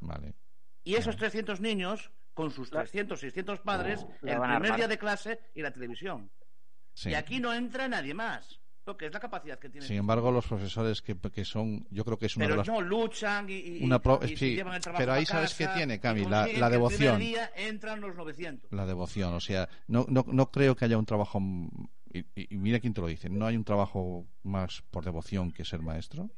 Vale. 0.01 0.35
Y 0.83 0.95
esos 0.95 1.15
300 1.17 1.59
niños, 1.61 2.11
con 2.33 2.51
sus 2.51 2.69
300, 2.69 3.19
600 3.19 3.59
padres, 3.61 4.05
La 4.21 4.33
el 4.33 4.41
primer 4.59 4.75
día 4.75 4.87
de 4.87 4.97
clase 4.97 5.39
y 5.55 5.61
la 5.61 5.71
televisión. 5.71 6.31
Sí. 6.93 7.09
Y 7.09 7.13
aquí 7.15 7.39
no 7.39 7.53
entra 7.53 7.87
nadie 7.87 8.13
más. 8.13 8.60
Porque 8.83 9.05
es 9.05 9.13
la 9.13 9.19
capacidad 9.19 9.59
que 9.59 9.69
tiene. 9.69 9.85
Sin 9.85 9.97
embargo, 9.97 10.31
los 10.31 10.45
profesores 10.47 11.01
que, 11.03 11.15
que 11.15 11.45
son, 11.45 11.85
yo 11.91 12.03
creo 12.03 12.17
que 12.17 12.25
es 12.25 12.35
una 12.35 12.45
pero 12.45 12.55
de 12.55 12.57
las 12.59 12.67
no 12.67 12.81
luchan 12.81 13.47
y, 13.49 13.53
y- 13.53 13.83
Una 13.83 13.99
pro- 14.01 14.19
y 14.23 14.29
se 14.29 14.37
sí, 14.37 14.55
llevan 14.55 14.73
el 14.75 14.81
trabajo 14.81 15.01
pero 15.01 15.13
ahí 15.13 15.23
a 15.23 15.25
sabes 15.27 15.53
qué 15.53 15.67
tiene, 15.67 15.99
Cami, 15.99 16.25
la- 16.25 16.41
la 16.41 16.45
que 16.47 16.55
el 16.65 16.71
devoción. 16.71 17.17
primer 17.17 17.19
día 17.19 17.51
entran 17.55 18.01
los 18.01 18.15
900. 18.15 18.71
la 18.71 18.85
devoción. 18.87 19.33
O 19.35 19.39
sea, 19.39 19.69
no, 19.87 20.05
no, 20.09 20.25
no 20.27 20.49
creo 20.51 20.75
que 20.75 20.85
haya 20.85 20.97
un 20.97 21.05
trabajo. 21.05 21.39
Y, 22.13 22.25
y- 22.35 22.57
mira 22.57 22.79
quién 22.79 22.93
te 22.93 23.01
lo 23.01 23.07
dice. 23.07 23.29
No 23.29 23.45
hay 23.45 23.55
un 23.55 23.63
trabajo 23.63 24.25
más 24.43 24.81
por 24.89 25.05
devoción 25.05 25.51
que 25.51 25.63
ser 25.63 25.81
maestro. 25.81 26.31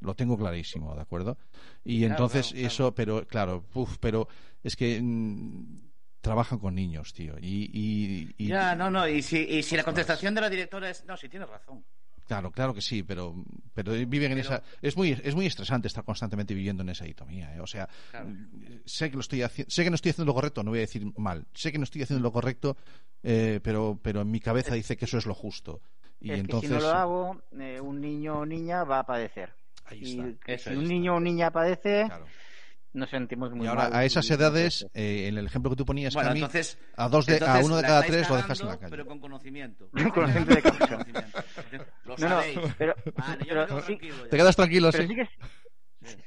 Lo 0.00 0.14
tengo 0.14 0.36
clarísimo, 0.36 0.94
¿de 0.94 1.00
acuerdo? 1.00 1.38
Y 1.82 2.00
Claro, 2.00 2.12
entonces 2.12 2.48
claro, 2.48 2.56
claro. 2.60 2.66
eso, 2.74 2.94
pero 2.94 3.26
claro, 3.26 3.64
uf, 3.72 3.96
pero 3.98 4.28
es 4.62 4.76
que 4.76 5.00
mm, 5.02 5.85
trabajan 6.26 6.58
con 6.58 6.74
niños, 6.74 7.12
tío. 7.14 7.36
Y, 7.40 7.70
y- 7.72 8.34
y- 8.36 8.48
Ya, 8.48 8.74
no, 8.74 8.90
no. 8.90 9.08
Y 9.08 9.22
si, 9.22 9.38
y 9.38 9.62
si 9.62 9.76
la 9.76 9.84
contestación 9.84 10.34
de 10.34 10.40
la 10.42 10.50
directora 10.50 10.90
es. 10.90 11.04
No, 11.06 11.16
si 11.16 11.28
tienes 11.28 11.48
razón. 11.48 11.84
claro, 12.26 12.50
claro 12.50 12.74
que 12.74 12.82
sí, 12.82 13.02
pero, 13.04 13.34
pero 13.72 13.92
viven 13.92 14.32
en 14.32 14.38
Pero- 14.38 14.56
esa. 14.56 14.62
Es 14.82 14.96
muy, 14.96 15.12
es 15.12 15.34
muy 15.34 15.46
estresante 15.46 15.86
estar 15.88 16.04
constantemente 16.04 16.52
viviendo 16.54 16.82
en 16.82 16.88
esa 16.90 17.04
ditomía. 17.04 17.54
¿eh? 17.54 17.60
O 17.60 17.66
sea, 17.66 17.88
Claro. 18.10 18.28
sé 18.84 19.08
que 19.10 19.14
lo 19.16 19.20
estoy 19.20 19.42
sé 19.68 19.84
que 19.84 19.90
no 19.90 19.94
estoy 19.94 20.10
haciendo 20.10 20.28
lo 20.30 20.34
correcto, 20.34 20.62
no 20.64 20.70
voy 20.72 20.78
a 20.80 20.88
decir 20.88 21.06
mal. 21.16 21.46
Sé 21.54 21.70
que 21.72 21.78
no 21.78 21.84
estoy 21.84 22.02
haciendo 22.02 22.22
lo 22.22 22.32
correcto, 22.32 22.76
eh, 23.22 23.60
pero, 23.62 23.98
pero 24.02 24.20
en 24.22 24.30
mi 24.30 24.40
cabeza 24.40 24.74
dice 24.74 24.96
que 24.96 25.04
eso 25.04 25.18
es 25.18 25.26
lo 25.26 25.34
justo. 25.34 25.80
Y 26.20 26.32
es 26.32 26.40
entonces. 26.40 26.70
que 26.70 26.76
si 26.76 26.82
no 26.82 26.90
lo 26.90 26.96
hago, 26.98 27.42
eh, 27.60 27.80
un 27.80 28.00
niño 28.00 28.38
o 28.40 28.46
niña 28.46 28.82
va 28.84 28.98
a 29.00 29.06
padecer. 29.06 29.54
Ahí 29.84 30.00
Y 30.02 30.20
está. 30.50 30.70
Si 30.72 30.76
un 30.76 30.88
niño 30.88 31.14
o 31.14 31.20
niña 31.20 31.52
padece, 31.52 32.06
Claro. 32.06 32.26
Nos 32.96 33.10
sentimos 33.10 33.52
muy 33.52 33.66
Y 33.66 33.68
ahora, 33.68 33.84
mal 33.84 33.94
a 33.94 34.04
esas 34.04 34.28
edades, 34.30 34.86
eh, 34.94 35.28
en 35.28 35.38
el 35.38 35.46
ejemplo 35.46 35.70
que 35.70 35.76
tú 35.76 35.84
ponías, 35.84 36.14
Bueno, 36.14 36.30
Cami, 36.30 36.40
entonces. 36.40 36.78
a, 36.96 37.08
dos 37.08 37.26
de, 37.26 37.34
a 37.34 37.36
entonces 37.36 37.64
uno 37.66 37.76
de 37.76 37.82
la 37.82 37.88
cada 37.88 38.02
tres 38.02 38.28
lo 38.28 38.36
dejas 38.36 38.60
en 38.60 38.66
la 38.66 38.76
calle. 38.78 38.90
Pero 38.90 39.06
con 39.06 39.20
conocimiento. 39.20 39.88
Conocimiento 40.14 40.54
de 40.54 40.62
causa. 40.62 40.86
Conocimiento. 40.88 41.38
Lo 42.04 42.16
No, 42.16 42.28
no, 42.28 42.28
sabéis. 42.28 42.58
pero, 42.78 42.94
Vale, 43.16 43.44
yo 43.46 43.80
sí-. 43.82 43.98
Te 44.30 44.36
quedas 44.36 44.56
tranquilo, 44.56 44.90
pero 44.90 45.02
sí. 45.04 45.08
sí 45.08 45.14
que 45.14 45.22
es, 45.22 45.28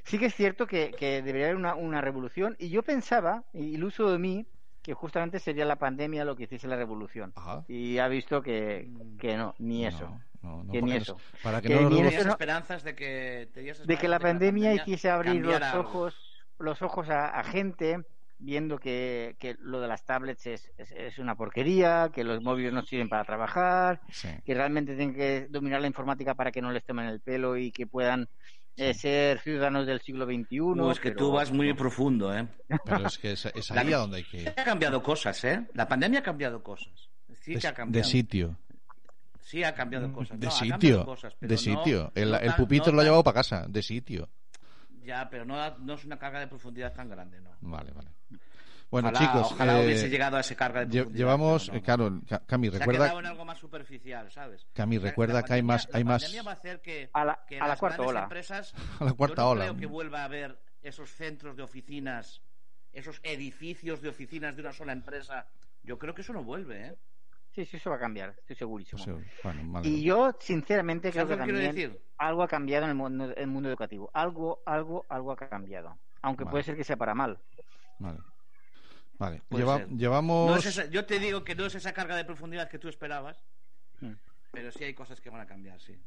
sí 0.04 0.18
que 0.20 0.26
es 0.28 0.36
cierto 0.36 0.68
que, 0.68 0.92
que 0.92 1.22
debería 1.22 1.48
haber 1.48 1.56
una, 1.58 1.76
una 1.76 2.02
revolución 2.02 2.56
y 2.60 2.70
yo 2.70 2.84
pensaba, 2.84 3.44
y 3.54 3.64
iluso 3.66 4.12
de 4.12 4.20
mí, 4.20 4.46
que 4.82 4.94
justamente 4.94 5.40
sería 5.40 5.66
la 5.66 5.76
pandemia 5.78 6.24
lo 6.26 6.36
que 6.36 6.44
hiciese 6.44 6.68
la 6.68 6.76
revolución. 6.78 7.34
Ajá. 7.36 7.66
Y 7.68 7.98
ha 7.98 8.08
visto 8.08 8.42
que, 8.42 8.88
Mm. 8.90 9.18
que 9.18 9.36
no, 9.38 9.54
ni 9.60 9.86
eso. 9.86 10.06
No, 10.42 10.58
no, 10.58 10.64
no, 10.64 10.72
Que 10.72 10.82
ni 10.82 10.92
porque 10.92 10.98
eso. 11.04 11.18
Para 11.44 11.62
que, 11.62 11.68
Que 11.68 11.76
no 11.82 11.90
Tenías 11.90 12.26
no- 12.26 12.32
esperanzas 12.32 12.84
de 12.84 12.96
que. 12.96 13.50
tenías 13.54 13.78
de 13.86 13.98
que 13.98 14.08
la 14.08 14.16
esperanzas 14.16 14.22
pandemia 14.22 14.74
hiciese 14.74 15.10
abrir 15.10 15.42
los 15.46 15.62
ojos 15.76 16.16
los 16.60 16.82
ojos 16.82 17.10
a, 17.10 17.28
a 17.30 17.44
gente 17.44 17.98
viendo 18.42 18.78
que, 18.80 19.36
que 19.40 19.56
lo 19.60 19.82
de 19.82 19.88
las 19.90 20.06
tablets 20.06 20.48
es, 20.48 20.72
es, 20.78 20.92
es 20.94 21.20
una 21.20 21.36
porquería, 21.36 22.10
que 22.14 22.24
los 22.24 22.42
móviles 22.42 22.72
no 22.72 22.82
sirven 22.84 23.10
para 23.10 23.26
trabajar, 23.26 24.00
Sí. 24.12 24.30
que 24.46 24.54
realmente 24.54 24.96
tienen 24.96 25.14
que 25.16 25.48
dominar 25.50 25.82
la 25.82 25.88
informática 25.88 26.36
para 26.36 26.52
que 26.52 26.62
no 26.62 26.72
les 26.72 26.86
tomen 26.86 27.08
el 27.08 27.20
pelo 27.20 27.58
y 27.58 27.72
que 27.72 27.86
puedan 27.86 28.30
eh, 28.78 28.94
ser 28.94 29.40
ciudadanos 29.40 29.86
del 29.86 30.00
siglo 30.00 30.26
XXI. 30.26 30.60
Uh, 30.62 30.92
es 30.92 31.00
que 31.02 31.10
pero- 31.12 31.18
tú 31.26 31.32
vas 31.34 31.52
muy 31.52 31.74
profundo, 31.74 32.34
¿eh? 32.34 32.48
Pero 32.86 33.08
es 33.08 33.18
que 33.18 33.34
es, 33.34 33.46
es 33.48 33.70
La- 33.72 33.82
ahí 33.82 33.92
a 33.92 33.98
donde 33.98 34.18
hay 34.18 34.24
que 34.24 34.38
ir. 34.44 34.50
Ha 34.56 34.64
cambiado 34.64 35.04
cosas, 35.04 35.44
¿eh? 35.44 35.68
La 35.74 35.86
pandemia 35.88 36.20
ha 36.20 36.24
cambiado 36.24 36.64
cosas. 36.64 37.10
Sí 37.42 37.56
que 37.56 37.60
De, 37.60 37.68
ha 37.68 37.74
cambiado. 37.74 38.06
de 38.06 38.10
sitio. 38.10 38.58
Sí 39.42 39.64
ha 39.66 39.74
cambiado 39.76 40.14
cosas. 40.14 40.40
De 40.40 40.46
No, 40.46 40.52
sitio. 40.52 41.06
cosas, 41.06 41.36
de 41.42 41.48
no- 41.50 41.58
sitio. 41.58 42.12
El, 42.16 42.32
no 42.32 42.38
el 42.38 42.48
tan- 42.48 42.56
pupitre 42.56 42.92
no 42.92 42.96
lo 42.98 43.02
ha 43.02 43.04
llevado 43.04 43.24
para 43.24 43.34
casa. 43.36 43.66
De 43.68 43.82
sitio. 43.82 44.30
Ya, 45.10 45.28
pero 45.28 45.44
no, 45.44 45.78
no 45.80 45.94
es 45.96 46.06
una 46.06 46.20
carga 46.20 46.40
de 46.40 46.48
profundidad 46.48 46.94
tan 46.94 47.10
grande, 47.10 47.42
¿no? 47.42 47.50
Vale, 47.62 47.92
vale. 47.94 48.10
Bueno, 48.92 49.10
ojalá, 49.10 49.20
chicos. 49.20 49.52
ojalá 49.54 49.80
eh, 49.82 49.86
hubiese 49.86 50.08
llegado 50.10 50.38
a 50.38 50.42
ese 50.42 50.56
carga 50.56 50.82
de 50.82 50.86
profundidad. 50.88 51.18
llevamos. 51.18 51.70
pero 51.70 51.74
no, 51.74 51.78
eh, 51.78 51.80
no. 51.80 51.86
claro, 51.86 52.22
Ca- 52.28 52.46
Cami, 52.46 52.70
Se 52.70 52.76
ha 52.76 52.80
recuerda. 52.80 53.06
quedado 53.06 53.20
en 53.20 53.26
algo 53.26 53.46
más 53.46 53.58
superficial, 53.58 54.32
¿sabes? 54.32 54.68
Cami, 54.74 54.98
La- 55.00 55.10
recuerda 55.10 55.34
la 55.36 55.44
que 55.44 55.54
hay 55.54 55.62
pandemia- 55.62 55.66
más- 55.66 55.90
hay 55.94 56.04
la 56.04 56.10
más- 56.12 56.22
pandemia 56.24 56.44
va 56.44 56.52
a 56.52 56.54
hacer 56.54 56.82
que, 56.82 57.10
A 57.14 57.26
la- 57.26 57.40
que 57.48 57.58
a 57.58 57.62
la 57.64 57.68
las 57.70 57.80
cuarta 57.80 57.98
grandes 57.98 58.10
ola. 58.12 58.24
empresas 58.24 58.74
A 59.00 59.06
la 59.06 59.14
cuarta 59.14 59.36
yo 59.42 59.46
no 59.46 59.50
ola. 59.50 59.64
creo 59.66 59.78
que 59.78 59.86
vuelva 59.88 60.22
a 60.22 60.26
haber 60.26 60.60
esos 60.84 61.10
centros 61.12 61.56
de 61.56 61.64
oficinas, 61.64 62.42
esos 62.94 63.20
edificios 63.24 64.02
de 64.02 64.10
oficinas 64.10 64.56
de 64.56 64.62
una 64.62 64.74
sola 64.74 64.94
empresa. 64.94 65.48
Yo 65.84 65.98
creo 65.98 66.14
que 66.14 66.22
eso 66.22 66.34
no 66.34 66.44
vuelve, 66.44 66.88
¿eh? 66.88 66.96
Sí, 67.60 67.66
sí, 67.66 67.76
eso 67.78 67.90
va 67.90 67.98
a 67.98 68.00
cambiar, 68.00 68.36
estoy 68.40 68.56
segurísimo. 68.56 69.04
Bueno. 69.44 69.82
Y 69.84 70.02
yo, 70.02 70.32
sinceramente, 70.40 71.12
creo 71.12 71.24
¿Sabes 71.28 71.38
que 71.40 71.46
que 71.46 71.52
también 71.52 71.76
decir? 71.76 72.02
algo 72.18 72.42
ha 72.44 72.48
cambiado 72.48 72.86
en 72.86 72.92
el 72.92 72.96
mundo, 72.96 73.34
el 73.36 73.48
mundo 73.48 73.68
educativo. 73.68 74.10
Algo, 74.14 74.62
algo, 74.66 75.06
algo 75.10 75.34
ha 75.34 75.36
cambiado. 75.36 75.98
Aunque 76.22 76.46
Vale. 76.46 76.52
puede 76.52 76.64
ser 76.64 76.78
que 76.78 76.86
sea 76.86 76.96
para 76.96 77.14
mal. 77.14 77.38
Vale. 78.00 78.20
Vale. 79.18 79.42
Lleva- 79.50 79.86
llevamos. 79.88 80.50
No 80.52 80.56
es 80.56 80.66
esa- 80.68 80.86
yo 80.86 81.06
te 81.06 81.20
digo 81.20 81.44
que 81.44 81.54
no 81.54 81.66
es 81.66 81.76
esa 81.76 81.92
carga 81.92 82.16
de 82.16 82.24
profundidad 82.24 82.70
que 82.70 82.80
tú 82.80 82.88
esperabas, 82.88 83.38
Mm. 84.00 84.14
pero 84.52 84.72
sí 84.72 84.86
hay 84.86 84.94
cosas 84.94 85.20
que 85.20 85.30
van 85.30 85.42
a 85.42 85.46
cambiar, 85.46 85.82
sí. 85.82 86.02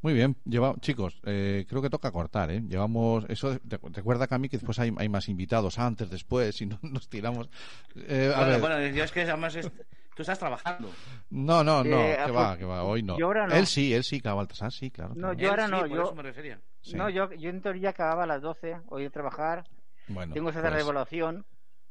Muy 0.00 0.14
bien, 0.14 0.36
lleva, 0.44 0.74
chicos, 0.80 1.20
eh, 1.24 1.64
creo 1.68 1.80
que 1.80 1.88
toca 1.88 2.10
cortar, 2.10 2.50
¿eh? 2.50 2.60
Llevamos, 2.66 3.24
eso, 3.28 3.56
te- 3.60 3.78
recuerda 3.92 4.26
Cami 4.26 4.48
que 4.48 4.56
después 4.56 4.76
hay, 4.80 4.92
hay 4.98 5.08
más 5.08 5.28
invitados, 5.28 5.78
antes, 5.78 6.10
después, 6.10 6.60
y 6.62 6.66
no 6.66 6.80
nos 6.82 7.08
tiramos. 7.08 7.48
Eh, 7.94 8.32
a 8.34 8.38
Bueno, 8.38 8.50
ver, 8.50 8.60
bueno, 8.60 8.96
yo 8.96 9.04
es 9.04 9.12
que 9.12 9.20
además 9.22 9.54
es- 9.54 9.70
tú 10.14 10.22
estás 10.22 10.38
trabajando. 10.38 10.90
no, 11.30 11.62
no, 11.64 11.82
no, 11.84 12.00
Eh, 12.00 12.16
que 12.16 12.22
pues, 12.32 12.36
va, 12.36 12.56
que 12.58 12.64
va, 12.64 12.82
hoy 12.84 13.02
no. 13.02 13.18
yo 13.18 13.26
ahora 13.26 13.46
no. 13.46 13.54
Él 13.54 13.66
sí, 13.66 13.92
él 13.94 14.04
sí, 14.04 14.20
Baltasar 14.20 14.72
sí, 14.72 14.90
claro. 14.90 15.14
No, 15.14 15.20
claro. 15.28 15.34
yo 15.38 15.50
ahora 15.50 15.64
Él 15.66 15.70
no, 15.70 15.76
sí, 15.82 15.88
por 15.88 15.96
yo- 15.98 16.02
eso 16.04 16.14
me 16.14 16.22
refería. 16.22 16.60
Sí. 16.80 16.96
No, 16.96 17.08
yo, 17.08 17.32
yo 17.32 17.50
en 17.50 17.60
teoría 17.62 17.90
acababa 17.90 18.24
a 18.24 18.26
las 18.26 18.42
12, 18.42 18.76
hoy 18.88 19.04
de 19.04 19.10
trabajar. 19.10 19.64
Bueno, 20.08 20.34
Tengo 20.34 20.50
que 20.50 20.58
hacer 20.58 20.70
pues, 20.72 20.82
evaluación, 20.82 21.44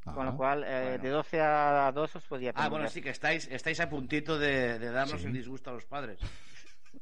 con 0.04 0.14
ajá. 0.14 0.24
lo 0.26 0.36
cual 0.38 0.64
eh, 0.66 0.84
Bueno. 0.98 1.04
de 1.04 1.10
12 1.10 1.40
a 1.42 1.92
2 1.94 2.16
os 2.16 2.24
podía 2.26 2.50
Ah, 2.50 2.52
atender. 2.52 2.70
bueno, 2.72 2.88
sí 2.90 3.02
que 3.02 3.10
estáis, 3.10 3.48
estáis 3.50 3.80
a 3.80 3.90
puntito 3.90 4.38
de, 4.38 4.78
de 4.80 4.92
darnos 4.92 5.22
Sí. 5.22 5.28
el 5.28 5.34
disgusto 5.34 5.70
a 5.70 5.74
los 5.74 5.86
padres. 5.86 6.20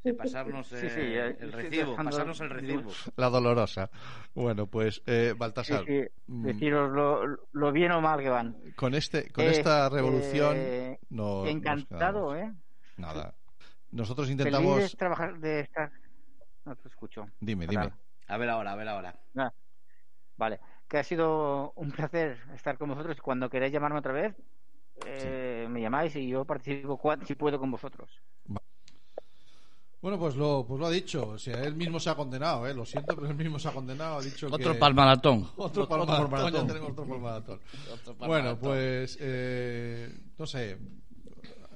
De 0.02 0.14
pasarnos 0.14 0.72
eh, 0.72 0.88
sí, 0.88 1.44
el 1.44 1.52
recibo, 1.52 1.90
dejando 1.90 2.10
pasarnos 2.10 2.40
el 2.40 2.50
recibo. 2.50 2.90
La 3.16 3.28
dolorosa. 3.28 3.90
Bueno, 4.34 4.66
pues, 4.66 5.02
eh, 5.06 5.34
Baltasar, 5.36 5.84
sí, 5.84 6.02
mm, 6.26 6.42
deciros 6.46 6.90
lo, 6.90 7.26
lo 7.52 7.72
bien 7.72 7.92
o 7.92 8.00
mal 8.00 8.20
que 8.20 8.30
van. 8.30 8.56
con, 8.76 8.94
este, 8.94 9.30
con 9.30 9.44
Eh, 9.44 9.50
esta 9.50 9.88
revolución, 9.90 10.54
eh, 10.56 10.98
no, 11.10 11.42
nos 11.42 11.48
Encantado. 11.50 12.34
¿eh? 12.36 12.50
Nada. 12.96 13.34
Nosotros 13.90 14.28
Feliz 14.28 14.38
de 14.38 14.48
intentamos. 14.48 14.96
trabajar, 14.96 15.38
de 15.38 15.60
estar... 15.60 15.90
No 16.64 16.76
te 16.76 16.88
escucho. 16.88 17.26
Dime, 17.40 17.66
Fatal. 17.66 17.90
dime. 17.90 17.96
A 18.28 18.36
ver 18.38 18.48
ahora, 18.50 18.72
a 18.72 18.76
ver 18.76 18.88
ahora. 18.88 19.20
Ah, 19.36 19.52
Vale, 20.36 20.60
que 20.88 20.98
ha 20.98 21.02
sido 21.04 21.72
un 21.76 21.90
placer 21.90 22.38
estar 22.54 22.78
con 22.78 22.88
vosotros. 22.88 23.20
Cuando 23.20 23.50
queráis 23.50 23.72
llamarme 23.72 23.98
otra 23.98 24.12
vez, 24.12 24.34
eh, 25.04 25.66
me 25.68 25.80
llamáis 25.82 26.14
y 26.16 26.28
yo 26.28 26.44
participo 26.46 26.98
si 27.24 27.34
puedo 27.34 27.58
con 27.58 27.70
vosotros. 27.70 28.22
Bueno, 30.02 30.18
pues 30.18 30.34
lo, 30.34 30.64
pues 30.66 30.80
lo 30.80 30.86
ha 30.86 30.90
dicho. 30.90 31.28
O 31.28 31.38
sea, 31.38 31.62
él 31.62 31.74
mismo 31.74 32.00
se 32.00 32.08
ha 32.10 32.14
condenado, 32.14 32.66
¿eh? 32.66 32.72
Lo 32.72 32.86
siento, 32.86 33.14
pero 33.14 33.28
él 33.28 33.34
mismo 33.36 33.58
se 33.58 33.68
ha 33.68 33.72
condenado. 33.72 34.18
Ha 34.18 34.22
dicho 34.22 34.46
Otro 34.50 34.72
que... 34.72 34.78
palmaratón. 34.78 35.46
Otro 35.56 35.82
Otro 35.84 35.88
palmaratón. 36.06 36.52
Ya 36.52 36.66
tenemos 36.66 36.90
otro 36.92 37.06
palmaratón. 37.06 37.60
Bueno, 38.18 38.58
pues, 38.58 39.18
eh, 39.20 40.10
no 40.38 40.46
sé. 40.46 40.78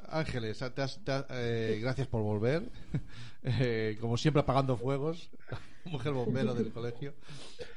Ángeles, 0.09 0.59
te 0.59 0.83
has- 0.83 1.05
te 1.05 1.13
has- 1.13 1.27
eh, 1.31 1.79
gracias 1.83 2.07
por 2.09 2.23
volver. 2.23 2.71
Eh, 3.47 3.99
como 4.01 4.17
siempre, 4.17 4.41
apagando 4.41 4.75
fuegos. 4.79 5.29
Mujer 5.85 6.15
bombero 6.15 6.55
del 6.55 6.73
colegio. 6.73 7.13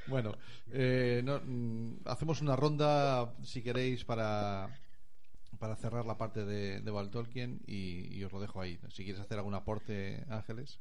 Bueno, 0.08 0.34
eh, 0.72 1.22
no, 1.26 1.42
mm, 1.44 2.04
hacemos 2.06 2.40
una 2.40 2.56
ronda, 2.56 3.34
si 3.44 3.62
queréis, 3.62 4.06
para, 4.06 4.70
para 5.60 5.76
cerrar 5.76 6.06
la 6.06 6.18
parte 6.18 6.46
de, 6.46 6.82
de 6.82 7.58
y, 7.68 8.18
y 8.18 8.24
os 8.24 8.32
lo 8.32 8.40
dejo 8.40 8.62
ahí. 8.62 8.80
Si 8.90 9.04
quieres 9.04 9.22
hacer 9.22 9.38
algún 9.38 9.56
aporte, 9.56 10.24
Ángeles. 10.30 10.80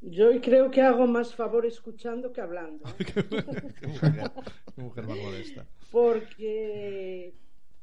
Yo 0.00 0.28
creo 0.40 0.70
que 0.70 0.80
hago 0.80 1.06
más 1.06 1.34
favor 1.34 1.66
escuchando 1.66 2.32
que 2.32 2.40
hablando. 2.40 2.88
¿eh? 2.88 3.04
qué, 3.80 3.86
mujer, 3.86 4.30
qué 4.74 4.80
mujer 4.82 5.06
más 5.06 5.18
modesta. 5.18 5.66
Porque 5.90 7.34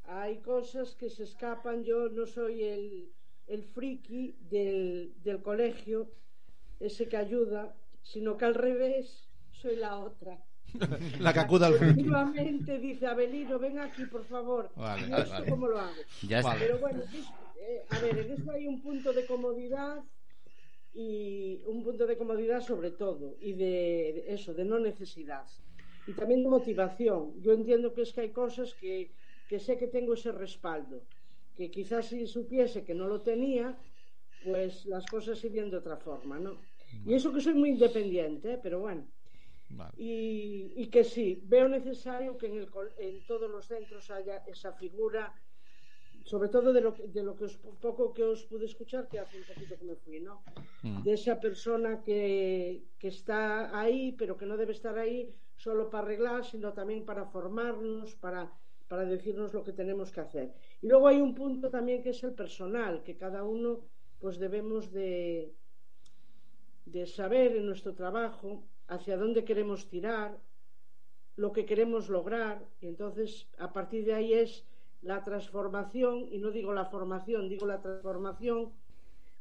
hay 0.05 0.37
cosas 0.37 0.95
que 0.95 1.09
se 1.09 1.23
escapan. 1.23 1.83
Yo 1.83 2.09
no 2.09 2.25
soy 2.25 2.63
el, 2.63 3.09
el 3.47 3.63
friki 3.63 4.35
del, 4.49 5.13
del 5.23 5.41
colegio, 5.41 6.09
ese 6.79 7.07
que 7.07 7.17
ayuda, 7.17 7.75
sino 8.01 8.37
que 8.37 8.45
al 8.45 8.55
revés 8.55 9.27
soy 9.51 9.75
la 9.75 9.97
otra. 9.97 10.39
La 11.19 11.33
que 11.33 11.39
acuda 11.39 11.67
al. 11.67 11.75
Efectivamente 11.75 12.79
dice 12.79 13.07
Abelino, 13.07 13.59
ven 13.59 13.79
aquí, 13.79 14.05
por 14.05 14.25
favor. 14.25 14.71
Vale, 14.75 15.07
¿Y 15.07 15.09
vale, 15.09 15.29
vale. 15.29 15.49
cómo 15.49 15.67
lo 15.67 15.79
hago? 15.79 16.01
Ya 16.27 16.39
está. 16.39 16.55
Pero 16.59 16.79
bueno, 16.79 17.03
eh, 17.13 17.85
a 17.89 17.99
ver, 17.99 18.17
en 18.19 18.31
eso 18.31 18.51
hay 18.51 18.67
un 18.67 18.81
punto 18.81 19.13
de 19.13 19.25
comodidad 19.25 20.03
y 20.93 21.61
un 21.65 21.83
punto 21.83 22.07
de 22.07 22.17
comodidad 22.17 22.61
sobre 22.61 22.91
todo 22.91 23.35
y 23.41 23.53
de, 23.53 24.33
eso, 24.33 24.53
de 24.53 24.65
no 24.65 24.79
necesidad. 24.79 25.45
Y 26.07 26.13
también 26.13 26.43
de 26.43 26.49
motivación. 26.49 27.41
Yo 27.41 27.53
entiendo 27.53 27.93
que 27.93 28.03
es 28.03 28.13
que 28.13 28.21
hay 28.21 28.29
cosas 28.29 28.73
que, 28.75 29.11
que 29.49 29.59
sé 29.59 29.77
que 29.77 29.87
tengo 29.87 30.13
ese 30.13 30.31
respaldo, 30.31 31.01
que 31.55 31.71
quizás 31.71 32.07
si 32.07 32.27
supiese 32.27 32.83
que 32.83 32.93
no 32.93 33.07
lo 33.07 33.21
tenía, 33.21 33.75
pues 34.43 34.85
las 34.85 35.05
cosas 35.07 35.43
irían 35.43 35.71
de 35.71 35.77
otra 35.77 35.97
forma, 35.97 36.39
¿no? 36.39 36.59
Y 37.05 37.13
eso 37.13 37.33
que 37.33 37.41
soy 37.41 37.55
muy 37.55 37.71
independiente, 37.71 38.53
¿eh? 38.53 38.59
pero 38.61 38.79
bueno. 38.79 39.05
Vale. 39.69 39.93
Y, 39.97 40.73
y 40.75 40.87
que 40.87 41.03
sí, 41.03 41.41
veo 41.43 41.67
necesario 41.67 42.37
que 42.37 42.47
en, 42.47 42.57
el, 42.57 42.69
en 42.97 43.25
todos 43.25 43.49
los 43.49 43.65
centros 43.65 44.09
haya 44.11 44.43
esa 44.47 44.73
figura, 44.73 45.33
sobre 46.23 46.49
todo 46.49 46.71
de 46.71 46.81
lo, 46.81 46.91
de 46.91 47.23
lo 47.23 47.35
que 47.35 47.45
os, 47.45 47.57
poco 47.57 48.13
que 48.13 48.23
os 48.23 48.45
pude 48.45 48.65
escuchar, 48.65 49.07
que 49.07 49.19
hace 49.19 49.37
un 49.37 49.43
poquito 49.43 49.77
que 49.77 49.85
me 49.85 49.95
fui, 49.95 50.19
¿no? 50.19 50.43
Mm. 50.83 51.03
De 51.03 51.13
esa 51.13 51.39
persona 51.39 52.01
que, 52.01 52.83
que 52.99 53.07
está 53.07 53.77
ahí, 53.79 54.11
pero 54.13 54.37
que 54.37 54.45
no 54.45 54.57
debe 54.57 54.73
estar 54.73 54.97
ahí 54.97 55.33
solo 55.55 55.89
para 55.89 56.03
arreglar, 56.03 56.45
sino 56.45 56.73
también 56.73 57.05
para 57.05 57.25
formarnos, 57.25 58.15
para, 58.15 58.51
para 58.87 59.05
decirnos 59.05 59.53
lo 59.53 59.63
que 59.63 59.73
tenemos 59.73 60.11
que 60.11 60.21
hacer. 60.21 60.53
Y 60.81 60.87
luego 60.87 61.07
hay 61.07 61.21
un 61.21 61.33
punto 61.33 61.69
también 61.69 62.03
que 62.03 62.09
es 62.09 62.23
el 62.23 62.33
personal, 62.33 63.03
que 63.03 63.17
cada 63.17 63.43
uno 63.43 63.81
pues 64.19 64.39
debemos 64.39 64.91
de, 64.91 65.53
de 66.85 67.05
saber 67.05 67.55
en 67.55 67.65
nuestro 67.65 67.93
trabajo 67.93 68.63
hacia 68.87 69.17
dónde 69.17 69.43
queremos 69.45 69.87
tirar, 69.87 70.37
lo 71.35 71.51
que 71.51 71.65
queremos 71.65 72.09
lograr, 72.09 72.65
y 72.79 72.87
entonces 72.87 73.47
a 73.57 73.73
partir 73.73 74.05
de 74.05 74.13
ahí 74.13 74.33
es 74.33 74.65
la 75.01 75.23
transformación, 75.23 76.25
y 76.31 76.37
no 76.39 76.51
digo 76.51 76.73
la 76.73 76.85
formación, 76.85 77.49
digo 77.49 77.65
la 77.65 77.81
transformación 77.81 78.71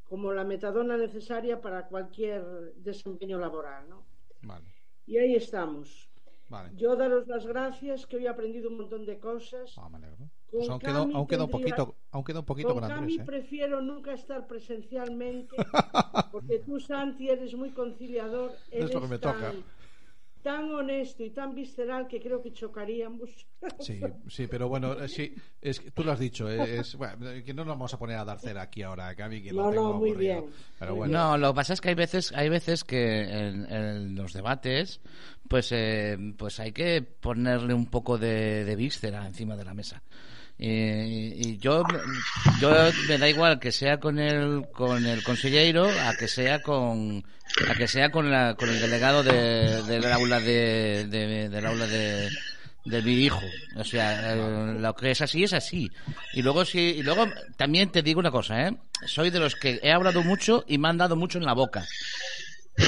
como 0.05 0.33
la 0.33 0.45
metadona 0.45 0.97
necesaria 0.97 1.61
para 1.61 1.87
cualquier 1.89 2.75
desempeño 2.77 3.39
laboral, 3.39 3.89
¿no? 3.89 4.03
Vale, 4.43 4.67
Y 5.07 5.17
ahí 5.19 5.35
estamos. 5.35 6.11
vale. 6.49 6.71
Yo 6.77 6.97
daros 6.97 7.27
las 7.27 7.47
gracias, 7.47 8.07
que 8.07 8.17
hoy 8.17 8.27
he 8.27 8.29
aprendido 8.29 8.69
un 8.71 8.77
montón 8.79 9.07
de 9.07 9.19
cosas. 9.19 9.73
Ah, 9.79 9.89
me 9.89 9.97
alegro. 9.99 10.29
Pues 10.59 10.71
aún, 10.71 10.79
queda 10.81 11.03
un 11.03 11.27
tendría- 11.27 11.47
poquito, 11.49 11.95
aún 12.13 12.25
queda 12.25 12.39
un 12.41 12.45
poquito 12.47 12.69
Con 12.75 12.81
con 12.81 12.89
Cami 12.91 13.15
¿eh? 13.17 13.21
prefiero 13.25 13.81
nunca 13.81 14.13
estar 14.15 14.47
presencialmente, 14.47 15.57
porque 16.33 16.61
tú, 16.61 16.79
Santi, 16.81 17.29
eres 17.29 17.55
muy 17.55 17.71
conciliador, 17.71 18.53
Es 18.71 18.81
lo 18.83 18.89
que 18.89 18.97
eres 18.99 19.11
me 19.11 19.19
tan, 19.19 19.35
toca. 19.35 19.53
tan 20.43 20.71
honesto 20.73 21.25
y 21.25 21.31
tan 21.31 21.55
visceral 21.55 22.07
que 22.07 22.21
creo 22.21 22.43
que 22.43 22.53
chocaríamos. 22.53 23.31
Sí, 23.81 24.01
sí, 24.29 24.47
pero 24.47 24.69
bueno, 24.69 24.93
eh, 24.93 25.09
sí, 25.09 25.35
es 25.61 25.81
que 25.81 25.91
tú 25.91 26.05
lo 26.05 26.13
has 26.13 26.19
dicho, 26.21 26.49
eh, 26.51 26.79
es, 26.81 26.95
bueno, 26.97 27.17
que 27.45 27.53
no 27.55 27.65
nos 27.65 27.75
vamos 27.75 27.95
a 27.95 27.99
poner 27.99 28.19
a 28.19 28.25
dar 28.25 28.39
cera 28.39 28.63
aquí 28.63 28.83
ahora, 28.83 29.15
Cami, 29.15 29.43
que 29.43 29.53
lo 29.53 29.63
No, 29.65 29.71
tengo 29.71 29.83
no, 29.93 29.95
muy 29.95 30.11
aburrido. 30.11 30.43
bien, 30.43 30.51
Pero 30.79 30.91
muy 30.93 30.99
bueno, 31.09 31.19
No, 31.31 31.39
lo 31.39 31.49
que 31.53 31.57
pasa 31.57 31.73
es 31.73 31.81
que 31.81 31.89
hay 31.89 31.95
veces, 31.95 32.33
hay 32.33 32.49
veces 32.51 32.85
que 32.85 33.23
en, 33.23 33.73
en 33.73 34.15
los 34.15 34.33
debates, 34.33 35.01
pues, 35.49 35.73
eh, 35.73 36.17
pues 36.39 36.61
hay 36.61 36.73
que 36.73 37.03
ponerle 37.03 37.73
un 37.75 37.87
poco 37.87 38.17
de, 38.19 38.65
de 38.65 38.77
víscera 38.77 39.27
encima 39.27 39.57
de 39.57 39.65
la 39.65 39.75
mesa. 39.75 40.03
Y, 40.57 40.69
y 40.69 41.59
yo, 41.59 41.83
yo 42.61 42.71
me 43.09 43.19
da 43.19 43.29
igual 43.29 43.59
que 43.59 43.73
sea 43.73 43.99
con 43.99 44.19
el, 44.21 44.67
con 44.73 45.05
el 45.05 45.23
consejero 45.25 45.89
a 45.89 46.15
que 46.17 46.29
sea 46.29 46.63
con, 46.63 47.25
a 47.69 47.75
que 47.75 47.89
sea 47.89 48.11
con 48.11 48.31
la, 48.31 48.55
con 48.55 48.69
el 48.69 48.81
delegado 48.81 49.23
de, 49.25 49.83
del 49.83 50.05
aula 50.13 50.39
de, 50.41 51.07
de- 51.09 51.49
del 51.49 51.67
aula 51.67 51.87
de, 51.89 52.31
de 52.85 53.03
mi 53.03 53.15
hijo. 53.15 53.43
O 53.77 53.83
sea, 53.85 54.33
eh, 54.35 54.75
lo 54.79 54.95
que 54.95 55.11
es 55.11 55.21
así 55.23 55.43
es 55.43 55.53
así. 55.53 55.91
Y 56.35 56.43
luego 56.43 56.65
sí, 56.65 56.95
y 56.99 57.03
luego 57.03 57.27
también 57.57 57.91
te 57.91 58.03
digo 58.03 58.21
una 58.21 58.31
cosa, 58.31 58.69
¿eh? 58.69 58.77
Soy 59.07 59.31
de 59.31 59.41
los 59.41 59.57
que 59.57 59.81
he 59.83 59.91
hablado 59.93 60.23
mucho 60.23 60.65
y 60.69 60.79
me 60.79 60.87
han 60.89 60.99
dado 60.99 61.17
mucho 61.17 61.39
en 61.39 61.47
la 61.47 61.53
boca. 61.55 61.85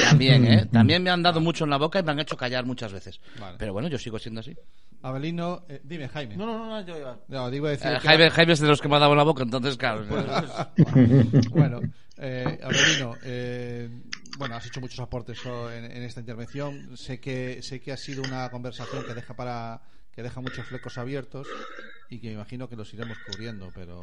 También, 0.04 0.46
¿eh? 0.46 0.66
También 0.72 1.02
me 1.02 1.10
han 1.10 1.22
dado 1.22 1.40
mucho 1.40 1.64
en 1.64 1.70
la 1.70 1.76
boca 1.78 1.98
y 1.98 2.02
me 2.04 2.12
han 2.12 2.20
hecho 2.20 2.36
callar 2.36 2.64
muchas 2.64 2.92
veces. 2.92 3.20
Vale. 3.40 3.56
Pero 3.58 3.72
bueno, 3.72 3.88
yo 3.88 3.98
sigo 3.98 4.18
siendo 4.18 4.40
así. 4.40 4.54
Abelino, 5.02 5.64
eh, 5.68 5.80
dime, 5.84 6.08
Jaime. 6.08 6.36
No, 6.36 6.46
no, 6.46 6.58
no, 6.58 6.66
no, 6.68 6.86
yo 6.86 6.98
iba. 6.98 7.18
No, 7.28 7.50
digo 7.50 7.68
decir 7.68 7.86
Eh, 7.92 7.98
que- 8.00 8.08
Jaime, 8.08 8.30
Jaime 8.30 8.52
es 8.54 8.60
de 8.60 8.68
los 8.68 8.80
que 8.80 8.88
me 8.88 8.96
ha 8.96 8.98
dado 8.98 9.14
la 9.14 9.22
boca, 9.22 9.42
entonces, 9.42 9.76
claro. 9.76 10.04
Bueno, 11.50 11.82
eh, 12.18 12.58
Abelino, 12.62 13.14
eh, 13.22 13.88
bueno, 14.38 14.56
has 14.56 14.66
hecho 14.66 14.80
muchos 14.80 14.98
aportes 15.00 15.38
en, 15.44 15.84
en 15.84 16.02
esta 16.02 16.20
intervención. 16.20 16.96
Sé 16.96 17.20
que 17.20 17.62
sé 17.62 17.80
que 17.80 17.92
ha 17.92 17.96
sido 17.96 18.22
una 18.22 18.50
conversación 18.50 19.04
que 19.04 19.14
deja 19.14 19.34
para 19.34 19.80
que 20.14 20.22
deja 20.22 20.40
muchos 20.40 20.66
flecos 20.66 20.96
abiertos 20.98 21.46
y 22.08 22.18
que 22.20 22.28
me 22.28 22.34
imagino 22.34 22.68
que 22.68 22.76
los 22.76 22.92
iremos 22.94 23.18
cubriendo. 23.26 23.70
Pero, 23.74 24.00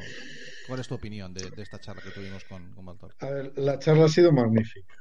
¿cuál 0.68 0.80
es 0.80 0.88
tu 0.88 0.96
opinión 0.96 1.34
de, 1.34 1.50
de 1.50 1.62
esta 1.64 1.80
charla 1.80 2.02
que 2.02 2.12
tuvimos 2.12 2.44
con, 2.46 2.72
con 2.72 2.86
Valtor? 2.86 3.14
A 3.20 3.30
ver, 3.30 3.52
la 3.58 3.80
charla 3.80 4.06
ha 4.06 4.10
sido 4.10 4.32
magnífica. 4.32 4.94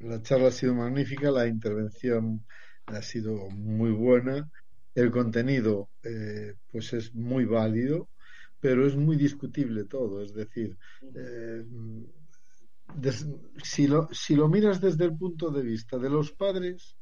La 0.00 0.20
charla 0.22 0.48
ha 0.48 0.52
sido 0.52 0.74
magnífica, 0.74 1.30
la 1.30 1.46
intervención 1.46 2.44
ha 2.86 3.02
sido 3.02 3.36
muy 3.50 3.90
buena, 3.90 4.50
el 4.94 5.10
contenido 5.10 5.90
eh, 6.02 6.54
pues 6.70 6.92
es 6.92 7.14
muy 7.14 7.44
válido, 7.44 8.10
pero 8.60 8.86
es 8.86 8.96
muy 8.96 9.16
discutible 9.16 9.84
todo. 9.86 10.22
Es 10.22 10.34
decir, 10.34 10.76
eh, 11.14 11.64
des- 12.94 13.26
si, 13.62 13.86
lo, 13.86 14.08
si 14.12 14.34
lo 14.36 14.48
miras 14.48 14.80
desde 14.80 15.04
el 15.04 15.16
punto 15.16 15.50
de 15.50 15.62
vista 15.62 15.98
de 15.98 16.10
los 16.10 16.32
padres, 16.32 16.96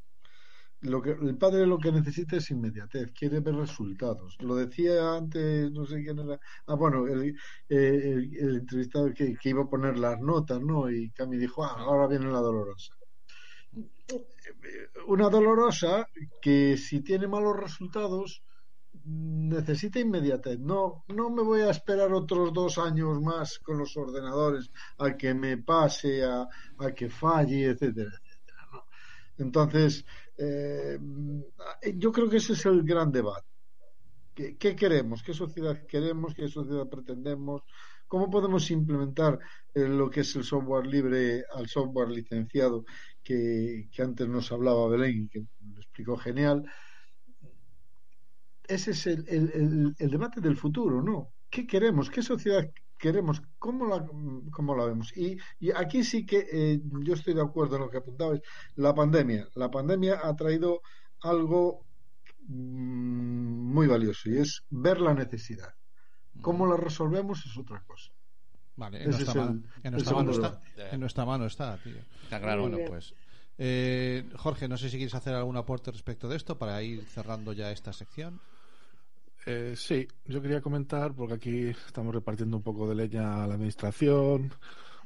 lo 0.82 1.02
que, 1.02 1.12
el 1.12 1.38
padre 1.38 1.66
lo 1.66 1.78
que 1.78 1.92
necesita 1.92 2.36
es 2.38 2.50
inmediatez, 2.52 3.12
quiere 3.12 3.40
ver 3.40 3.56
resultados. 3.56 4.36
Lo 4.40 4.56
decía 4.56 5.16
antes, 5.16 5.72
no 5.72 5.86
sé 5.86 6.02
quién 6.04 6.20
era. 6.20 6.40
Ah, 6.66 6.76
bueno, 6.76 7.06
el, 7.08 7.30
eh, 7.30 7.34
el, 7.70 8.36
el 8.38 8.56
entrevistado 8.58 9.12
que, 9.14 9.36
que 9.40 9.50
iba 9.50 9.64
a 9.64 9.70
poner 9.70 9.98
las 9.98 10.20
notas, 10.20 10.60
¿no? 10.62 10.90
Y 10.90 11.10
Cami 11.12 11.38
dijo, 11.38 11.64
ah, 11.64 11.76
ahora 11.80 12.08
viene 12.08 12.26
la 12.32 12.40
dolorosa. 12.40 12.94
Una 15.06 15.28
dolorosa 15.28 16.06
que 16.40 16.76
si 16.76 17.00
tiene 17.00 17.26
malos 17.26 17.56
resultados 17.56 18.42
necesita 19.04 19.98
inmediatez. 20.00 20.58
No, 20.58 21.04
no 21.08 21.30
me 21.30 21.42
voy 21.42 21.60
a 21.62 21.70
esperar 21.70 22.12
otros 22.12 22.52
dos 22.52 22.78
años 22.78 23.20
más 23.20 23.58
con 23.58 23.78
los 23.78 23.96
ordenadores 23.96 24.70
a 24.98 25.16
que 25.16 25.34
me 25.34 25.56
pase, 25.58 26.24
a, 26.24 26.46
a 26.78 26.92
que 26.92 27.08
falle, 27.08 27.66
etcétera, 27.66 28.10
etcétera. 28.10 28.84
Entonces, 29.38 30.04
eh, 30.36 30.98
yo 31.94 32.12
creo 32.12 32.28
que 32.28 32.38
ese 32.38 32.52
es 32.52 32.66
el 32.66 32.82
gran 32.82 33.10
debate. 33.10 33.46
¿Qué, 34.34 34.56
qué 34.56 34.76
queremos? 34.76 35.22
¿Qué 35.22 35.32
sociedad 35.32 35.86
queremos? 35.86 36.34
¿Qué 36.34 36.48
sociedad 36.48 36.88
pretendemos? 36.88 37.62
¿Cómo 38.06 38.30
podemos 38.30 38.70
implementar 38.70 39.38
eh, 39.74 39.88
lo 39.88 40.08
que 40.08 40.20
es 40.20 40.34
el 40.36 40.44
software 40.44 40.86
libre 40.86 41.44
al 41.54 41.68
software 41.68 42.08
licenciado 42.08 42.84
que, 43.28 44.02
antes 44.02 44.26
nos 44.26 44.50
hablaba 44.52 44.88
Belén 44.88 45.24
y 45.24 45.28
que 45.28 45.40
lo 45.40 45.80
explicó 45.80 46.16
genial? 46.16 46.64
Ese 48.66 48.92
es 48.92 49.06
el, 49.06 49.28
el, 49.28 49.94
el, 49.98 50.10
debate 50.10 50.40
del 50.40 50.56
futuro, 50.56 51.02
¿no? 51.02 51.32
¿Qué 51.50 51.66
queremos? 51.66 52.10
¿Qué 52.10 52.22
sociedad 52.22 52.70
queremos? 52.98 53.42
¿Cómo 53.58 53.86
la, 53.86 54.06
cómo 54.50 54.74
la 54.74 54.86
vemos? 54.86 55.14
Y, 55.16 55.38
y 55.58 55.70
aquí 55.72 56.04
sí 56.04 56.24
que 56.24 56.46
eh, 56.50 56.80
yo 57.02 57.14
estoy 57.14 57.34
de 57.34 57.42
acuerdo 57.42 57.76
en 57.76 57.82
lo 57.82 57.90
que 57.90 57.98
apuntabais. 57.98 58.42
La 58.76 58.94
pandemia. 58.94 59.48
La 59.54 59.70
pandemia 59.70 60.20
ha 60.22 60.34
traído 60.34 60.80
algo 61.20 61.86
mmm, 62.46 63.72
muy 63.74 63.86
valioso 63.86 64.30
y 64.30 64.38
es 64.38 64.64
ver 64.70 65.00
la 65.00 65.14
necesidad. 65.14 65.74
¿Cómo 66.40 66.66
la 66.66 66.76
resolvemos 66.76 67.44
es 67.46 67.56
otra 67.58 67.82
cosa? 67.86 68.10
Vale, 68.78 69.02
en 69.02 69.10
nuestra, 69.10 69.42
el, 69.42 69.62
en, 69.82 69.92
nuestra 69.92 70.14
mano 70.14 70.30
está, 70.30 70.60
en 70.92 71.00
nuestra 71.00 71.24
mano 71.24 71.46
está, 71.46 71.76
tío. 71.78 71.96
Está 72.22 72.40
claro. 72.40 72.62
Bueno, 72.62 72.78
pues. 72.86 73.12
Eh, 73.58 74.24
Jorge, 74.36 74.68
no 74.68 74.76
sé 74.76 74.88
si 74.88 74.96
quieres 74.98 75.16
hacer 75.16 75.34
algún 75.34 75.56
aporte 75.56 75.90
respecto 75.90 76.28
de 76.28 76.36
esto 76.36 76.56
para 76.56 76.80
ir 76.80 77.04
cerrando 77.06 77.52
ya 77.52 77.72
esta 77.72 77.92
sección. 77.92 78.40
Eh, 79.46 79.74
sí, 79.76 80.06
yo 80.26 80.40
quería 80.40 80.60
comentar, 80.60 81.12
porque 81.12 81.34
aquí 81.34 81.66
estamos 81.86 82.14
repartiendo 82.14 82.56
un 82.56 82.62
poco 82.62 82.88
de 82.88 82.94
leña 82.94 83.42
a 83.42 83.48
la 83.48 83.54
administración, 83.54 84.52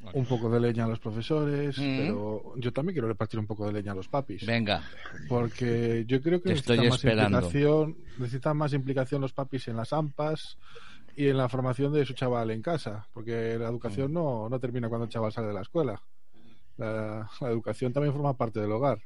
vale. 0.00 0.18
un 0.18 0.26
poco 0.26 0.50
de 0.50 0.60
leña 0.60 0.84
a 0.84 0.88
los 0.88 0.98
profesores, 0.98 1.78
mm. 1.78 1.98
pero 1.98 2.52
yo 2.56 2.72
también 2.74 2.92
quiero 2.92 3.08
repartir 3.08 3.40
un 3.40 3.46
poco 3.46 3.66
de 3.66 3.72
leña 3.72 3.92
a 3.92 3.94
los 3.94 4.08
papis. 4.08 4.44
Venga. 4.44 4.82
Porque 5.30 6.04
yo 6.06 6.20
creo 6.20 6.42
que 6.42 6.50
Te 6.50 6.54
necesitan 6.56 6.84
estoy 6.84 6.90
más 6.90 7.04
implicación, 7.04 7.96
necesitan 8.18 8.56
más 8.58 8.72
implicación 8.74 9.20
los 9.22 9.32
papis 9.32 9.68
en 9.68 9.76
las 9.76 9.94
AMPAs 9.94 10.58
y 11.16 11.28
en 11.28 11.36
la 11.36 11.48
formación 11.48 11.92
de 11.92 12.04
su 12.06 12.14
chaval 12.14 12.50
en 12.50 12.62
casa, 12.62 13.06
porque 13.12 13.56
la 13.58 13.68
educación 13.68 14.10
mm. 14.10 14.14
no, 14.14 14.48
no 14.48 14.58
termina 14.60 14.88
cuando 14.88 15.04
el 15.04 15.10
chaval 15.10 15.32
sale 15.32 15.48
de 15.48 15.54
la 15.54 15.62
escuela. 15.62 16.02
la, 16.76 17.28
la 17.40 17.48
educación 17.48 17.92
también 17.92 18.12
forma 18.14 18.36
parte 18.36 18.60
del 18.60 18.72
hogar. 18.72 18.98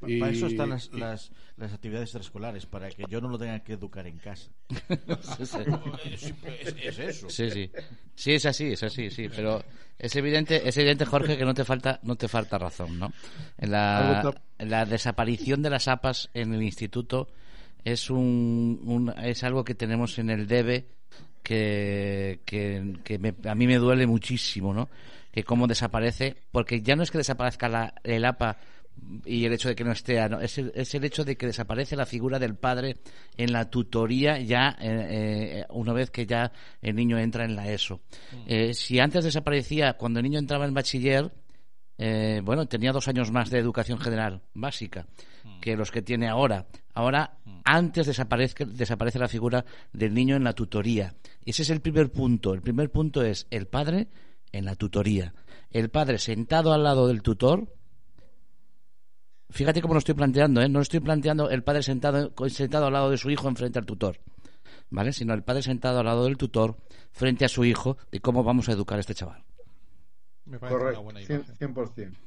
Pa- 0.00 0.06
Para 0.18 0.32
eso 0.32 0.46
están 0.46 0.70
las, 0.70 0.90
las, 0.94 1.30
las 1.56 1.72
actividades 1.74 2.08
extraescolares, 2.08 2.64
para 2.66 2.88
que 2.88 3.04
yo 3.08 3.20
no 3.20 3.28
lo 3.28 3.38
tenga 3.38 3.60
que 3.60 3.74
educar 3.74 4.06
en 4.06 4.18
casa. 4.18 4.50
Sí, 5.36 5.44
sí. 5.46 5.58
Es, 6.60 6.74
es 6.82 6.98
eso. 6.98 7.28
Sí, 7.30 7.50
sí. 7.50 7.70
Sí, 8.14 8.32
es 8.32 8.46
así, 8.46 8.72
es 8.72 8.82
así, 8.82 9.10
sí. 9.10 9.28
Pero 9.28 9.62
es 9.98 10.16
evidente, 10.16 10.66
es 10.66 10.76
evidente, 10.78 11.04
Jorge, 11.04 11.36
que 11.36 11.44
no 11.44 11.52
te 11.54 11.64
falta, 11.64 12.00
no 12.02 12.16
te 12.16 12.28
falta 12.28 12.58
razón, 12.58 12.98
¿no? 12.98 13.12
En 13.58 13.70
la, 13.70 14.22
en 14.58 14.70
la 14.70 14.86
desaparición 14.86 15.62
de 15.62 15.70
las 15.70 15.86
APAS 15.88 16.30
en 16.34 16.54
el 16.54 16.62
instituto 16.62 17.28
es 17.84 18.08
un, 18.10 18.80
un- 18.84 19.14
es 19.22 19.44
algo 19.44 19.64
que 19.64 19.74
tenemos 19.74 20.18
en 20.18 20.30
el 20.30 20.46
debe 20.46 20.88
que, 21.42 22.40
que, 22.44 22.94
que 23.04 23.18
me- 23.18 23.34
a 23.48 23.54
mí 23.54 23.66
me 23.66 23.76
duele 23.76 24.06
muchísimo, 24.06 24.72
¿no? 24.74 24.88
Que 25.32 25.44
cómo 25.44 25.66
desaparece, 25.66 26.36
porque 26.52 26.82
ya 26.82 26.96
no 26.96 27.02
es 27.02 27.10
que 27.10 27.18
desaparezca 27.18 27.68
la, 27.68 27.94
el 28.04 28.24
APA 28.24 28.58
y 29.24 29.44
el 29.46 29.52
hecho 29.52 29.68
de 29.68 29.74
que 29.76 29.84
no 29.84 29.92
esté, 29.92 30.28
¿no? 30.28 30.40
es, 30.40 30.58
el, 30.58 30.72
es 30.74 30.94
el 30.94 31.04
hecho 31.04 31.24
de 31.24 31.36
que 31.36 31.46
desaparece 31.46 31.96
la 31.96 32.04
figura 32.04 32.38
del 32.38 32.54
padre 32.56 32.96
en 33.36 33.52
la 33.52 33.70
tutoría 33.70 34.38
ya 34.40 34.76
eh, 34.80 35.60
eh, 35.60 35.66
una 35.70 35.92
vez 35.94 36.10
que 36.10 36.26
ya 36.26 36.52
el 36.82 36.96
niño 36.96 37.18
entra 37.18 37.44
en 37.44 37.56
la 37.56 37.70
ESO. 37.70 38.00
Eh, 38.46 38.74
si 38.74 38.98
antes 38.98 39.24
desaparecía 39.24 39.94
cuando 39.94 40.18
el 40.20 40.24
niño 40.24 40.38
entraba 40.38 40.66
en 40.66 40.74
bachiller, 40.74 41.30
eh, 42.02 42.40
bueno, 42.42 42.66
tenía 42.66 42.92
dos 42.92 43.08
años 43.08 43.30
más 43.30 43.50
de 43.50 43.58
educación 43.58 43.98
general 43.98 44.40
básica 44.54 45.06
que 45.60 45.76
los 45.76 45.90
que 45.90 46.00
tiene 46.00 46.28
ahora. 46.28 46.66
Ahora, 46.94 47.36
antes 47.62 48.06
desaparece, 48.06 49.18
la 49.18 49.28
figura 49.28 49.66
del 49.92 50.14
niño 50.14 50.34
en 50.34 50.44
la 50.44 50.54
tutoría. 50.54 51.14
Ese 51.44 51.60
es 51.60 51.68
el 51.68 51.82
primer 51.82 52.10
punto. 52.10 52.54
El 52.54 52.62
primer 52.62 52.90
punto 52.90 53.22
es 53.22 53.46
el 53.50 53.66
padre 53.66 54.08
en 54.50 54.64
la 54.64 54.76
tutoría. 54.76 55.34
El 55.70 55.90
padre 55.90 56.18
sentado 56.18 56.72
al 56.72 56.84
lado 56.84 57.06
del 57.06 57.20
tutor. 57.20 57.70
Fíjate 59.50 59.82
cómo 59.82 59.92
lo 59.92 59.98
estoy 59.98 60.14
planteando, 60.14 60.62
¿eh? 60.62 60.70
No 60.70 60.80
estoy 60.80 61.00
planteando 61.00 61.50
el 61.50 61.62
padre 61.62 61.82
sentado, 61.82 62.32
sentado 62.48 62.86
al 62.86 62.94
lado 62.94 63.10
de 63.10 63.18
su 63.18 63.28
hijo 63.28 63.46
enfrente 63.46 63.78
al 63.78 63.84
tutor. 63.84 64.20
¿Vale? 64.88 65.12
Sino 65.12 65.34
el 65.34 65.42
padre 65.42 65.60
sentado 65.60 65.98
al 65.98 66.06
lado 66.06 66.24
del 66.24 66.38
tutor 66.38 66.78
frente 67.12 67.44
a 67.44 67.48
su 67.50 67.62
hijo 67.66 67.98
de 68.10 68.20
cómo 68.20 68.42
vamos 68.42 68.70
a 68.70 68.72
educar 68.72 68.96
a 68.96 69.00
este 69.00 69.14
chaval. 69.14 69.44
Me 70.50 70.58
parece 70.58 70.74
una 70.76 70.82
Correcto, 70.82 71.02
buena 71.02 71.20
cien- 71.20 71.36
imagen. 71.36 71.56
100%. 71.56 72.18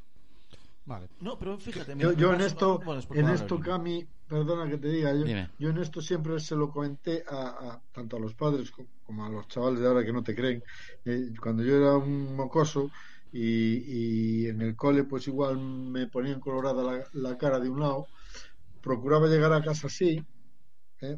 Vale. 0.86 1.10
No, 1.20 1.38
pero 1.38 1.58
fíjate. 1.58 1.92
Yo, 1.92 1.96
mira, 2.10 2.14
yo 2.14 2.34
en 2.34 2.42
esto, 2.42 2.80
no, 2.86 2.94
no, 2.94 3.00
es 3.00 3.06
por 3.06 3.18
en 3.18 3.30
esto. 3.30 3.60
Cami, 3.60 4.08
perdona 4.28 4.70
que 4.70 4.78
te 4.78 4.88
diga, 4.88 5.14
yo, 5.14 5.26
yo 5.60 5.70
en 5.70 5.78
esto 5.78 6.02
siempre 6.02 6.40
se 6.40 6.56
lo 6.56 6.70
comenté 6.70 7.24
a, 7.28 7.42
a- 7.74 7.82
tanto 7.92 8.18
a 8.18 8.20
los 8.20 8.34
padres 8.34 8.72
co- 8.72 8.88
como 9.04 9.26
a 9.26 9.30
los 9.30 9.48
chavales 9.50 9.82
de 9.82 9.88
ahora 9.88 10.06
que 10.06 10.14
no 10.14 10.24
te 10.24 10.34
creen. 10.36 10.64
Eh, 11.06 11.30
cuando 11.42 11.64
yo 11.64 11.76
era 11.76 11.98
un 11.98 12.36
mocoso 12.36 12.90
y, 13.32 14.44
y 14.44 14.48
en 14.48 14.62
el 14.62 14.76
cole, 14.76 15.04
pues 15.04 15.28
igual 15.28 15.58
me 15.58 16.08
ponían 16.08 16.40
colorada 16.40 16.82
la, 16.84 17.08
la 17.14 17.38
cara 17.38 17.60
de 17.60 17.70
un 17.70 17.80
lado, 17.82 18.08
procuraba 18.82 19.28
llegar 19.28 19.52
a 19.54 19.62
casa 19.64 19.88
así, 19.88 20.22
eh, 21.02 21.18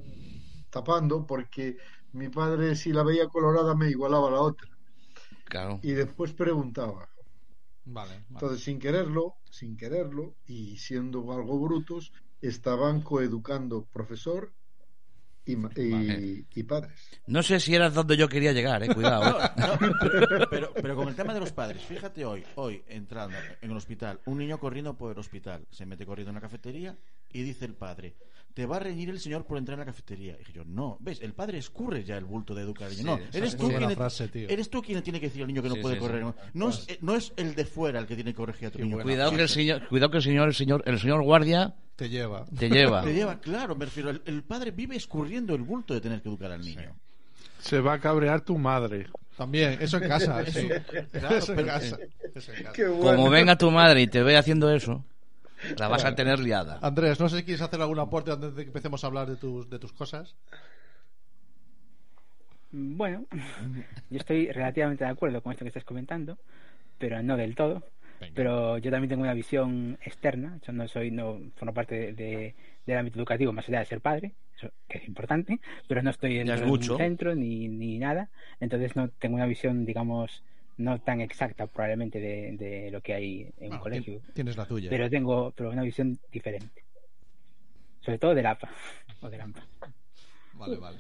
tapando, 0.72 1.26
porque 1.26 1.78
mi 2.14 2.30
padre, 2.30 2.76
si 2.76 2.92
la 2.94 3.04
veía 3.04 3.28
colorada, 3.28 3.76
me 3.76 3.90
igualaba 3.90 4.28
a 4.30 4.32
la 4.32 4.42
otra. 4.42 4.70
Claro. 5.46 5.80
Y 5.84 5.92
después 5.94 6.34
preguntaba. 6.34 7.10
Vale, 7.86 8.14
vale. 8.14 8.26
Entonces, 8.30 8.64
sin 8.64 8.80
quererlo, 8.80 9.36
sin 9.50 9.78
quererlo 9.78 10.36
y 10.46 10.78
siendo 10.78 11.32
algo 11.32 11.60
brutos, 11.60 12.12
estaban 12.42 13.02
coeducando 13.02 13.86
profesor 13.86 14.54
y, 15.46 15.56
ma- 15.56 15.70
y, 15.76 15.92
Vale. 15.92 16.46
y 16.54 16.64
padres. 16.64 16.92
No 17.28 17.44
sé 17.44 17.60
si 17.60 17.76
eras 17.76 17.94
donde 17.94 18.18
yo 18.18 18.28
quería 18.28 18.52
llegar, 18.52 18.84
eh. 18.84 18.94
Cuidado. 18.94 19.40
eh. 19.44 19.50
No, 19.58 19.78
pero, 20.02 20.50
pero, 20.50 20.74
pero 20.74 20.96
con 20.96 21.08
el 21.08 21.16
tema 21.16 21.34
de 21.34 21.40
los 21.40 21.52
padres, 21.52 21.82
fíjate 21.84 22.26
hoy, 22.26 22.44
hoy 22.56 22.84
entrando 22.88 23.38
en 23.62 23.72
el 23.72 23.78
hospital, 23.78 24.20
un 24.26 24.38
niño 24.40 24.60
corriendo 24.60 24.96
por 24.98 25.12
el 25.12 25.20
hospital, 25.20 25.66
se 25.72 25.86
mete 25.86 26.06
corriendo 26.06 26.30
en 26.32 26.36
la 26.36 26.42
cafetería 26.42 26.96
y 27.32 27.44
dice 27.44 27.66
el 27.66 27.74
padre, 27.74 28.16
te 28.54 28.66
va 28.66 28.78
a 28.78 28.80
reñir 28.80 29.10
el 29.10 29.20
señor 29.20 29.46
por 29.46 29.58
entrar 29.58 29.74
en 29.76 29.80
la 29.82 29.86
cafetería. 29.86 30.34
Y 30.36 30.38
dije 30.40 30.54
yo, 30.54 30.64
no, 30.66 30.98
ves, 31.02 31.20
el 31.22 31.34
padre 31.34 31.58
escurre 31.58 32.04
ya 32.06 32.18
el 32.18 32.24
bulto 32.26 32.56
de 32.56 32.62
educar. 32.62 32.90
No, 33.04 33.20
eres 33.34 33.54
es 33.54 33.58
tú, 33.58 33.68
quien, 33.68 33.92
frase, 33.92 34.28
tío. 34.30 34.48
eres 34.50 34.70
tú 34.70 34.82
quien 34.82 35.04
tiene 35.04 35.20
que 35.20 35.28
decir 35.28 35.42
al 35.42 35.48
niño 35.50 35.62
que 35.62 35.68
no 35.70 35.76
Sí, 35.76 35.82
puede 35.82 35.96
sí, 35.96 36.02
correr. 36.02 36.24
sí. 36.26 36.50
No, 36.54 36.70
es, 36.70 36.86
eh, 36.88 36.98
no 37.02 37.16
es 37.16 37.34
el 37.36 37.54
de 37.54 37.66
fuera 37.66 38.00
el 38.00 38.08
que 38.08 38.16
tiene 38.16 38.32
que 38.32 38.38
corregir 38.38 38.70
a 38.70 38.72
tu 38.72 38.80
niño. 38.80 39.00
Cuidado 39.02 39.32
que 39.36 39.42
el 39.42 39.50
señor, 39.50 39.88
cuidado 39.90 40.10
que 40.12 40.18
el 40.18 40.24
señor, 40.24 40.48
el 40.48 40.54
señor, 40.56 40.84
el 40.86 41.00
señor 41.00 41.22
guardia 41.24 41.76
Te 41.96 42.10
lleva. 42.10 42.46
te 42.46 42.70
lleva. 42.70 43.04
Te 43.04 43.14
lleva, 43.14 43.40
claro, 43.40 43.76
me 43.76 43.86
refiero, 43.86 44.10
el, 44.10 44.22
el 44.26 44.44
padre 44.44 44.72
vive 44.72 44.96
escurriendo 44.96 45.56
el 45.56 45.62
bulto 45.62 45.94
de 45.94 46.02
tener 46.02 46.22
que 46.22 46.28
educar 46.28 46.52
al 46.52 46.62
niño. 46.62 46.94
Se 47.60 47.80
va 47.80 47.94
a 47.94 48.00
cabrear 48.00 48.42
tu 48.42 48.58
madre. 48.58 49.08
También, 49.38 49.78
eso 49.82 49.98
en 49.98 50.08
casa, 50.08 50.46
sí. 50.52 50.68
Claro, 51.12 51.36
eso 51.38 51.54
en 51.54 51.66
casa. 51.66 51.98
Eso 52.34 52.54
en 52.54 52.64
casa. 52.64 52.74
Qué 52.74 52.88
bueno. 52.88 53.18
Como 53.18 53.30
venga 53.30 53.58
tu 53.58 53.72
madre 53.72 54.02
y 54.02 54.08
te 54.08 54.24
ve 54.24 54.38
haciendo 54.38 54.70
eso, 54.72 55.04
la 55.78 55.88
vas 55.88 56.06
a 56.06 56.16
tener 56.16 56.40
liada. 56.40 56.80
Andrés, 56.82 57.20
no 57.20 57.30
sé 57.30 57.38
si 57.38 57.44
quieres 57.44 57.62
hacer 57.62 57.82
algún 57.82 58.00
aporte 58.00 58.32
antes 58.32 58.56
de 58.56 58.64
que 58.64 58.70
empecemos 58.70 59.04
a 59.04 59.08
hablar 59.08 59.28
de 59.28 59.38
tus, 59.38 59.70
de 59.70 59.80
tus 59.80 59.94
cosas. 59.94 60.36
Bueno, 62.72 63.26
yo 64.10 64.18
estoy 64.18 64.52
relativamente 64.52 65.06
de 65.06 65.10
acuerdo 65.10 65.42
con 65.42 65.52
esto 65.54 65.64
que 65.64 65.70
estás 65.70 65.86
comentando, 65.86 66.38
pero 66.98 67.22
no 67.24 67.38
del 67.38 67.56
todo. 67.56 67.84
Pero 68.34 68.78
yo 68.78 68.92
también 68.92 69.10
tengo 69.10 69.24
una 69.24 69.34
visión 69.34 69.98
externa. 70.04 70.60
Yo 70.66 70.74
no 70.74 70.88
soy, 70.88 71.12
no 71.12 71.40
formo 71.56 71.74
parte 71.74 71.96
de, 71.96 72.14
de- 72.14 72.56
del 72.86 72.98
ámbito 72.98 73.18
educativo 73.20 73.52
más 73.54 73.68
allá 73.70 73.80
de 73.80 73.86
ser 73.86 74.02
padre, 74.02 74.34
eso 74.58 74.70
que 74.88 75.00
es 75.00 75.08
importante, 75.08 75.60
pero 75.88 76.02
no 76.04 76.10
estoy 76.12 76.40
en 76.40 76.50
es 76.50 76.60
ningún 76.62 76.80
mucho. 76.80 76.98
centro 76.98 77.34
ni, 77.36 77.68
ni 77.68 77.98
nada. 78.00 78.30
Entonces 78.60 78.96
no 78.96 79.10
tengo 79.10 79.36
una 79.36 79.46
visión, 79.46 79.86
digamos, 79.86 80.44
no 80.78 81.00
tan 81.00 81.22
exacta 81.22 81.68
probablemente 81.68 82.20
de, 82.20 82.58
de 82.58 82.92
lo 82.92 83.02
que 83.02 83.14
hay 83.14 83.42
en 83.58 83.64
un 83.64 83.70
Bueno, 83.70 83.84
colegio. 83.84 84.20
ti- 84.20 84.32
Tienes 84.34 84.58
la 84.58 84.66
tuya. 84.66 84.90
Pero 84.90 85.10
tengo 85.10 85.52
pero 85.56 85.70
una 85.72 85.84
visión 85.84 86.20
diferente. 86.32 86.84
Sobre 88.02 88.20
todo 88.20 88.36
del 88.36 88.46
APA 88.46 88.70
o 89.22 89.30
del 89.30 89.42
AMPA. 89.42 89.64
Vale, 90.54 90.78
vale. 90.78 90.98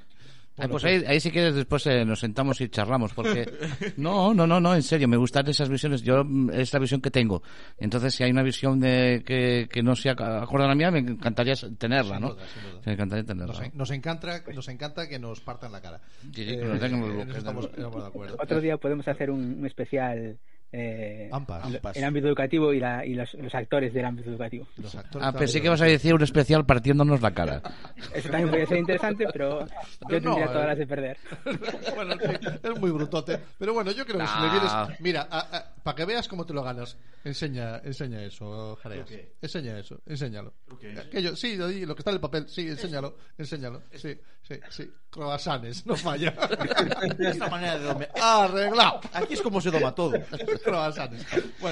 Ah, 0.57 0.67
pues 0.69 0.85
ahí, 0.85 1.03
ahí 1.05 1.19
si 1.19 1.31
quieres 1.31 1.53
después 1.53 1.85
eh, 1.87 2.05
nos 2.05 2.19
sentamos 2.21 2.61
y 2.61 2.69
charlamos 2.69 3.13
porque 3.13 3.45
no 3.97 4.33
no 4.33 4.47
no 4.47 4.59
no 4.61 4.73
en 4.73 4.83
serio 4.83 5.05
me 5.07 5.17
gustan 5.17 5.45
esas 5.49 5.67
visiones 5.67 6.01
yo 6.01 6.23
mm, 6.23 6.49
es 6.51 6.71
la 6.71 6.79
visión 6.79 7.01
que 7.01 7.11
tengo 7.11 7.43
entonces 7.77 8.15
si 8.15 8.23
hay 8.23 8.31
una 8.31 8.41
visión 8.41 8.79
de 8.79 9.21
que, 9.25 9.67
que 9.69 9.83
no 9.83 9.95
sea 9.97 10.13
acorde 10.13 10.63
a 10.63 10.67
la 10.69 10.75
mía 10.75 10.91
me 10.91 10.99
encantaría 10.99 11.55
tenerla 11.77 12.15
Sin 12.15 12.21
no 12.21 12.33
duda, 12.35 12.43
sin 12.53 12.63
duda. 12.71 12.81
me 12.85 12.93
encantaría 12.93 13.23
tenerla 13.25 13.53
Nos, 13.53 13.61
en- 13.63 13.71
nos 13.75 13.91
encanta, 13.91 14.43
nos 14.53 14.67
encanta 14.69 15.09
que 15.09 15.19
nos 15.19 15.41
partan 15.41 15.71
la 15.73 15.81
cara. 15.81 15.99
Sí, 16.21 16.29
sí, 16.33 16.45
que 16.45 16.55
nos 16.57 16.75
eso 16.77 16.85
estamos, 16.85 17.09
de- 17.65 17.71
estamos 17.71 18.01
de 18.03 18.07
acuerdo. 18.07 18.37
Otro 18.41 18.61
día 18.61 18.77
podemos 18.77 19.07
hacer 19.09 19.31
un, 19.31 19.57
un 19.59 19.65
especial 19.65 20.37
eh, 20.77 21.29
Ampas. 21.31 21.67
el- 21.67 21.75
Ampas. 21.77 21.95
el 21.97 22.03
ámbito 22.03 22.27
educativo 22.27 22.73
y, 22.73 22.79
la, 22.79 23.05
y 23.05 23.13
los, 23.13 23.33
los 23.35 23.55
actores 23.55 23.93
del 23.93 24.05
ámbito 24.05 24.29
educativo. 24.29 24.67
Los 24.77 24.93
actores 24.95 25.27
ah 25.27 25.31
pensé 25.31 25.61
que 25.61 25.67
ibas 25.67 25.81
a 25.81 25.85
decir 25.85 26.13
un 26.13 26.21
especial 26.21 26.65
partiéndonos 26.65 27.21
la 27.21 27.31
cara 27.33 27.61
Eso 28.13 28.29
también 28.29 28.49
podría 28.49 28.65
ser 28.67 28.77
interesante, 28.77 29.25
pero 29.31 29.65
yo 30.09 30.19
no, 30.19 30.35
tendría 30.35 30.45
eh. 30.45 30.47
todas 30.47 30.67
las 30.67 30.77
de 30.77 30.87
perder. 30.87 31.17
bueno, 31.95 32.13
sí, 32.13 32.47
es 32.63 32.79
muy 32.79 32.91
brutote. 32.91 33.39
Pero 33.57 33.73
bueno, 33.73 33.91
yo 33.91 34.05
creo 34.05 34.19
que 34.19 34.27
si 34.27 34.33
No. 34.39 34.51
vienes. 34.51 34.99
Mira, 34.99 35.27
para 35.83 35.95
que 35.95 36.05
veas 36.05 36.27
cómo 36.27 36.45
te 36.45 36.53
lo 36.53 36.63
ganas, 36.63 36.97
enseña, 37.23 37.77
enseña 37.83 38.21
eso, 38.23 38.75
Jareas. 38.81 39.09
¿Lo 39.09 39.15
qué? 39.15 39.33
Enseña 39.41 39.79
eso, 39.79 40.01
enséñalo. 40.05 40.53
¿Lo 40.67 40.77
qué 40.77 40.91
es? 40.91 40.99
Aquello, 40.99 41.35
sí, 41.35 41.55
lo, 41.57 41.95
que 41.95 42.01
está 42.01 42.09
en 42.11 42.15
el 42.15 42.21
papel, 42.21 42.49
sí, 42.49 42.67
enséñalo, 42.67 43.15
enséñalo. 43.37 43.83
Sí, 43.93 44.19
sí, 44.41 44.55
sí. 44.69 44.91
Croissants, 45.09 45.85
no 45.85 45.95
falla. 45.95 46.33
Esta 47.19 47.49
manera 47.49 47.77
de 47.77 47.85
dormir. 47.85 48.09
Arreglado. 48.21 48.99
Aquí 49.13 49.35
es 49.35 49.41
como 49.41 49.61
se 49.61 49.71
doma 49.71 49.93
todo. 49.95 50.13
Croissants. 50.65 51.25
Bueno, 51.31 51.47